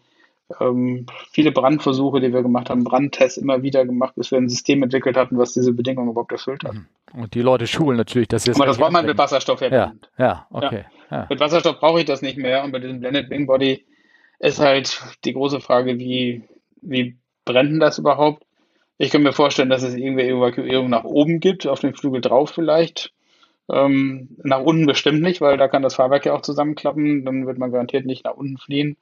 [0.60, 4.82] ähm, viele Brandversuche, die wir gemacht haben, Brandtests immer wieder gemacht, bis wir ein System
[4.82, 6.74] entwickelt hatten, was diese Bedingungen überhaupt erfüllt hat.
[6.74, 6.86] Mhm.
[7.12, 9.92] Und die Leute schulen natürlich, dass sie es Aber das braucht man mit Wasserstoff ja.
[10.16, 10.84] Ja, okay.
[11.10, 11.16] Ja.
[11.16, 11.26] Ja.
[11.28, 12.64] Mit Wasserstoff brauche ich das nicht mehr.
[12.64, 13.84] Und bei diesem Blended Wing Body
[14.38, 16.44] ist halt die große Frage, wie,
[16.80, 18.44] wie brennt denn das überhaupt?
[18.98, 22.50] Ich kann mir vorstellen, dass es irgendwie Evakuierung nach oben gibt, auf den Flügel drauf
[22.50, 23.12] vielleicht.
[23.68, 27.24] Ähm, nach unten bestimmt nicht, weil da kann das Fahrwerk ja auch zusammenklappen.
[27.24, 28.96] Dann wird man garantiert nicht nach unten fliehen.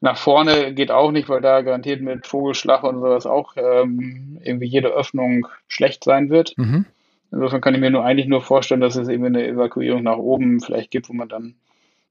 [0.00, 4.66] Nach vorne geht auch nicht, weil da garantiert mit Vogelschlag und sowas auch ähm, irgendwie
[4.66, 6.56] jede Öffnung schlecht sein wird.
[6.56, 6.86] Mhm.
[7.32, 10.60] Insofern kann ich mir nur eigentlich nur vorstellen, dass es eben eine Evakuierung nach oben
[10.60, 11.54] vielleicht gibt, wo man dann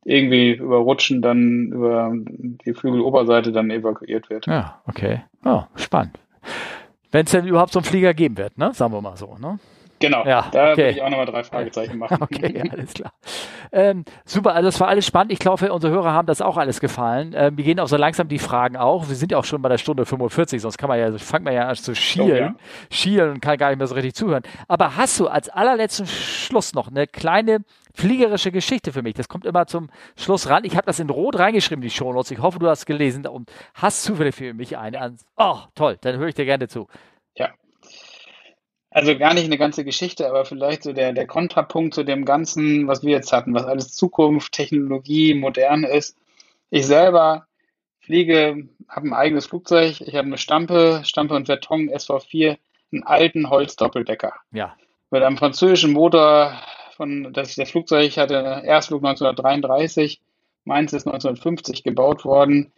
[0.03, 4.45] irgendwie überrutschen, dann über die Flügeloberseite dann evakuiert wird.
[4.47, 5.21] Ja, okay.
[5.43, 6.19] Oh, spannend.
[7.11, 8.73] Wenn es denn überhaupt so einen Flieger geben wird, ne?
[8.73, 9.59] Sagen wir mal so, ne?
[9.99, 10.77] Genau, ja, da okay.
[10.77, 12.17] würde ich auch nochmal drei Fragezeichen machen.
[12.27, 13.13] Okay, ja, alles klar.
[13.71, 15.31] Ähm, super, also das war alles spannend.
[15.31, 17.33] Ich glaube, unsere Hörer haben das auch alles gefallen.
[17.35, 19.07] Ähm, wir gehen auch so langsam die Fragen auch.
[19.07, 21.53] Wir sind ja auch schon bei der Stunde 45, sonst kann man ja, fängt man
[21.53, 22.55] ja an zu schielen, oh, ja.
[22.91, 24.43] schielen und kann gar nicht mehr so richtig zuhören.
[24.67, 27.59] Aber hast du als allerletzten Schluss noch eine kleine
[27.93, 29.13] fliegerische Geschichte für mich?
[29.13, 30.63] Das kommt immer zum Schluss ran.
[30.65, 32.31] Ich habe das in Rot reingeschrieben, die Shownotes.
[32.31, 35.15] Ich hoffe, du hast gelesen und hast zufällig für mich eine.
[35.37, 36.87] Oh, toll, dann höre ich dir gerne zu.
[37.35, 37.49] Ja,
[38.97, 42.87] also gar nicht eine ganze Geschichte, aber vielleicht so der, der Kontrapunkt zu dem Ganzen,
[42.87, 46.17] was wir jetzt hatten, was alles Zukunft, Technologie, modern ist.
[46.71, 47.45] Ich selber
[47.99, 52.57] fliege, habe ein eigenes Flugzeug, ich habe eine Stampe, Stampe und Verton SV4,
[52.91, 54.33] einen alten Holzdoppeldecker.
[54.51, 54.75] Ja.
[55.11, 56.59] Mit einem französischen Motor
[56.95, 60.21] von, das, das Flugzeug hatte Erstflug 1933,
[60.63, 62.73] meins ist 1950 gebaut worden.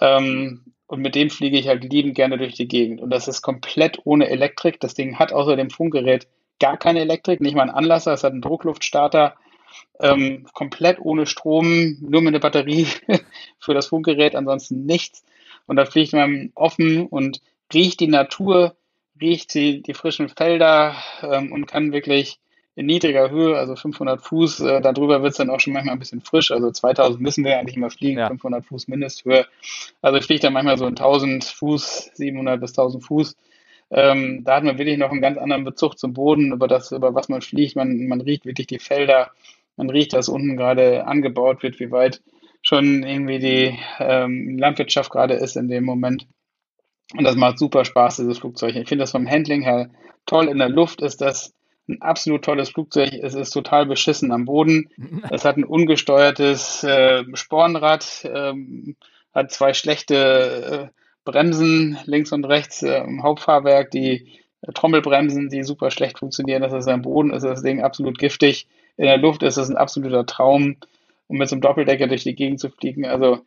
[0.00, 3.00] Ähm, und mit dem fliege ich halt liebend gerne durch die Gegend.
[3.00, 4.80] Und das ist komplett ohne Elektrik.
[4.80, 6.26] Das Ding hat außer dem Funkgerät
[6.58, 8.12] gar keine Elektrik, nicht mal einen Anlasser.
[8.12, 9.36] Es hat einen Druckluftstarter,
[10.00, 12.88] ähm, komplett ohne Strom, nur mit einer Batterie
[13.60, 15.22] für das Funkgerät, ansonsten nichts.
[15.66, 17.40] Und da fliegt man offen und
[17.72, 18.74] riecht die Natur,
[19.20, 22.40] riecht die, die frischen Felder ähm, und kann wirklich
[22.76, 25.98] in niedriger Höhe, also 500 Fuß, äh, darüber wird es dann auch schon manchmal ein
[25.98, 26.50] bisschen frisch.
[26.50, 28.28] Also 2000 müssen wir eigentlich immer fliegen, ja.
[28.28, 29.46] 500 Fuß Mindesthöhe.
[30.02, 33.36] Also ich fliege dann manchmal so in 1000 Fuß, 700 bis 1000 Fuß.
[33.90, 37.14] Ähm, da hat man wirklich noch einen ganz anderen Bezug zum Boden, über das, über
[37.14, 37.74] was man fliegt.
[37.74, 39.32] Man, man riecht wirklich die Felder,
[39.76, 42.22] man riecht, dass unten gerade angebaut wird, wie weit
[42.62, 46.26] schon irgendwie die ähm, Landwirtschaft gerade ist in dem Moment.
[47.16, 48.76] Und das macht super Spaß, dieses Flugzeug.
[48.76, 49.90] Ich finde das vom Handling her
[50.26, 50.46] toll.
[50.46, 51.52] In der Luft ist das
[51.90, 53.12] ein absolut tolles Flugzeug.
[53.12, 54.90] Es ist total beschissen am Boden.
[55.30, 58.96] Es hat ein ungesteuertes äh, Spornrad, ähm,
[59.34, 65.62] hat zwei schlechte äh, Bremsen links und rechts äh, im Hauptfahrwerk, die äh, Trommelbremsen, die
[65.62, 66.62] super schlecht funktionieren.
[66.62, 68.66] Das ist am Boden, ist das Ding absolut giftig.
[68.96, 70.76] In der Luft ist es ein absoluter Traum,
[71.28, 73.06] um mit so einem Doppeldecker durch die Gegend zu fliegen.
[73.06, 73.40] Also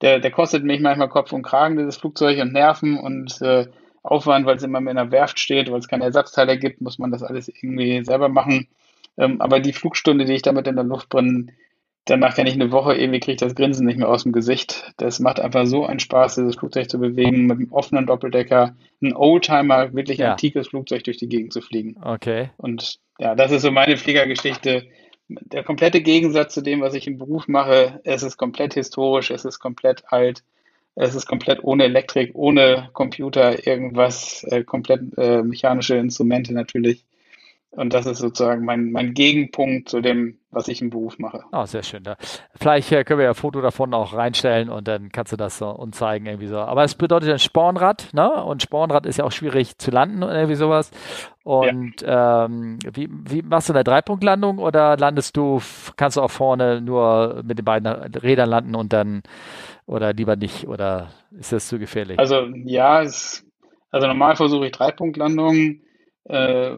[0.00, 3.66] der, der kostet mich manchmal Kopf und Kragen, dieses Flugzeug und Nerven und äh,
[4.02, 6.98] Aufwand, weil es immer mehr in der Werft steht, weil es keine Ersatzteile gibt, muss
[6.98, 8.68] man das alles irgendwie selber machen.
[9.16, 11.48] Ähm, aber die Flugstunde, die ich damit in der Luft brenne,
[12.08, 14.92] danach kann ich eine Woche irgendwie kriege ich das Grinsen nicht mehr aus dem Gesicht.
[14.96, 19.14] Das macht einfach so einen Spaß, dieses Flugzeug zu bewegen, mit einem offenen Doppeldecker, ein
[19.14, 20.32] Oldtimer, wirklich ja.
[20.32, 21.96] antikes Flugzeug durch die Gegend zu fliegen.
[22.02, 22.50] Okay.
[22.56, 24.86] Und ja, das ist so meine Fliegergeschichte.
[25.28, 29.44] Der komplette Gegensatz zu dem, was ich im Beruf mache, es ist komplett historisch, es
[29.44, 30.42] ist komplett alt.
[31.00, 37.04] Es ist komplett ohne Elektrik, ohne Computer, irgendwas, äh, komplett äh, mechanische Instrumente natürlich.
[37.70, 41.44] Und das ist sozusagen mein, mein Gegenpunkt zu dem, was ich im Beruf mache.
[41.52, 42.02] Oh, sehr schön.
[42.02, 42.16] Da.
[42.54, 45.58] Vielleicht äh, können wir ja ein Foto davon auch reinstellen und dann kannst du das
[45.58, 46.56] so uns zeigen, irgendwie so.
[46.56, 48.42] Aber es bedeutet ein Spornrad, ne?
[48.42, 50.90] Und Spornrad ist ja auch schwierig zu landen oder irgendwie sowas.
[51.44, 52.46] Und ja.
[52.46, 55.60] ähm, wie, wie machst du eine Dreipunktlandung oder landest du,
[55.96, 59.22] kannst du auch vorne nur mit den beiden Rädern landen und dann
[59.84, 60.66] oder lieber nicht?
[60.66, 62.18] Oder ist das zu gefährlich?
[62.18, 63.46] Also ja, es,
[63.90, 65.82] also normal versuche ich Dreipunktlandungen.
[66.24, 66.76] Äh,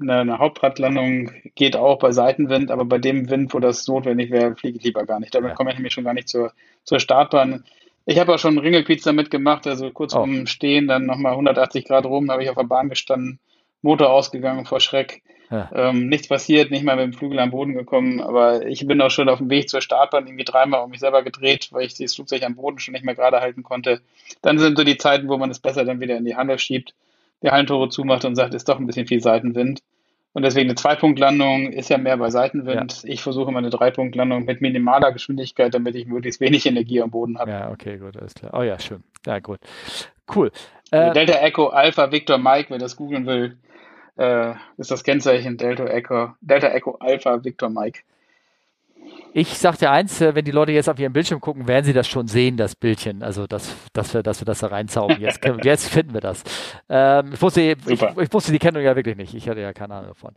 [0.00, 4.54] eine, eine, Hauptradlandung geht auch bei Seitenwind, aber bei dem Wind, wo das notwendig wäre,
[4.56, 5.34] fliege ich lieber gar nicht.
[5.34, 5.54] Damit ja.
[5.54, 6.52] komme ich nämlich schon gar nicht zur,
[6.84, 7.64] zur Startbahn.
[8.06, 10.18] Ich habe auch schon Ringelpizza mitgemacht, also kurz oh.
[10.18, 13.38] vorm Stehen, dann nochmal 180 Grad rum, habe ich auf der Bahn gestanden,
[13.82, 15.22] Motor ausgegangen vor Schreck.
[15.50, 15.70] Ja.
[15.74, 19.10] Ähm, nichts passiert, nicht mal mit dem Flügel am Boden gekommen, aber ich bin auch
[19.10, 22.14] schon auf dem Weg zur Startbahn irgendwie dreimal um mich selber gedreht, weil ich das
[22.14, 24.00] Flugzeug am Boden schon nicht mehr gerade halten konnte.
[24.42, 26.94] Dann sind so die Zeiten, wo man es besser dann wieder in die Halle schiebt,
[27.42, 29.80] die Hallentore zumacht und sagt, ist doch ein bisschen viel Seitenwind.
[30.32, 33.02] Und deswegen eine Zwei-Punkt-Landung ist ja mehr bei Seitenwind.
[33.02, 33.08] Ja.
[33.08, 37.38] Ich versuche immer eine Drei-Punkt-Landung mit minimaler Geschwindigkeit, damit ich möglichst wenig Energie am Boden
[37.38, 37.50] habe.
[37.50, 38.52] Ja, okay, gut, alles klar.
[38.54, 39.02] Oh ja, schön.
[39.26, 39.58] Ja, gut.
[40.32, 40.52] Cool.
[40.90, 43.56] Äh, Delta Echo Alpha Victor Mike, wer das googeln will,
[44.16, 48.00] äh, ist das Kennzeichen Delta Echo, Delta Echo Alpha Victor Mike.
[49.32, 52.08] Ich sagte eins, äh, wenn die Leute jetzt auf ihren Bildschirm gucken, werden sie das
[52.08, 53.22] schon sehen, das Bildchen.
[53.22, 55.20] Also, dass, dass, wir, dass wir das da reinzaubern.
[55.20, 56.42] Jetzt, jetzt finden wir das.
[56.88, 59.34] Ähm, ich, wusste, ich, ich, wusste die Kennung ja wirklich nicht.
[59.34, 60.34] Ich hatte ja keine Ahnung davon.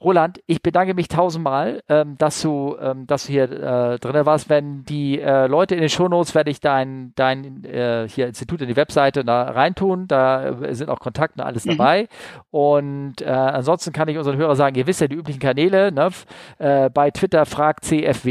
[0.00, 4.50] Roland, ich bedanke mich tausendmal, ähm, dass, du, ähm, dass du hier äh, drin warst.
[4.50, 8.68] Wenn die äh, Leute in den Shownotes werde ich dein, dein äh, hier Institut in
[8.68, 10.08] die Webseite da reintun.
[10.08, 11.76] Da äh, sind auch Kontakte und alles mhm.
[11.76, 12.08] dabei.
[12.50, 15.92] Und äh, ansonsten kann ich unseren Hörern sagen, ihr wisst ja die üblichen Kanäle.
[15.92, 16.10] Ne?
[16.58, 17.84] Äh, bei Twitter fragt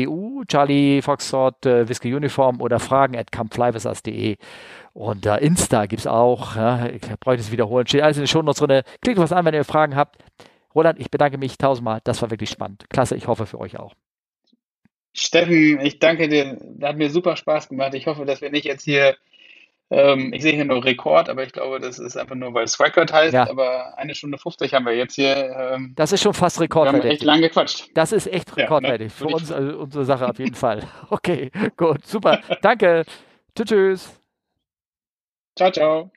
[0.05, 4.37] CFWU, Charlie Foxtrot, äh, Whiskey Uniform oder fragen at campflyvisas.de.
[4.93, 6.55] Und äh, Insta gibt es auch.
[6.55, 7.87] Ja, ich bräuchte es wiederholen.
[7.87, 8.83] Steht alles in den Shownotes drin.
[9.01, 10.17] Klickt was an, wenn ihr Fragen habt.
[10.75, 12.01] Roland, ich bedanke mich tausendmal.
[12.03, 12.85] Das war wirklich spannend.
[12.89, 13.93] Klasse, ich hoffe für euch auch.
[15.13, 16.57] Steffen, ich danke dir.
[16.61, 17.93] Das hat mir super Spaß gemacht.
[17.93, 19.15] Ich hoffe, dass wir nicht jetzt hier,
[19.91, 22.79] ähm, ich sehe hier nur Rekord, aber ich glaube, das ist einfach nur, weil es
[22.79, 23.33] Record heißt.
[23.33, 23.49] Ja.
[23.49, 25.35] Aber eine Stunde 50 haben wir jetzt hier.
[25.35, 27.03] Ähm, das ist schon fast rekordwertig.
[27.03, 27.89] Wir haben echt lange gequatscht.
[27.93, 29.11] Das ist echt rekordwertig.
[29.19, 29.29] Ja, ne?
[29.31, 30.83] Für uns, also unsere Sache auf jeden Fall.
[31.09, 32.39] Okay, gut, super.
[32.61, 33.03] Danke.
[33.53, 34.17] Tschüss.
[35.57, 36.11] Ciao, ciao.